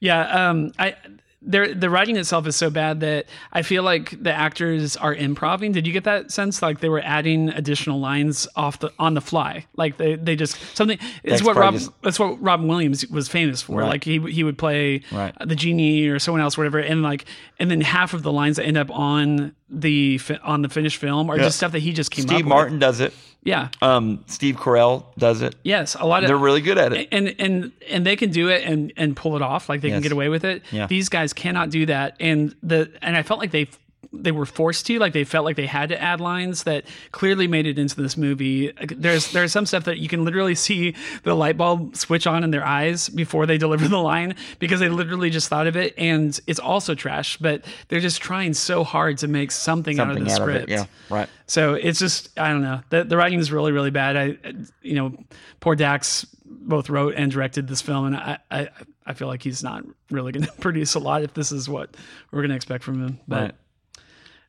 Yeah, 0.00 0.48
um, 0.50 0.72
I 0.78 0.94
there 1.40 1.72
the 1.72 1.88
writing 1.88 2.16
itself 2.16 2.48
is 2.48 2.56
so 2.56 2.68
bad 2.68 2.98
that 3.00 3.26
I 3.52 3.62
feel 3.62 3.84
like 3.84 4.20
the 4.20 4.32
actors 4.32 4.96
are 4.96 5.14
improving. 5.14 5.70
Did 5.70 5.86
you 5.86 5.92
get 5.92 6.02
that 6.04 6.32
sense? 6.32 6.60
Like 6.62 6.80
they 6.80 6.88
were 6.88 7.00
adding 7.00 7.48
additional 7.50 8.00
lines 8.00 8.48
off 8.56 8.80
the 8.80 8.92
on 8.98 9.14
the 9.14 9.20
fly. 9.20 9.64
Like 9.76 9.98
they, 9.98 10.16
they 10.16 10.34
just 10.34 10.56
something. 10.76 10.98
It's 11.22 11.42
what 11.42 11.54
Rob. 11.56 11.74
just- 11.74 11.90
That's 12.02 12.18
what 12.18 12.42
Robin 12.42 12.66
Williams 12.66 13.06
was 13.06 13.28
famous 13.28 13.62
for. 13.62 13.78
Right. 13.80 13.88
Like 13.88 14.04
he 14.04 14.18
he 14.30 14.42
would 14.42 14.58
play 14.58 15.02
Right. 15.12 15.32
the 15.44 15.54
genie 15.54 16.08
or 16.08 16.18
someone 16.18 16.40
else, 16.40 16.58
whatever, 16.58 16.80
and 16.80 17.02
like 17.02 17.24
and 17.60 17.70
then 17.70 17.80
half 17.82 18.14
of 18.14 18.24
the 18.24 18.32
lines 18.32 18.56
that 18.56 18.64
end 18.64 18.76
up 18.76 18.90
on 18.90 19.54
the 19.70 20.20
on 20.42 20.62
the 20.62 20.68
finished 20.68 20.96
film 20.96 21.30
are 21.30 21.36
Yeah. 21.36 21.44
just 21.44 21.58
stuff 21.58 21.70
that 21.72 21.80
he 21.80 21.92
just 21.92 22.10
came 22.10 22.24
up 22.24 22.30
with. 22.30 22.36
Steve 22.36 22.46
with. 22.46 22.50
Martin 22.50 22.78
does 22.80 22.98
it. 23.00 23.14
Yeah. 23.44 23.68
Um, 23.80 24.24
Steve 24.26 24.56
Carell 24.56 25.04
does 25.16 25.40
it. 25.42 25.54
Yes. 25.62 25.94
A 25.98 26.04
lot 26.04 26.22
of 26.22 26.28
They're 26.28 26.36
really 26.36 26.60
good 26.60 26.76
at 26.76 26.92
it. 26.92 27.08
and 27.12 27.34
and 27.38 27.72
and 27.88 28.04
they 28.04 28.16
can 28.16 28.30
do 28.30 28.48
it 28.48 28.64
and 28.64 28.92
and 28.96 29.16
pull 29.16 29.36
it 29.36 29.42
off 29.42 29.68
like 29.68 29.80
they 29.80 29.90
can 29.90 30.02
get 30.02 30.12
away 30.12 30.28
with 30.28 30.44
it 30.44 30.62
Yeah. 30.70 30.86
these 30.86 31.08
guys 31.08 31.32
cannot 31.32 31.70
do 31.70 31.86
that 31.86 32.16
and 32.20 32.54
the 32.62 32.90
and 33.00 33.16
i 33.16 33.22
felt 33.22 33.40
like 33.40 33.50
they 33.52 33.68
they 34.12 34.32
were 34.32 34.46
forced 34.46 34.86
to 34.86 34.98
like 34.98 35.12
they 35.12 35.24
felt 35.24 35.44
like 35.44 35.56
they 35.56 35.66
had 35.66 35.88
to 35.90 36.00
add 36.00 36.20
lines 36.20 36.62
that 36.64 36.84
clearly 37.12 37.46
made 37.46 37.66
it 37.66 37.78
into 37.78 38.00
this 38.00 38.16
movie 38.16 38.72
there's 38.90 39.32
there's 39.32 39.52
some 39.52 39.66
stuff 39.66 39.84
that 39.84 39.98
you 39.98 40.08
can 40.08 40.24
literally 40.24 40.54
see 40.54 40.94
the 41.24 41.34
light 41.34 41.56
bulb 41.56 41.94
switch 41.94 42.26
on 42.26 42.42
in 42.42 42.50
their 42.50 42.64
eyes 42.64 43.08
before 43.10 43.44
they 43.44 43.58
deliver 43.58 43.86
the 43.86 43.98
line 43.98 44.34
because 44.58 44.80
they 44.80 44.88
literally 44.88 45.30
just 45.30 45.48
thought 45.48 45.66
of 45.66 45.76
it 45.76 45.92
and 45.98 46.40
it's 46.46 46.58
also 46.58 46.94
trash 46.94 47.36
but 47.36 47.64
they're 47.88 48.00
just 48.00 48.22
trying 48.22 48.54
so 48.54 48.84
hard 48.84 49.18
to 49.18 49.28
make 49.28 49.50
something, 49.50 49.98
out 49.98 50.10
of 50.10 50.16
the 50.16 50.22
out 50.22 50.26
of 50.26 50.32
script 50.32 50.70
it. 50.70 50.70
Yeah, 50.70 50.84
right. 51.10 51.28
so 51.46 51.74
it's 51.74 51.98
just 51.98 52.38
I 52.38 52.48
don't 52.48 52.62
know. 52.62 52.80
The 52.90 53.04
the 53.04 53.16
writing 53.16 53.38
is 53.38 53.52
really 53.52 53.72
really 53.72 53.90
bad. 53.90 54.16
I 54.16 54.36
you 54.82 54.94
know 54.94 55.14
poor 55.60 55.74
Dax 55.74 56.26
both 56.44 56.90
wrote 56.90 57.14
and 57.14 57.30
directed 57.30 57.68
this 57.68 57.80
film, 57.80 58.06
and 58.06 58.16
I 58.16 58.38
I, 58.50 58.68
I 59.06 59.14
feel 59.14 59.28
like 59.28 59.42
he's 59.42 59.62
not 59.62 59.84
really 60.10 60.32
going 60.32 60.44
to 60.46 60.52
produce 60.52 60.94
a 60.94 60.98
lot 60.98 61.22
if 61.22 61.34
this 61.34 61.52
is 61.52 61.68
what 61.68 61.96
we're 62.30 62.40
going 62.40 62.50
to 62.50 62.56
expect 62.56 62.84
from 62.84 63.02
him. 63.02 63.20
But 63.26 63.42
Right. 63.42 63.54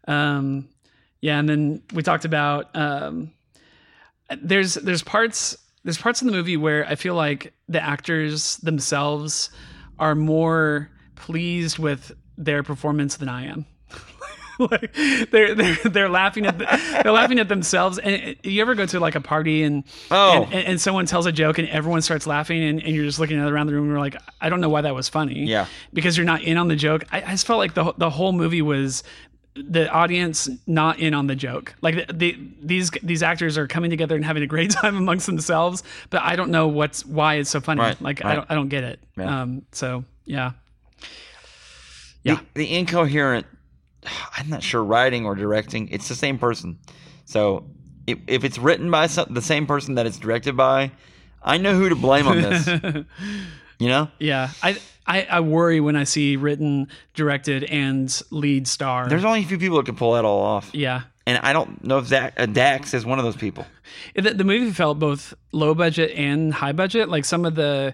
Um, 0.08 0.68
yeah, 1.22 1.38
and 1.40 1.50
then 1.50 1.82
we 1.94 2.02
talked 2.04 2.26
about 2.26 2.76
um, 2.76 3.32
there's 4.42 4.76
there's 4.76 5.04
parts 5.04 5.58
there's 5.84 5.98
parts 5.98 6.22
in 6.22 6.28
the 6.28 6.34
movie 6.34 6.58
where 6.58 6.86
I 6.88 6.96
feel 6.96 7.16
like 7.16 7.54
the 7.68 7.82
actors 7.84 8.58
themselves 8.58 9.50
are 9.98 10.16
more 10.16 10.90
pleased 11.16 11.80
with 11.80 12.12
their 12.38 12.64
performance 12.64 13.18
than 13.18 13.30
I 13.30 13.46
am. 13.48 13.66
like 14.60 14.94
they're 15.32 15.56
they're 15.56 15.76
they're 15.86 16.10
laughing 16.10 16.46
at 16.46 16.58
the, 16.58 17.00
they're 17.04 17.12
laughing 17.14 17.40
at 17.40 17.48
themselves. 17.48 17.98
And 17.98 18.36
you 18.44 18.62
ever 18.62 18.76
go 18.76 18.86
to 18.88 19.00
like 19.00 19.16
a 19.16 19.22
party 19.22 19.64
and 19.64 19.84
Oh. 20.12 20.44
and, 20.44 20.54
and, 20.54 20.68
and 20.68 20.82
someone 20.82 21.06
tells 21.06 21.26
a 21.26 21.32
joke 21.32 21.58
and 21.60 21.68
everyone 21.70 22.02
starts 22.02 22.28
laughing 22.28 22.62
and, 22.64 22.84
and 22.84 22.94
you're 22.96 23.06
just 23.06 23.20
looking 23.20 23.40
around 23.40 23.68
the 23.68 23.74
room 23.74 23.84
and 23.86 23.92
you're 23.92 24.00
like, 24.00 24.18
I 24.42 24.50
don't 24.50 24.60
know 24.62 24.70
why 24.70 24.82
that 24.82 24.94
was 24.96 25.08
funny. 25.10 25.46
Yeah. 25.46 25.66
because 25.94 26.18
you're 26.18 26.26
not 26.26 26.42
in 26.44 26.58
on 26.58 26.68
the 26.68 26.76
joke. 26.76 27.04
I, 27.12 27.22
I 27.24 27.32
just 27.32 27.48
felt 27.48 27.58
like 27.60 27.74
the 27.74 27.94
the 27.98 28.10
whole 28.10 28.34
movie 28.34 28.62
was 28.62 29.04
the 29.68 29.90
audience 29.90 30.50
not 30.68 31.00
in 31.00 31.14
on 31.14 31.28
the 31.28 31.36
joke. 31.36 31.76
Like 31.82 32.08
the, 32.08 32.14
the 32.14 32.40
these 32.62 32.92
these 33.04 33.24
actors 33.24 33.58
are 33.58 33.68
coming 33.68 33.90
together 33.90 34.16
and 34.16 34.24
having 34.24 34.44
a 34.44 34.48
great 34.48 34.72
time 34.82 34.96
amongst 34.96 35.26
themselves, 35.26 35.84
but 36.10 36.22
I 36.22 36.36
don't 36.36 36.52
know 36.52 36.68
what's 36.68 37.06
why 37.06 37.36
it's 37.36 37.50
so 37.50 37.60
funny. 37.60 37.82
Right, 37.82 38.02
like 38.02 38.24
I 38.24 38.36
don't 38.36 38.52
I 38.52 38.56
don't 38.56 38.70
get 38.70 38.84
it. 38.84 39.00
Yeah. 39.18 39.42
Um. 39.42 39.66
So 39.72 40.04
yeah. 40.26 40.52
Yeah. 42.24 42.40
The, 42.54 42.66
the 42.66 42.78
incoherent, 42.78 43.46
I'm 44.38 44.50
not 44.50 44.64
sure 44.64 44.84
writing 44.84 45.26
or 45.26 45.36
directing. 45.36 45.90
It's 45.90 46.08
the 46.08 46.16
same 46.16 46.38
person. 46.38 46.78
So 47.26 47.66
if, 48.08 48.20
if 48.28 48.44
it's 48.44 48.58
written 48.58 48.92
by 48.92 49.08
some, 49.08 49.34
the 49.34 49.42
same 49.42 49.68
person 49.68 49.96
that 49.96 50.06
it's 50.06 50.18
directed 50.18 50.58
by, 50.58 50.92
I 51.42 51.58
know 51.58 51.74
who 51.76 51.90
to 51.90 51.96
blame 51.96 52.28
on 52.28 52.42
this. 52.42 52.68
you 53.80 53.88
know, 53.88 54.10
Yeah, 54.20 54.50
I, 54.62 54.78
I 55.10 55.28
I 55.30 55.40
worry 55.42 55.82
when 55.82 55.96
I 55.98 56.04
see 56.06 56.38
written, 56.38 56.88
directed, 57.16 57.64
and 57.66 58.10
lead 58.30 58.68
star. 58.68 59.10
there's 59.10 59.26
only 59.26 59.42
a 59.42 59.46
few 59.46 59.58
people 59.58 59.78
that 59.78 59.86
can 59.88 59.96
pull 59.96 60.14
that 60.14 60.24
all 60.24 60.40
off, 60.42 60.70
yeah, 60.74 61.02
and 61.28 61.40
I 61.44 61.52
don't 61.52 61.84
know 61.84 61.98
if 61.98 62.06
Zach, 62.06 62.36
uh, 62.38 62.46
Dax 62.46 62.94
is 62.94 63.06
one 63.06 63.18
of 63.20 63.26
those 63.26 63.36
people. 63.36 63.66
the, 64.16 64.34
the 64.34 64.44
movie 64.44 64.72
felt 64.72 65.00
both 65.00 65.34
low 65.52 65.74
budget 65.74 66.12
and 66.16 66.54
high 66.54 66.72
budget. 66.74 67.10
Like 67.10 67.26
some 67.26 67.44
of 67.44 67.56
the 67.56 67.94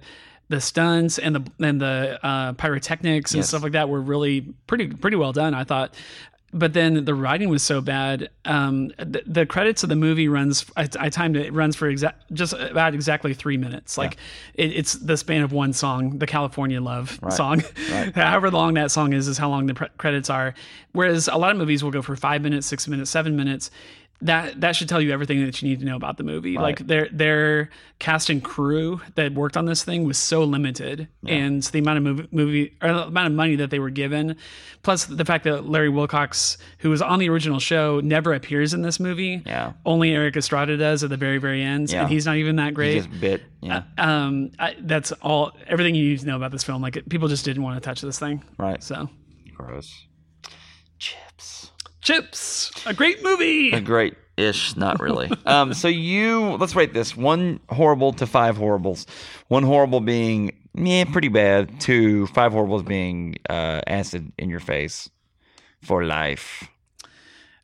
the 0.49 0.61
stunts 0.61 1.17
and 1.17 1.35
the 1.37 1.51
and 1.65 1.81
the 1.81 2.19
uh, 2.21 2.53
pyrotechnics 2.53 3.31
and 3.31 3.39
Yes. 3.39 3.47
stuff 3.47 3.63
like 3.63 3.71
that 3.71 3.89
were 3.89 4.01
really 4.01 4.41
pretty 4.67 4.87
pretty 4.87 5.17
well 5.17 5.31
done. 5.31 5.53
I 5.53 5.63
thought. 5.63 5.95
But 6.53 6.71
then 6.71 7.03
the 7.03 7.13
writing 7.13 7.49
was 7.49 7.63
so 7.63 7.81
bad. 7.81 8.29
Um, 8.45 8.87
the, 8.97 9.23
the 9.25 9.45
credits 9.45 9.83
of 9.83 9.89
the 9.89 9.95
movie 9.95 10.29
runs. 10.29 10.65
I, 10.77 10.87
I 10.97 11.09
timed 11.09 11.35
it. 11.35 11.47
It 11.47 11.53
runs 11.53 11.75
for 11.75 11.89
exact 11.89 12.33
just 12.33 12.53
about 12.53 12.93
exactly 12.93 13.33
three 13.33 13.57
minutes. 13.57 13.97
Like 13.97 14.15
it, 14.53 14.71
it's 14.71 14.93
the 14.93 15.17
span 15.17 15.41
of 15.41 15.51
one 15.51 15.73
song, 15.73 16.17
the 16.17 16.27
California 16.27 16.79
Love 16.79 17.19
song. 17.29 17.61
right. 17.91 18.15
However 18.15 18.51
long 18.51 18.75
that 18.75 18.89
song 18.91 19.11
is, 19.11 19.27
is 19.27 19.37
how 19.37 19.49
long 19.49 19.65
the 19.65 19.73
pre- 19.73 19.89
credits 19.97 20.29
are. 20.29 20.53
Whereas 20.93 21.27
a 21.27 21.35
lot 21.35 21.51
of 21.51 21.57
movies 21.57 21.83
will 21.83 21.91
go 21.91 22.01
for 22.01 22.15
five 22.15 22.41
minutes, 22.41 22.67
six 22.67 22.87
minutes, 22.87 23.11
seven 23.11 23.35
minutes. 23.35 23.69
That 24.21 24.61
that 24.61 24.75
should 24.77 24.87
tell 24.87 25.01
you 25.01 25.11
everything 25.11 25.45
that 25.45 25.61
you 25.61 25.67
need 25.67 25.79
to 25.81 25.85
know 25.85 25.97
about 25.97 26.17
the 26.17 26.23
movie. 26.23 26.57
Like 26.57 26.79
their 26.87 27.09
their 27.11 27.69
cast 27.99 28.29
and 28.29 28.41
crew 28.43 29.01
that 29.15 29.33
worked 29.33 29.57
on 29.57 29.65
this 29.65 29.83
thing 29.83 30.05
was 30.05 30.17
so 30.17 30.43
limited, 30.45 31.09
and 31.27 31.61
the 31.61 31.79
amount 31.79 31.97
of 31.97 32.03
movie, 32.03 32.27
movie 32.31 32.77
or 32.81 32.93
the 32.93 33.03
amount 33.07 33.27
of 33.27 33.33
money 33.33 33.57
that 33.57 33.71
they 33.71 33.77
were 33.79 33.89
given, 33.89 34.37
plus 34.83 35.03
the 35.05 35.25
fact 35.25 35.43
that 35.43 35.67
Larry 35.67 35.89
Wilcox, 35.89 36.57
who 36.79 36.89
was 36.89 37.01
on 37.01 37.19
the 37.19 37.27
original 37.29 37.59
show, 37.59 37.99
never 37.99 38.33
appears 38.33 38.73
in 38.73 38.83
this 38.83 39.01
movie. 39.01 39.43
Yeah. 39.45 39.73
Only 39.85 40.11
Erik 40.13 40.37
Estrada 40.37 40.77
does 40.77 41.03
at 41.03 41.09
the 41.09 41.17
very 41.17 41.37
very 41.37 41.61
end, 41.61 41.91
Yeah. 41.91 42.03
and 42.03 42.09
he's 42.09 42.25
not 42.25 42.37
even 42.37 42.55
that 42.55 42.73
great 42.73 43.03
just 43.03 43.19
bit. 43.19 43.43
Yeah, 43.61 43.83
um 43.97 44.51
I, 44.57 44.75
that's 44.79 45.11
all 45.21 45.51
everything 45.67 45.93
you 45.93 46.09
need 46.09 46.19
to 46.21 46.25
know 46.25 46.37
about 46.37 46.51
this 46.51 46.63
film 46.63 46.81
like 46.81 47.03
people 47.09 47.27
just 47.27 47.43
didn't 47.43 47.63
want 47.63 47.75
to 47.81 47.85
touch 47.85 47.99
this 48.01 48.17
thing 48.17 48.43
right. 48.57 48.81
so 48.81 49.09
Gross. 49.53 50.05
Chips. 50.99 51.54
Chips 52.05 52.71
a 52.85 52.93
great 52.93 53.21
movie 53.23 53.71
A 53.71 53.81
great 53.81 54.15
ish, 54.37 54.75
not 54.77 54.99
really. 55.01 55.29
um, 55.45 55.73
so 55.73 55.87
you 55.87 56.55
let's 56.57 56.75
rate 56.75 56.93
this 56.93 57.15
one 57.17 57.59
horrible 57.69 58.13
to 58.13 58.25
five 58.27 58.55
horribles. 58.57 59.05
One 59.47 59.63
horrible 59.63 59.99
being 60.01 60.51
yeah, 60.77 61.05
pretty 61.05 61.29
bad. 61.29 61.79
Two 61.79 62.27
five 62.27 62.51
horribles 62.51 62.83
being 62.83 63.35
uh, 63.49 63.79
acid 63.87 64.31
in 64.37 64.49
your 64.49 64.59
face 64.59 65.09
for 65.81 66.03
life. 66.03 66.67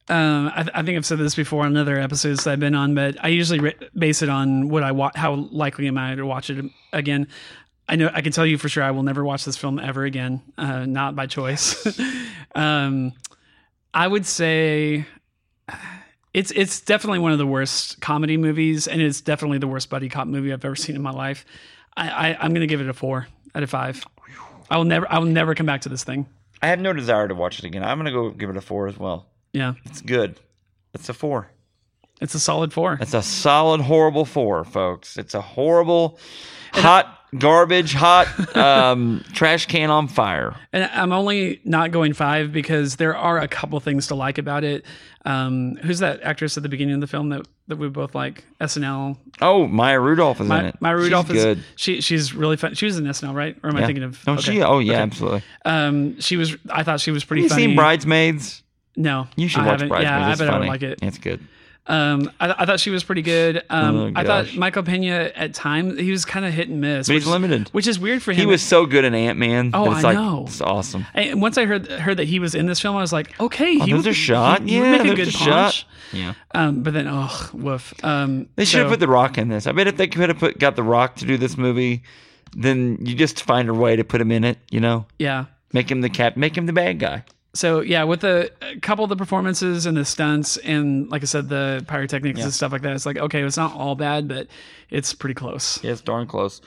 um 0.09 0.47
I, 0.55 0.65
I 0.75 0.83
think 0.83 0.97
i've 0.97 1.05
said 1.05 1.19
this 1.19 1.35
before 1.35 1.65
on 1.65 1.75
other 1.77 1.97
episodes 1.99 2.47
i've 2.47 2.59
been 2.59 2.75
on 2.75 2.95
but 2.95 3.15
i 3.23 3.27
usually 3.29 3.59
ra- 3.59 3.87
base 3.97 4.21
it 4.21 4.29
on 4.29 4.69
what 4.69 4.83
i 4.83 4.91
wa- 4.91 5.11
how 5.15 5.33
likely 5.51 5.87
am 5.87 5.97
i 5.97 6.15
to 6.15 6.25
watch 6.25 6.49
it 6.49 6.65
again 6.93 7.27
i 7.87 7.95
know 7.95 8.09
i 8.13 8.21
can 8.21 8.31
tell 8.31 8.45
you 8.45 8.57
for 8.57 8.67
sure 8.69 8.83
i 8.83 8.91
will 8.91 9.03
never 9.03 9.23
watch 9.23 9.45
this 9.45 9.57
film 9.57 9.77
ever 9.79 10.03
again 10.05 10.41
uh 10.57 10.85
not 10.85 11.15
by 11.15 11.25
choice 11.27 11.85
um 12.55 13.13
i 13.93 14.07
would 14.07 14.25
say 14.25 15.05
it's 16.33 16.51
it's 16.51 16.79
definitely 16.81 17.19
one 17.19 17.31
of 17.33 17.37
the 17.37 17.47
worst 17.47 17.99
comedy 17.99 18.37
movies, 18.37 18.87
and 18.87 19.01
it's 19.01 19.19
definitely 19.21 19.57
the 19.57 19.67
worst 19.67 19.89
buddy 19.89 20.07
cop 20.07 20.27
movie 20.27 20.53
I've 20.53 20.63
ever 20.63 20.75
seen 20.77 20.95
in 20.95 21.01
my 21.01 21.11
life. 21.11 21.45
I, 21.97 22.09
I 22.09 22.37
I'm 22.39 22.53
gonna 22.53 22.67
give 22.67 22.79
it 22.81 22.87
a 22.87 22.93
four 22.93 23.27
out 23.53 23.63
of 23.63 23.69
five. 23.69 24.03
I 24.69 24.77
will 24.77 24.85
never 24.85 25.11
I 25.11 25.19
will 25.19 25.27
never 25.27 25.55
come 25.55 25.65
back 25.65 25.81
to 25.81 25.89
this 25.89 26.03
thing. 26.05 26.25
I 26.61 26.67
have 26.67 26.79
no 26.79 26.93
desire 26.93 27.27
to 27.27 27.35
watch 27.35 27.59
it 27.59 27.65
again. 27.65 27.83
I'm 27.83 27.97
gonna 27.97 28.11
go 28.11 28.29
give 28.29 28.49
it 28.49 28.55
a 28.55 28.61
four 28.61 28.87
as 28.87 28.97
well. 28.97 29.27
Yeah, 29.51 29.73
It's 29.83 29.99
good. 30.01 30.39
It's 30.93 31.09
a 31.09 31.13
four. 31.13 31.49
it's 32.21 32.33
a 32.35 32.39
solid 32.39 32.71
four. 32.71 32.97
It's 33.01 33.13
a 33.13 33.21
solid 33.21 33.81
horrible 33.81 34.23
four, 34.23 34.63
folks. 34.63 35.17
It's 35.17 35.33
a 35.33 35.41
horrible, 35.41 36.17
hot 36.73 37.17
garbage, 37.37 37.93
hot 37.93 38.55
um, 38.57 39.23
trash 39.33 39.65
can 39.67 39.89
on 39.89 40.07
fire. 40.07 40.55
And 40.73 40.83
I'm 40.93 41.11
only 41.13 41.61
not 41.63 41.91
going 41.91 42.13
five 42.13 42.51
because 42.51 42.97
there 42.97 43.15
are 43.15 43.37
a 43.39 43.47
couple 43.47 43.79
things 43.79 44.07
to 44.07 44.15
like 44.15 44.37
about 44.37 44.63
it. 44.63 44.85
Um, 45.23 45.75
who's 45.77 45.99
that 45.99 46.21
actress 46.23 46.57
at 46.57 46.63
the 46.63 46.69
beginning 46.69 46.95
of 46.95 47.01
the 47.01 47.07
film 47.07 47.29
that, 47.29 47.47
that 47.67 47.75
we 47.77 47.87
both 47.89 48.15
like? 48.15 48.43
SNL. 48.59 49.17
Oh, 49.39 49.67
Maya 49.67 49.99
Rudolph 49.99 50.37
is 50.37 50.41
in 50.41 50.47
My, 50.47 50.67
it. 50.69 50.81
Maya 50.81 50.95
Rudolph 50.97 51.27
She's 51.27 51.37
is 51.37 51.43
good. 51.43 51.63
she. 51.75 52.01
She's 52.01 52.33
really 52.33 52.57
fun. 52.57 52.73
She 52.73 52.85
was 52.85 52.97
in 52.97 53.05
SNL, 53.05 53.33
right? 53.35 53.55
Or 53.63 53.69
am 53.69 53.77
I 53.77 53.85
thinking 53.85 54.03
of? 54.03 54.19
Oh, 54.27 54.33
okay. 54.33 54.41
she. 54.41 54.61
Oh, 54.63 54.79
yeah, 54.79 54.95
absolutely. 54.95 55.43
Um, 55.63 56.19
she 56.19 56.37
was. 56.37 56.57
I 56.69 56.81
thought 56.83 56.99
she 56.99 57.11
was 57.11 57.23
pretty 57.23 57.43
You 57.43 57.49
funny. 57.49 57.67
seen 57.67 57.75
Bridesmaids? 57.75 58.63
No, 58.97 59.27
You 59.37 59.47
should 59.47 59.61
I 59.61 59.67
watch 59.67 59.71
haven't. 59.73 59.87
Bridesmaids. 59.89 60.11
Yeah, 60.11 60.31
it's 60.31 60.41
I 60.41 60.43
bet 60.43 60.49
I 60.49 60.57
funny. 60.57 60.65
would 60.67 60.73
like 60.73 60.83
it. 60.83 60.99
It's 61.03 61.17
good. 61.17 61.39
Um, 61.87 62.31
I, 62.39 62.53
I 62.59 62.65
thought 62.65 62.79
she 62.79 62.91
was 62.91 63.03
pretty 63.03 63.23
good. 63.23 63.63
Um, 63.69 63.95
Oh, 63.97 64.11
I 64.15 64.23
thought. 64.23 64.55
Michael 64.55 64.83
Pena 64.83 65.31
at 65.35 65.53
times 65.55 65.99
he 65.99 66.11
was 66.11 66.25
kind 66.25 66.45
of 66.45 66.53
hit 66.53 66.69
and 66.69 66.79
miss, 66.79 67.07
But 67.07 67.15
which, 67.15 67.23
he's 67.23 67.31
limited. 67.31 67.69
which 67.69 67.87
is 67.87 67.99
weird 67.99 68.21
for 68.21 68.31
him. 68.31 68.37
He 68.39 68.45
was 68.45 68.61
so 68.61 68.85
good 68.85 69.03
in 69.03 69.15
Ant 69.15 69.39
Man. 69.39 69.71
Oh, 69.73 69.91
it's 69.91 70.03
I 70.03 70.09
like, 70.09 70.15
know. 70.15 70.43
It's 70.47 70.61
awesome. 70.61 71.05
And 71.15 71.41
once 71.41 71.57
I 71.57 71.65
heard 71.65 71.87
heard 71.87 72.17
that 72.17 72.25
he 72.25 72.37
was 72.39 72.53
in 72.53 72.67
this 72.67 72.79
film, 72.79 72.95
I 72.95 73.01
was 73.01 73.11
like, 73.11 73.37
okay, 73.39 73.79
Oh, 73.81 73.85
he 73.85 73.93
was 73.95 74.05
a 74.05 74.13
shot. 74.13 74.61
He, 74.61 74.69
he 74.69 74.75
yeah, 74.77 74.91
would 74.91 75.01
make 75.03 75.11
a 75.11 75.15
good 75.15 75.27
a 75.27 75.31
shot. 75.31 75.47
Ponch. 75.73 75.87
Yeah. 76.13 76.33
Um, 76.53 76.83
but 76.83 76.93
then, 76.93 77.07
oh, 77.09 77.49
woof. 77.53 77.93
Um, 78.03 78.47
They 78.55 78.65
should 78.65 78.81
have 78.81 78.89
put 78.89 78.99
The 78.99 79.07
Rock 79.07 79.37
in 79.39 79.47
this. 79.49 79.65
I 79.65 79.71
bet 79.71 79.87
if 79.87 79.97
they 79.97 80.07
could 80.07 80.29
have 80.29 80.37
put 80.37 80.59
got 80.59 80.75
The 80.75 80.83
Rock 80.83 81.15
to 81.17 81.25
do 81.25 81.35
this 81.37 81.57
movie, 81.57 82.03
then 82.55 82.99
you 83.01 83.15
just 83.15 83.41
find 83.43 83.69
a 83.69 83.73
way 83.73 83.95
to 83.95 84.03
put 84.03 84.21
him 84.21 84.31
in 84.31 84.43
it. 84.43 84.59
You 84.69 84.81
know, 84.81 85.07
yeah. 85.17 85.45
make 85.73 85.89
him 85.89 86.01
the 86.01 86.09
cap, 86.09 86.37
make 86.37 86.55
him 86.55 86.67
the 86.67 86.73
bad 86.73 86.99
guy. 86.99 87.23
So 87.53 87.81
yeah, 87.81 88.03
with 88.05 88.21
the 88.21 88.51
a 88.61 88.79
couple 88.79 89.03
of 89.03 89.09
the 89.09 89.15
performances 89.17 89.85
and 89.85 89.97
the 89.97 90.05
stunts 90.05 90.55
and 90.57 91.09
like 91.09 91.21
I 91.21 91.25
said, 91.25 91.49
the 91.49 91.83
pyrotechnics 91.87 92.37
Yeah. 92.39 92.45
and 92.45 92.53
stuff 92.53 92.71
like 92.71 92.81
that, 92.83 92.93
it's 92.93 93.05
like 93.05 93.17
okay, 93.17 93.41
it's 93.43 93.57
not 93.57 93.73
all 93.75 93.95
bad, 93.95 94.27
but 94.27 94.47
it's 94.89 95.13
pretty 95.13 95.35
close. 95.35 95.83
Yeah, 95.83 95.91
it's 95.91 96.01
darn 96.01 96.27
close. 96.27 96.61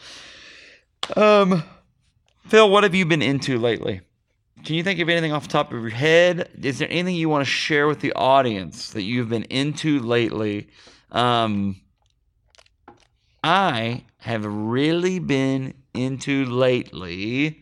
Um, 1.16 1.62
Phil, 2.46 2.68
what 2.68 2.82
have 2.84 2.94
you 2.94 3.06
been 3.06 3.22
into 3.22 3.58
lately? 3.58 4.02
Can 4.64 4.76
you 4.76 4.82
think 4.82 5.00
of 5.00 5.08
anything 5.08 5.32
off 5.32 5.42
the 5.44 5.48
top 5.52 5.72
of 5.72 5.80
your 5.80 5.90
head? 5.90 6.48
Is 6.62 6.78
there 6.78 6.88
anything 6.90 7.16
you 7.16 7.28
want 7.28 7.42
to 7.42 7.50
share 7.50 7.86
with 7.86 8.00
the 8.00 8.12
audience 8.14 8.90
that 8.90 9.02
you've 9.02 9.28
been 9.28 9.44
into 9.44 10.00
lately? 10.00 10.68
Um, 11.12 11.80
I 13.42 14.04
have 14.18 14.44
really 14.46 15.18
been 15.18 15.74
into 15.92 16.44
lately. 16.46 17.60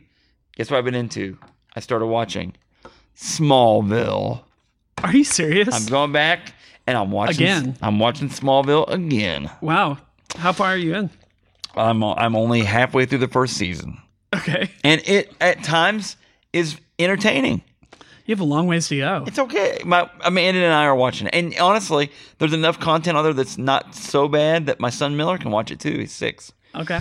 Guess 0.56 0.70
what 0.70 0.78
I've 0.78 0.84
been 0.84 0.94
into? 0.94 1.38
I 1.74 1.80
started 1.80 2.06
watching 2.06 2.54
Smallville. 3.16 4.42
Are 5.02 5.14
you 5.14 5.24
serious? 5.24 5.68
I'm 5.74 5.86
going 5.86 6.12
back 6.12 6.54
and 6.86 6.96
I'm 6.96 7.10
watching 7.10 7.36
Again? 7.46 7.76
I'm 7.82 7.98
watching 7.98 8.28
Smallville 8.28 8.88
again. 8.88 9.50
wow. 9.60 9.98
How 10.36 10.52
far 10.52 10.68
are 10.68 10.76
you 10.76 10.94
in? 10.94 11.10
I'm 11.76 12.02
I'm 12.02 12.34
only 12.36 12.60
halfway 12.62 13.04
through 13.06 13.18
the 13.18 13.28
first 13.28 13.54
season. 13.56 13.98
Okay, 14.34 14.70
and 14.82 15.02
it 15.06 15.30
at 15.42 15.62
times 15.62 16.16
is 16.54 16.78
entertaining. 16.98 17.62
you 18.24 18.32
have 18.32 18.40
a 18.40 18.44
long 18.44 18.66
ways 18.66 18.88
to 18.88 18.96
go. 18.96 19.24
It's 19.26 19.38
okay. 19.38 19.78
My 19.84 20.08
Amanda 20.24 20.60
and 20.62 20.72
I 20.72 20.84
are 20.86 20.94
watching 20.94 21.26
it, 21.26 21.34
and 21.34 21.54
honestly, 21.58 22.10
there's 22.38 22.54
enough 22.54 22.80
content 22.80 23.18
on 23.18 23.24
there 23.24 23.34
that's 23.34 23.58
not 23.58 23.94
so 23.94 24.26
bad 24.26 24.66
that 24.66 24.80
my 24.80 24.88
son 24.88 25.16
Miller 25.18 25.36
can 25.36 25.50
watch 25.50 25.70
it 25.70 25.80
too. 25.80 25.98
He's 25.98 26.12
six. 26.12 26.50
Okay. 26.74 27.00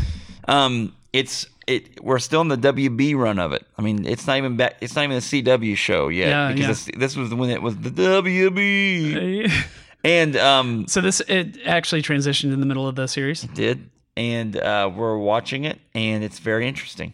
Um, 0.49 0.93
it's 1.13 1.45
it. 1.67 2.03
We're 2.03 2.19
still 2.19 2.41
in 2.41 2.47
the 2.47 2.57
WB 2.57 3.15
run 3.15 3.39
of 3.39 3.51
it. 3.53 3.65
I 3.77 3.81
mean, 3.81 4.05
it's 4.05 4.27
not 4.27 4.37
even 4.37 4.57
back. 4.57 4.77
It's 4.81 4.95
not 4.95 5.03
even 5.03 5.17
a 5.17 5.21
CW 5.21 5.75
show 5.75 6.09
yet 6.09 6.27
Yeah, 6.29 6.53
because 6.53 6.85
This, 6.85 6.97
this 6.97 7.15
was 7.15 7.33
when 7.33 7.49
it 7.49 7.61
was 7.61 7.77
the 7.77 7.89
WB. 7.91 9.51
And 10.03 10.35
um, 10.35 10.87
so 10.87 10.99
this 10.99 11.19
it 11.27 11.59
actually 11.63 12.01
transitioned 12.01 12.51
in 12.53 12.59
the 12.59 12.65
middle 12.65 12.87
of 12.87 12.95
the 12.95 13.05
series. 13.07 13.43
did 13.43 13.87
and 14.17 14.57
uh, 14.57 14.89
we're 14.93 15.15
watching 15.17 15.63
it 15.63 15.79
and 15.93 16.23
it's 16.23 16.39
very 16.39 16.67
interesting 16.67 17.13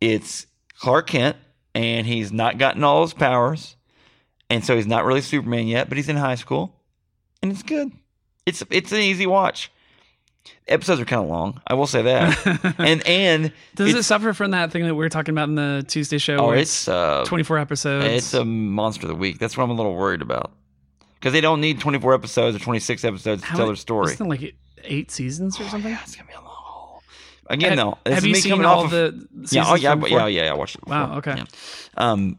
it's 0.00 0.46
clark 0.78 1.08
kent 1.08 1.36
and 1.74 2.06
he's 2.06 2.32
not 2.32 2.58
gotten 2.58 2.82
all 2.82 3.02
his 3.02 3.12
powers 3.12 3.76
and 4.48 4.64
so 4.64 4.74
he's 4.74 4.86
not 4.86 5.04
really 5.04 5.20
superman 5.20 5.66
yet 5.66 5.88
but 5.88 5.96
he's 5.98 6.08
in 6.08 6.16
high 6.16 6.34
school 6.34 6.74
and 7.42 7.52
it's 7.52 7.62
good 7.62 7.92
it's 8.46 8.62
it's 8.70 8.90
an 8.92 8.98
easy 9.00 9.26
watch 9.26 9.70
Episodes 10.68 11.00
are 11.00 11.04
kind 11.04 11.22
of 11.22 11.28
long. 11.28 11.60
I 11.66 11.74
will 11.74 11.86
say 11.86 12.02
that. 12.02 12.74
and 12.78 13.06
and 13.06 13.52
Does 13.74 13.94
it 13.94 14.04
suffer 14.04 14.32
from 14.32 14.52
that 14.52 14.70
thing 14.70 14.84
that 14.84 14.94
we 14.94 14.98
were 15.04 15.08
talking 15.08 15.34
about 15.34 15.48
in 15.48 15.56
the 15.56 15.84
Tuesday 15.86 16.18
show? 16.18 16.36
oh, 16.36 16.50
it's 16.50 16.86
uh, 16.88 17.24
24 17.26 17.58
episodes. 17.58 18.06
it's 18.06 18.34
a 18.34 18.44
monster 18.44 19.02
of 19.06 19.08
the 19.08 19.16
week. 19.16 19.38
That's 19.38 19.56
what 19.56 19.64
I'm 19.64 19.70
a 19.70 19.74
little 19.74 19.94
worried 19.94 20.22
about 20.22 20.52
because 21.14 21.32
they 21.32 21.40
don't 21.40 21.60
need 21.60 21.80
24 21.80 22.14
episodes 22.14 22.56
or 22.56 22.60
26 22.60 23.04
episodes 23.04 23.42
to 23.42 23.48
How 23.48 23.56
tell 23.56 23.66
their 23.66 23.76
story. 23.76 24.12
Wasn't 24.12 24.28
like 24.28 24.54
eight 24.84 25.10
seasons 25.10 25.60
or 25.60 25.64
something? 25.64 25.90
Yeah, 25.92 26.00
it's 26.02 26.16
gonna 26.16 26.28
be 26.28 26.34
a 26.34 26.40
long 26.40 26.46
haul. 26.48 27.02
Again, 27.48 27.76
Have- 27.76 27.98
though, 28.04 28.12
have 28.12 28.24
you 28.24 28.34
seen 28.36 28.64
all 28.64 28.84
of, 28.84 28.90
the 28.90 29.26
seasons 29.44 29.52
yeah, 29.52 29.64
oh 29.66 29.74
yeah, 29.74 29.94
before? 29.96 30.20
yeah, 30.20 30.26
yeah, 30.44 30.50
I 30.50 30.54
watched 30.54 30.76
it. 30.76 30.86
Wow, 30.86 31.18
okay. 31.18 31.34
Yeah. 31.36 31.44
Um, 31.96 32.38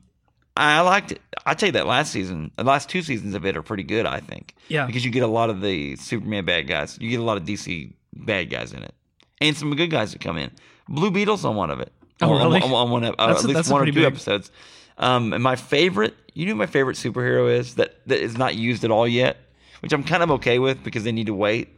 I 0.58 0.82
liked 0.82 1.14
it. 1.14 1.22
I 1.45 1.54
tell 1.54 1.68
you 1.68 1.74
that 1.74 1.88
last 1.88 2.12
season, 2.12 2.52
the 2.58 2.64
last 2.64 2.89
two 2.89 3.02
seasons 3.02 3.36
of 3.36 3.45
it 3.45 3.56
are 3.58 3.62
pretty 3.62 3.84
good. 3.84 4.06
I 4.06 4.20
think. 4.20 4.54
Yeah. 4.68 4.86
Because 4.86 5.04
you 5.06 5.12
get 5.12 5.24
a 5.24 5.28
lot 5.28 5.49
of 5.49 5.62
the 5.62 5.95
Superman 5.95 6.45
bad 6.45 6.68
guys. 6.68 6.97
You 6.99 7.10
get 7.10 7.20
a 7.20 7.24
lot 7.24 7.38
of 7.38 7.43
DC 7.43 7.93
bad 8.14 8.49
guys 8.49 8.74
in 8.74 8.84
it, 8.84 8.93
and 9.39 9.56
some 9.56 9.74
good 9.76 9.89
guys 9.89 10.12
that 10.12 10.22
come 10.22 10.38
in. 10.38 10.52
Blue 10.89 11.10
Beetle's 11.12 11.45
on 11.45 11.56
one 11.56 11.72
of 11.72 11.80
it. 11.80 11.91
Oh, 12.22 12.34
On- 12.34 12.41
really? 12.52 12.62
On, 12.62 12.72
on 12.72 12.89
one, 12.91 13.04
uh, 13.06 13.14
at 13.18 13.43
least 13.43 13.72
one 13.72 13.82
or 13.82 13.86
two 13.86 13.93
big- 13.93 14.04
episodes. 14.04 14.52
Um, 14.97 15.34
and 15.34 15.41
my 15.41 15.56
favorite, 15.56 16.14
you 16.34 16.45
know, 16.45 16.52
who 16.52 16.56
my 16.58 16.66
favorite 16.68 16.95
superhero 16.97 17.49
is 17.52 17.76
that 17.76 18.06
that 18.08 18.20
is 18.20 18.38
not 18.38 18.56
used 18.56 18.84
at 18.84 18.91
all 18.91 19.08
yet, 19.08 19.38
which 19.80 19.93
I'm 19.93 20.04
kind 20.04 20.22
of 20.22 20.30
okay 20.32 20.60
with 20.60 20.84
because 20.84 21.04
they 21.06 21.12
need 21.12 21.28
to 21.28 21.34
wait. 21.34 21.70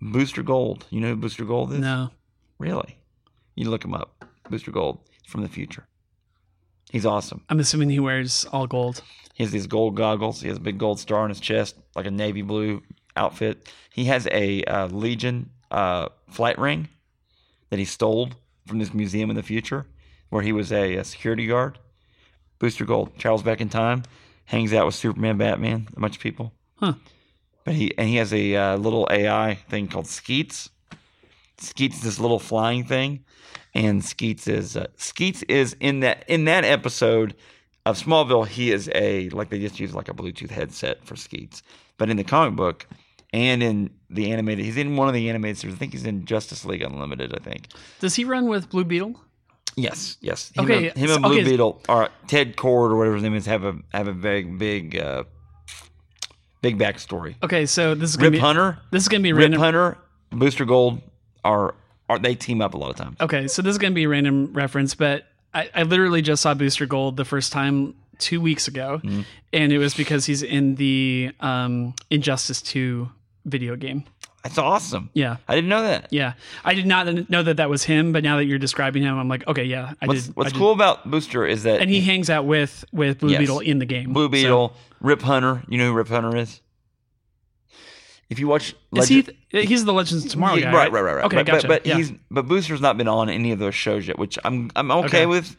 Booster 0.00 0.42
Gold. 0.42 0.86
You 0.90 1.00
know 1.00 1.08
who 1.08 1.16
Booster 1.16 1.44
Gold 1.44 1.72
is? 1.72 1.78
No. 1.80 2.10
Really? 2.58 2.98
You 3.56 3.68
look 3.70 3.84
him 3.84 3.94
up. 3.94 4.24
Booster 4.48 4.70
Gold. 4.70 5.00
From 5.26 5.42
the 5.42 5.48
future. 5.48 5.86
He's 6.94 7.04
awesome. 7.04 7.42
I'm 7.48 7.58
assuming 7.58 7.90
he 7.90 7.98
wears 7.98 8.46
all 8.52 8.68
gold. 8.68 9.02
He 9.34 9.42
has 9.42 9.50
these 9.50 9.66
gold 9.66 9.96
goggles. 9.96 10.40
He 10.40 10.46
has 10.46 10.58
a 10.58 10.60
big 10.60 10.78
gold 10.78 11.00
star 11.00 11.22
on 11.22 11.28
his 11.28 11.40
chest, 11.40 11.74
like 11.96 12.06
a 12.06 12.10
navy 12.12 12.42
blue 12.42 12.82
outfit. 13.16 13.68
He 13.92 14.04
has 14.04 14.28
a 14.30 14.62
uh, 14.62 14.86
Legion 14.86 15.50
uh, 15.72 16.10
flight 16.30 16.56
ring 16.56 16.88
that 17.70 17.80
he 17.80 17.84
stole 17.84 18.30
from 18.68 18.78
this 18.78 18.94
museum 18.94 19.28
in 19.28 19.34
the 19.34 19.42
future, 19.42 19.86
where 20.28 20.42
he 20.42 20.52
was 20.52 20.70
a, 20.70 20.94
a 20.94 21.02
security 21.02 21.48
guard. 21.48 21.80
Booster 22.60 22.84
Gold 22.84 23.18
travels 23.18 23.42
back 23.42 23.60
in 23.60 23.68
time, 23.68 24.04
hangs 24.44 24.72
out 24.72 24.86
with 24.86 24.94
Superman, 24.94 25.36
Batman, 25.36 25.88
a 25.96 25.98
bunch 25.98 26.14
of 26.14 26.22
people. 26.22 26.52
Huh. 26.76 26.94
But 27.64 27.74
he 27.74 27.92
and 27.98 28.08
he 28.08 28.18
has 28.18 28.32
a 28.32 28.54
uh, 28.54 28.76
little 28.76 29.08
AI 29.10 29.56
thing 29.68 29.88
called 29.88 30.06
Skeets. 30.06 30.70
Skeets 31.58 31.96
is 31.96 32.02
this 32.04 32.20
little 32.20 32.38
flying 32.38 32.84
thing, 32.84 33.24
and 33.74 34.04
Skeets 34.04 34.46
is 34.46 34.76
uh, 34.76 34.86
Skeets 34.96 35.42
is 35.44 35.76
in 35.80 36.00
that 36.00 36.24
in 36.28 36.44
that 36.44 36.64
episode 36.64 37.34
of 37.84 38.02
Smallville. 38.02 38.46
He 38.46 38.70
is 38.70 38.90
a 38.94 39.28
like 39.30 39.50
they 39.50 39.58
just 39.58 39.80
use 39.80 39.94
like 39.94 40.08
a 40.08 40.14
Bluetooth 40.14 40.50
headset 40.50 41.04
for 41.04 41.16
Skeets, 41.16 41.62
but 41.98 42.08
in 42.10 42.16
the 42.16 42.24
comic 42.24 42.56
book 42.56 42.86
and 43.32 43.62
in 43.62 43.90
the 44.10 44.30
animated, 44.30 44.64
he's 44.64 44.76
in 44.76 44.96
one 44.96 45.08
of 45.08 45.14
the 45.14 45.28
animated 45.28 45.58
series. 45.58 45.74
I 45.74 45.78
think 45.78 45.92
he's 45.92 46.06
in 46.06 46.24
Justice 46.24 46.64
League 46.64 46.82
Unlimited. 46.82 47.34
I 47.34 47.42
think. 47.42 47.68
Does 48.00 48.14
he 48.14 48.24
run 48.24 48.46
with 48.46 48.70
Blue 48.70 48.84
Beetle? 48.84 49.20
Yes, 49.76 50.18
yes. 50.20 50.52
Him 50.54 50.64
Okay, 50.64 50.88
and, 50.88 50.96
him 50.96 51.10
and 51.10 51.22
Blue 51.22 51.40
okay. 51.40 51.44
Beetle 51.44 51.82
or 51.88 52.08
Ted 52.28 52.56
Kord 52.56 52.90
or 52.90 52.96
whatever 52.96 53.16
his 53.16 53.24
name 53.24 53.34
is 53.34 53.46
have 53.46 53.64
a 53.64 53.76
have 53.92 54.06
a 54.06 54.12
very 54.12 54.44
big 54.44 54.96
uh, 54.96 55.24
big 56.62 56.78
backstory. 56.78 57.34
Okay, 57.42 57.66
so 57.66 57.96
this 57.96 58.10
is 58.10 58.16
gonna 58.16 58.30
be 58.30 58.36
Rip 58.36 58.40
be 58.40 58.46
Hunter, 58.46 58.78
this 58.92 59.02
is 59.02 59.08
gonna 59.08 59.22
be 59.22 59.32
Rip 59.32 59.42
random. 59.42 59.60
Hunter, 59.60 59.98
Booster 60.30 60.64
Gold 60.64 61.02
are 61.44 61.74
are 62.08 62.18
they 62.18 62.34
team 62.34 62.60
up 62.60 62.74
a 62.74 62.76
lot 62.76 62.90
of 62.90 62.96
times. 62.96 63.16
Okay, 63.20 63.48
so 63.48 63.62
this 63.62 63.70
is 63.72 63.78
gonna 63.78 63.94
be 63.94 64.04
a 64.04 64.08
random 64.08 64.52
reference, 64.52 64.94
but 64.94 65.24
I, 65.54 65.70
I 65.74 65.82
literally 65.84 66.20
just 66.22 66.42
saw 66.42 66.52
Booster 66.54 66.86
Gold 66.86 67.16
the 67.16 67.24
first 67.24 67.52
time 67.52 67.94
two 68.18 68.40
weeks 68.40 68.68
ago, 68.68 69.00
Mm-hmm. 69.02 69.22
and 69.52 69.72
it 69.72 69.78
was 69.78 69.94
because 69.94 70.26
he's 70.26 70.42
in 70.42 70.74
the 70.76 71.32
um, 71.40 71.94
Injustice 72.10 72.60
Two 72.62 73.10
video 73.44 73.76
game. 73.76 74.04
That's 74.42 74.58
awesome. 74.58 75.08
Yeah, 75.14 75.38
I 75.48 75.54
didn't 75.54 75.70
know 75.70 75.82
that. 75.84 76.08
yeah. 76.10 76.34
I 76.66 76.74
did 76.74 76.86
not 76.86 77.30
know 77.30 77.42
that 77.42 77.56
that 77.56 77.70
was 77.70 77.82
him, 77.84 78.12
but 78.12 78.22
now 78.22 78.36
that 78.36 78.44
you're 78.44 78.58
describing 78.58 79.02
him, 79.02 79.18
I'm 79.18 79.26
like, 79.26 79.46
okay, 79.48 79.64
yeah, 79.64 79.94
I 80.02 80.06
What's 80.06 80.26
did. 80.26 80.36
what's 80.36 80.48
I 80.48 80.52
did. 80.52 80.58
cool 80.58 80.72
about 80.72 81.10
Booster 81.10 81.46
is 81.46 81.62
that 81.62 81.80
And 81.80 81.88
he 81.88 82.02
hangs 82.02 82.28
out 82.28 82.44
with 82.44 82.84
with 82.92 83.20
Blue 83.20 83.30
Yes. 83.30 83.38
Beetle 83.38 83.60
in 83.60 83.78
the 83.78 83.86
game. 83.86 84.12
Blue 84.12 84.26
So- 84.26 84.28
Beetle, 84.28 84.76
Rip 85.00 85.22
Hunter. 85.22 85.62
You 85.68 85.78
know 85.78 85.86
who 85.86 85.92
Rip 85.94 86.08
Hunter 86.08 86.36
is? 86.36 86.60
If 88.30 88.38
you 88.38 88.48
watch, 88.48 88.74
is 88.94 89.08
he? 89.08 89.26
He's 89.50 89.84
the 89.84 89.92
Legends 89.92 90.24
of 90.24 90.30
Tomorrow 90.30 90.54
Yeah, 90.54 90.72
guy, 90.72 90.72
right, 90.72 90.92
right, 90.92 91.02
right, 91.02 91.14
right. 91.16 91.24
Okay, 91.26 91.36
but, 91.36 91.46
gotcha. 91.46 91.68
But, 91.68 91.82
but 91.82 91.86
yeah. 91.86 91.96
he's 91.96 92.12
but 92.30 92.46
Booster's 92.48 92.80
not 92.80 92.96
been 92.96 93.08
on 93.08 93.28
any 93.28 93.52
of 93.52 93.58
those 93.58 93.74
shows 93.74 94.08
yet, 94.08 94.18
which 94.18 94.38
I'm 94.44 94.70
I'm 94.74 94.90
okay, 94.90 95.06
Okay. 95.06 95.26
with 95.26 95.56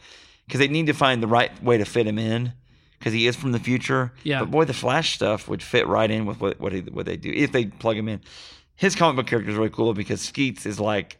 because 0.47 0.59
they 0.59 0.67
need 0.67 0.87
to 0.87 0.93
find 0.93 1.21
the 1.21 1.27
right 1.27 1.51
way 1.63 1.77
to 1.77 1.85
fit 1.85 2.07
him 2.07 2.17
in 2.17 2.53
because 2.99 3.13
he 3.13 3.27
is 3.27 3.35
from 3.35 3.51
the 3.51 3.59
future. 3.59 4.11
Yeah. 4.23 4.39
But 4.39 4.51
boy, 4.51 4.65
the 4.65 4.73
Flash 4.73 5.15
stuff 5.15 5.47
would 5.47 5.61
fit 5.61 5.87
right 5.87 6.09
in 6.09 6.25
with 6.25 6.39
what 6.39 6.59
what, 6.59 6.73
he, 6.73 6.81
what 6.81 7.05
they 7.05 7.17
do 7.17 7.31
if 7.31 7.51
they 7.51 7.65
plug 7.65 7.97
him 7.97 8.09
in. 8.09 8.21
His 8.75 8.95
comic 8.95 9.15
book 9.15 9.27
character 9.27 9.51
is 9.51 9.57
really 9.57 9.69
cool 9.69 9.93
because 9.93 10.21
Skeets 10.21 10.65
is 10.65 10.79
like 10.79 11.19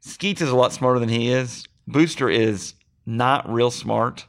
Skeets 0.00 0.40
is 0.42 0.50
a 0.50 0.56
lot 0.56 0.72
smarter 0.72 1.00
than 1.00 1.08
he 1.08 1.30
is. 1.30 1.64
Booster 1.86 2.28
is 2.28 2.74
not 3.06 3.50
real 3.50 3.70
smart, 3.70 4.26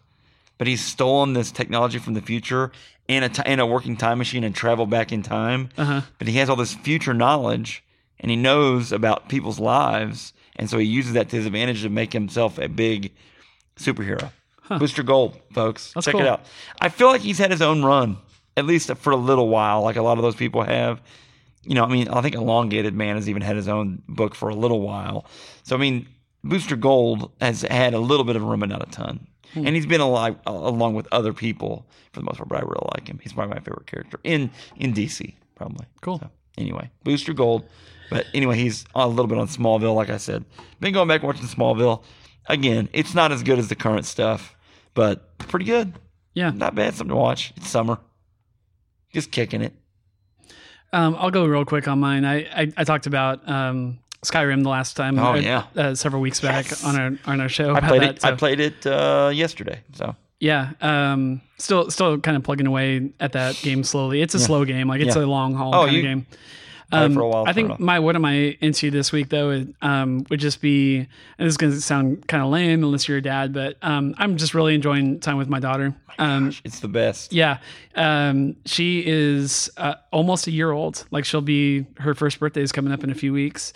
but 0.58 0.66
he's 0.66 0.84
stolen 0.84 1.34
this 1.34 1.52
technology 1.52 2.00
from 2.00 2.14
the 2.14 2.22
future 2.22 2.72
and 3.10 3.26
a, 3.26 3.30
t- 3.30 3.42
and 3.46 3.60
a 3.60 3.66
working 3.66 3.98
time 3.98 4.20
machine 4.20 4.46
and 4.46 4.56
travel 4.56 4.86
back 4.86 5.12
in 5.12 5.22
time. 5.24 5.70
Uh-huh. 5.78 6.02
but 6.18 6.28
he 6.28 6.38
has 6.38 6.50
all 6.50 6.56
this 6.56 6.74
future 6.76 7.14
knowledge 7.14 7.84
and 8.20 8.30
he 8.30 8.38
knows 8.38 8.92
about 8.94 9.28
people's 9.28 9.60
lives. 9.60 10.32
And 10.56 10.70
so 10.70 10.78
he 10.78 10.86
uses 10.86 11.14
that 11.14 11.30
to 11.30 11.36
his 11.36 11.46
advantage 11.46 11.82
to 11.82 11.90
make 11.90 12.14
himself 12.14 12.58
a 12.58 12.68
big 12.70 13.12
superhero. 13.78 14.32
Booster 14.78 15.04
gold 15.04 15.40
folks. 15.52 15.92
That's 15.94 16.06
check 16.06 16.14
cool. 16.14 16.22
it 16.22 16.28
out. 16.28 16.42
I 16.80 16.90
feel 16.90 17.08
like 17.08 17.22
he's 17.22 17.40
had 17.40 17.50
his 17.52 17.62
own 17.62 17.84
run 17.84 18.18
at 18.56 18.66
least 18.66 18.94
for 18.98 19.12
a 19.12 19.16
little 19.16 19.48
while 19.50 19.82
like 19.82 19.96
a 19.96 20.02
lot 20.02 20.18
of 20.18 20.24
those 20.24 20.36
people 20.36 20.62
have. 20.64 21.02
You 21.64 21.76
know 21.76 21.84
i 21.84 21.88
mean 21.90 22.08
i 22.08 22.22
think 22.22 22.36
elongated 22.36 22.94
man 22.94 23.16
has 23.16 23.30
even 23.30 23.42
had 23.42 23.56
his 23.58 23.68
own 23.68 24.02
book 24.08 24.34
for 24.36 24.50
a 24.50 24.56
little 24.56 24.82
while. 24.82 25.26
So 25.64 25.76
i 25.76 25.80
mean 25.80 26.08
booster 26.44 26.76
gold 26.76 27.32
has 27.42 27.64
had 27.64 27.94
a 27.94 28.00
little 28.00 28.24
bit 28.24 28.36
of 28.38 28.44
run 28.44 28.60
but 28.60 28.70
not 28.70 28.82
a 28.88 28.92
ton 28.92 29.28
Hmm. 29.54 29.66
and 29.66 29.76
he's 29.76 29.86
been 29.88 30.02
alive 30.02 30.36
along 30.46 30.94
with 30.94 31.08
other 31.12 31.34
people 31.34 31.86
for 32.14 32.20
the 32.20 32.26
most 32.26 32.38
part 32.38 32.50
but 32.50 32.58
i 32.58 32.62
really 32.62 32.88
like 32.94 33.08
him. 33.08 33.20
He's 33.22 33.34
probably 33.34 33.56
my 33.56 33.60
favorite 33.62 33.88
character 33.88 34.20
in 34.24 34.52
in 34.78 34.94
dc 34.94 35.34
probably. 35.56 35.86
Cool. 36.02 36.20
So, 36.20 36.30
anyway 36.58 36.90
booster 37.04 37.34
gold. 37.34 37.66
But 38.10 38.26
anyway 38.34 38.58
he's 38.58 38.86
a 38.96 39.08
little 39.08 39.28
bit 39.28 39.38
on 39.38 39.48
smallville 39.48 39.96
like 39.96 40.10
i 40.10 40.18
said. 40.18 40.46
Been 40.80 40.94
going 40.94 41.08
back 41.08 41.24
watching 41.24 41.46
smallville. 41.46 42.04
Again 42.48 42.90
it's 42.94 43.14
not 43.16 43.32
as 43.32 43.44
good 43.44 43.60
as 43.60 43.68
the 43.70 43.76
current 43.76 44.06
stuff 44.06 44.56
but 44.94 45.38
pretty 45.38 45.66
good. 45.66 45.94
Yeah. 46.34 46.52
not 46.52 46.76
bad 46.76 46.94
something 46.94 47.16
to 47.16 47.20
watch. 47.20 47.54
It's 47.58 47.68
summer. 47.70 48.00
Just 49.14 49.32
kicking 49.32 49.62
it. 49.62 49.74
Um, 50.94 51.16
I'll 51.20 51.32
go 51.32 51.46
real 51.46 51.66
quick 51.66 51.88
on 51.88 52.00
mine. 52.00 52.26
I 52.26 52.36
I, 52.62 52.74
I 52.78 52.84
talked 52.84 53.06
about 53.08 53.48
um, 53.50 54.00
Skyrim 54.24 54.64
the 54.64 54.70
last 54.70 54.96
time. 54.98 55.18
Oh, 55.18 55.32
uh, 55.34 55.36
yeah. 55.36 55.64
uh, 55.76 55.96
several 55.96 56.22
weeks 56.22 56.40
back 56.42 56.66
Yes. 56.70 56.84
on 56.84 57.00
our 57.00 57.12
on 57.26 57.40
our 57.42 57.50
show. 57.50 57.74
i 57.74 57.80
played 57.80 58.02
that, 58.02 58.16
it 58.18 58.26
i 58.26 58.32
played 58.34 58.60
it 58.60 58.86
uh 58.86 59.32
yesterday 59.34 59.80
so 59.94 60.16
Yeah. 60.40 60.72
Um, 60.82 61.42
still 61.58 61.90
still 61.92 62.18
kind 62.20 62.38
of 62.38 62.44
plugging 62.44 62.68
away 62.68 63.12
at 63.20 63.32
that 63.34 63.56
game 63.62 63.84
slowly. 63.84 64.22
It's 64.22 64.36
a 64.36 64.40
slow 64.40 64.64
game. 64.66 64.88
Like 64.88 65.02
it's 65.02 65.16
Yeah. 65.16 65.24
a 65.24 65.26
long 65.26 65.54
haul 65.54 65.74
Oh, 65.76 65.86
kind 65.86 65.94
you- 65.94 66.00
of 66.00 66.04
game. 66.06 66.26
Um, 66.92 67.14
for 67.14 67.22
a 67.22 67.28
while, 67.30 67.44
I 67.44 67.46
turn 67.46 67.50
it 67.52 67.54
think 67.54 67.70
off. 67.74 67.80
my 67.80 68.00
what 68.00 68.16
am 68.16 68.26
I 68.26 68.58
into 68.62 68.90
this 68.90 69.12
week 69.12 69.30
though 69.30 69.52
is, 69.52 69.68
um, 69.84 70.26
would 70.32 70.40
just 70.40 70.60
be 70.60 70.98
and 70.98 71.08
this 71.38 71.52
is 71.54 71.58
going 71.58 71.72
to 71.72 71.80
sound 71.82 72.28
kind 72.28 72.42
of 72.42 72.50
lame 72.50 72.84
unless 72.84 73.08
you're 73.08 73.20
a 73.20 73.22
dad, 73.22 73.54
but 73.54 73.78
um, 73.84 74.16
I'm 74.18 74.38
just 74.38 74.56
really 74.56 74.74
enjoying 74.74 75.20
time 75.20 75.38
with 75.38 75.48
my 75.50 75.60
daughter. 75.60 75.94
My 76.18 76.36
Um, 76.38 76.52
it's 76.64 76.80
the 76.80 76.88
best 76.88 77.32
yeah, 77.32 77.60
um, 77.96 78.56
she 78.66 79.04
is 79.06 79.70
uh, 79.78 79.96
almost 80.12 80.48
a 80.48 80.52
year 80.52 80.72
old. 80.72 81.06
Like 81.12 81.26
she'll 81.26 81.42
be 81.42 81.86
her 82.00 82.16
first 82.16 82.40
birthday 82.40 82.64
is 82.64 82.72
coming 82.72 82.92
up 82.92 83.04
in 83.04 83.12
a 83.12 83.16
few 83.16 83.34
weeks, 83.34 83.72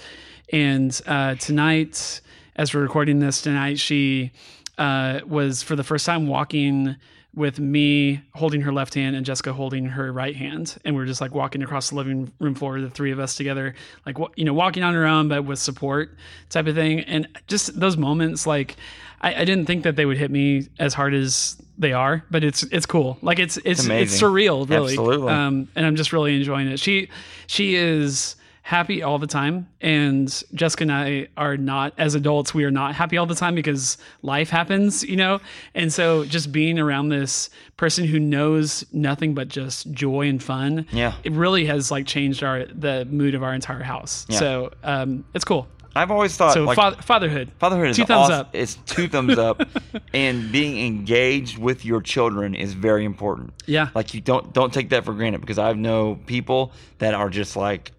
and 0.53 1.01
uh, 1.07 1.33
tonight, 1.35 2.21
as 2.55 2.73
we're 2.73 2.81
recording 2.81 3.19
this 3.19 3.41
tonight, 3.41 3.79
she 3.79 4.31
uh, 4.77 5.21
was 5.25 5.63
for 5.63 5.75
the 5.75 5.83
first 5.83 6.05
time 6.05 6.27
walking 6.27 6.95
with 7.35 7.59
me 7.59 8.21
holding 8.35 8.61
her 8.61 8.71
left 8.71 8.93
hand 8.93 9.15
and 9.15 9.25
Jessica 9.25 9.51
holding 9.51 9.85
her 9.85 10.13
right 10.13 10.35
hand, 10.35 10.77
and 10.85 10.95
we 10.95 11.01
are 11.01 11.07
just 11.07 11.21
like 11.21 11.33
walking 11.33 11.63
across 11.63 11.89
the 11.89 11.95
living 11.95 12.31
room 12.39 12.53
floor, 12.53 12.79
the 12.79 12.91
three 12.91 13.11
of 13.11 13.19
us 13.19 13.35
together, 13.35 13.73
like 14.05 14.15
you 14.35 14.45
know, 14.45 14.53
walking 14.53 14.83
on 14.83 14.93
her 14.93 15.07
own 15.07 15.27
but 15.27 15.43
with 15.43 15.57
support 15.57 16.15
type 16.51 16.67
of 16.67 16.75
thing, 16.75 16.99
and 17.01 17.27
just 17.47 17.77
those 17.77 17.97
moments 17.97 18.47
like. 18.47 18.77
I, 19.21 19.35
I 19.35 19.45
didn't 19.45 19.67
think 19.67 19.85
that 19.85 19.95
they 19.95 20.05
would 20.05 20.17
hit 20.17 20.31
me 20.31 20.67
as 20.79 20.93
hard 20.93 21.13
as 21.13 21.55
they 21.77 21.93
are, 21.93 22.25
but 22.29 22.43
it's 22.43 22.63
it's 22.63 22.85
cool. 22.85 23.17
Like 23.21 23.39
it's 23.39 23.55
it's 23.63 23.87
it's, 23.87 24.21
surreal, 24.21 24.69
really. 24.69 24.91
Absolutely. 24.91 25.31
Um, 25.31 25.69
and 25.77 25.85
I'm 25.85 25.95
just 25.95 26.11
really 26.11 26.35
enjoying 26.35 26.67
it. 26.67 26.77
She 26.77 27.07
she 27.47 27.75
is 27.75 28.35
happy 28.65 29.03
all 29.03 29.19
the 29.19 29.27
time, 29.27 29.67
and 29.81 30.43
Jessica 30.53 30.83
and 30.85 30.91
I 30.91 31.27
are 31.35 31.57
not 31.57 31.93
as 31.97 32.15
adults. 32.15 32.53
We 32.53 32.63
are 32.63 32.71
not 32.71 32.95
happy 32.95 33.17
all 33.17 33.25
the 33.25 33.35
time 33.35 33.55
because 33.55 33.97
life 34.21 34.49
happens, 34.49 35.03
you 35.03 35.17
know. 35.17 35.41
And 35.75 35.91
so 35.91 36.23
just 36.25 36.51
being 36.51 36.79
around 36.79 37.09
this 37.09 37.49
person 37.75 38.05
who 38.05 38.19
knows 38.19 38.85
nothing 38.93 39.33
but 39.33 39.49
just 39.49 39.91
joy 39.91 40.27
and 40.29 40.41
fun, 40.41 40.87
Yeah. 40.91 41.13
it 41.25 41.33
really 41.33 41.65
has 41.65 41.91
like 41.91 42.07
changed 42.07 42.41
our 42.41 42.65
the 42.65 43.05
mood 43.05 43.35
of 43.35 43.43
our 43.43 43.53
entire 43.53 43.83
house. 43.83 44.25
Yeah. 44.29 44.39
So 44.39 44.71
um, 44.83 45.25
it's 45.33 45.43
cool. 45.45 45.67
i've 45.95 46.09
always 46.09 46.35
thought 46.37 46.53
So 46.53 46.63
like 46.63 46.75
fa- 46.77 47.01
fatherhood, 47.03 47.51
Fatherhood 47.59 47.89
is 47.89 47.97
Two 47.97 48.05
thumbs 48.05 48.29
awesome. 48.29 48.39
up. 48.39 48.49
It's 48.55 48.75
two 48.85 49.09
thumbs 49.09 49.37
up, 49.37 49.61
and 50.13 50.51
being 50.53 50.83
engaged 50.87 51.57
with 51.57 51.83
your 51.83 52.01
children 52.01 52.55
is 52.55 52.73
very 52.73 53.03
important. 53.03 53.51
Yeah. 53.65 53.89
like 53.93 54.13
you 54.13 54.21
don't 54.21 54.53
don't 54.53 54.73
take 54.73 54.87
that 54.89 55.03
for 55.03 55.13
granted 55.13 55.41
because 55.41 55.59
I 55.59 55.73
know 55.73 56.17
people 56.27 56.71
that 56.99 57.13
are 57.13 57.29
just 57.29 57.57
like 57.57 57.91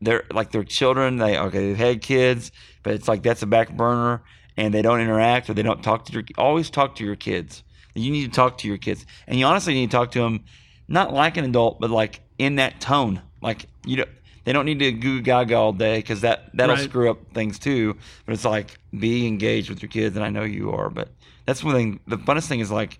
they're 0.00 0.24
like 0.32 0.50
their 0.52 0.64
children. 0.64 1.16
They 1.16 1.38
okay, 1.38 1.68
they've 1.68 1.76
had 1.76 2.00
kids, 2.02 2.52
but 2.82 2.94
it's 2.94 3.08
like 3.08 3.22
that's 3.22 3.42
a 3.42 3.46
back 3.46 3.76
burner, 3.76 4.22
and 4.56 4.72
they 4.72 4.82
don't 4.82 5.00
interact 5.00 5.50
or 5.50 5.54
they 5.54 5.62
don't 5.62 5.82
talk 5.82 6.04
to 6.06 6.12
your. 6.12 6.22
Always 6.38 6.70
talk 6.70 6.96
to 6.96 7.04
your 7.04 7.16
kids. 7.16 7.62
You 7.94 8.10
need 8.12 8.24
to 8.26 8.34
talk 8.34 8.58
to 8.58 8.68
your 8.68 8.78
kids, 8.78 9.04
and 9.26 9.38
you 9.38 9.44
honestly 9.46 9.74
need 9.74 9.90
to 9.90 9.96
talk 9.96 10.12
to 10.12 10.20
them, 10.20 10.44
not 10.88 11.12
like 11.12 11.36
an 11.36 11.44
adult, 11.44 11.80
but 11.80 11.90
like 11.90 12.20
in 12.38 12.56
that 12.56 12.80
tone. 12.80 13.20
Like 13.42 13.66
you 13.84 13.96
know, 13.96 14.04
they 14.44 14.52
don't 14.52 14.64
need 14.64 14.78
to 14.78 14.92
goo 14.92 15.20
gaga 15.20 15.54
all 15.56 15.72
day 15.72 15.96
because 15.96 16.20
that 16.22 16.50
that'll 16.54 16.76
Right. 16.76 16.84
screw 16.88 17.10
up 17.10 17.18
things 17.34 17.58
too. 17.58 17.96
But 18.26 18.34
it's 18.34 18.44
like 18.44 18.78
be 18.98 19.26
engaged 19.26 19.68
with 19.70 19.82
your 19.82 19.88
kids, 19.90 20.16
and 20.16 20.24
I 20.24 20.30
know 20.30 20.44
you 20.44 20.70
are. 20.72 20.88
But 20.88 21.08
that's 21.46 21.64
one 21.64 21.74
thing. 21.74 22.00
The 22.06 22.16
funnest 22.18 22.46
thing 22.46 22.60
is 22.60 22.70
like 22.70 22.98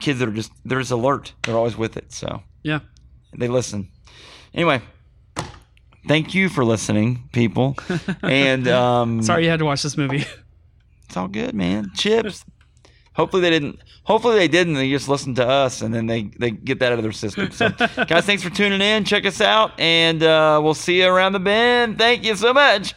kids 0.00 0.18
that 0.20 0.28
are 0.28 0.32
just 0.32 0.52
they're 0.64 0.80
just 0.80 0.90
alert. 0.92 1.34
They're 1.42 1.56
always 1.56 1.76
with 1.76 1.96
it. 1.96 2.12
So 2.12 2.42
Yeah. 2.62 2.80
they 3.36 3.48
listen. 3.48 3.90
Anyway, 4.54 4.80
thank 6.06 6.34
you 6.34 6.48
for 6.48 6.64
listening, 6.64 7.28
people. 7.32 7.76
and 8.22 8.68
um, 8.68 9.22
Sorry 9.22 9.44
you 9.44 9.50
had 9.50 9.58
to 9.58 9.64
watch 9.64 9.82
this 9.82 9.96
movie. 9.96 10.24
it's 11.06 11.16
all 11.16 11.28
good, 11.28 11.54
man. 11.54 11.90
Chips. 11.96 12.44
Hopefully 13.14 13.42
they 13.42 13.50
didn't. 13.50 13.80
Hopefully 14.04 14.36
they 14.36 14.46
didn't. 14.48 14.74
They 14.74 14.88
just 14.90 15.08
listened 15.08 15.36
to 15.36 15.46
us, 15.46 15.82
and 15.82 15.92
then 15.92 16.06
they 16.06 16.30
they 16.38 16.52
get 16.52 16.78
that 16.78 16.92
out 16.92 16.98
of 16.98 17.02
their 17.02 17.10
system. 17.12 17.50
So, 17.50 17.68
guys, 18.06 18.24
thanks 18.26 18.44
for 18.44 18.50
tuning 18.50 18.80
in. 18.80 19.04
Check 19.04 19.26
us 19.26 19.40
out, 19.40 19.78
and 19.80 20.22
uh, 20.22 20.60
we'll 20.62 20.74
see 20.74 21.00
you 21.00 21.08
around 21.08 21.32
the 21.32 21.40
bend. 21.40 21.98
Thank 21.98 22.24
you 22.24 22.36
so 22.36 22.54
much. 22.54 22.94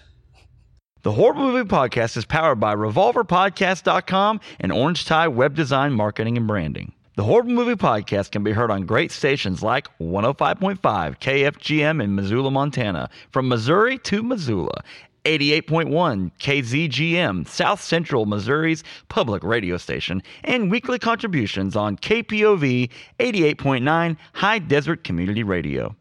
The 1.02 1.12
Horrible 1.14 1.42
Movie 1.52 1.68
Podcast 1.68 2.16
is 2.18 2.26
powered 2.26 2.60
by 2.60 2.76
RevolverPodcast.com 2.76 4.40
and 4.60 4.72
Orange 4.72 5.06
Tie 5.06 5.28
Web 5.28 5.56
Design 5.56 5.94
Marketing 5.94 6.38
and 6.38 6.46
Branding. 6.46 6.94
The 7.16 7.24
Horrible 7.24 7.52
Movie 7.52 7.76
Podcast 7.76 8.32
can 8.32 8.42
be 8.42 8.54
heard 8.54 8.72
on 8.72 8.86
great 8.86 9.12
stations 9.12 9.62
like 9.62 9.90
105.5 10.00 10.80
KFGM 10.80 12.02
in 12.02 12.16
Missoula, 12.16 12.50
Montana, 12.52 13.10
from 13.32 13.50
Missouri 13.50 13.98
to 14.00 14.24
Missoula. 14.24 14.82
88.1 15.26 16.32
KZGM, 16.40 17.48
South 17.48 17.82
Central 17.82 18.26
Missouri's 18.26 18.84
public 19.10 19.44
radio 19.44 19.76
station, 19.76 20.24
and 20.46 20.72
weekly 20.72 20.98
contributions 20.98 21.76
on 21.76 21.98
KPOV 21.98 22.90
88.9 23.20 24.18
High 24.34 24.60
Desert 24.60 25.04
Community 25.04 25.44
Radio. 25.44 25.96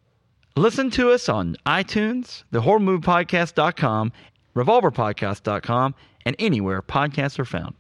Listen 0.56 0.90
to 0.90 1.11
us 1.11 1.28
on 1.28 1.56
iTunes, 1.66 2.44
thehorriblemoviepodcast.com, 2.52 4.12
revolverpodcast.com, 4.54 5.94
and 6.24 6.36
anywhere 6.38 6.82
podcasts 6.82 7.38
are 7.38 7.44
found. 7.44 7.74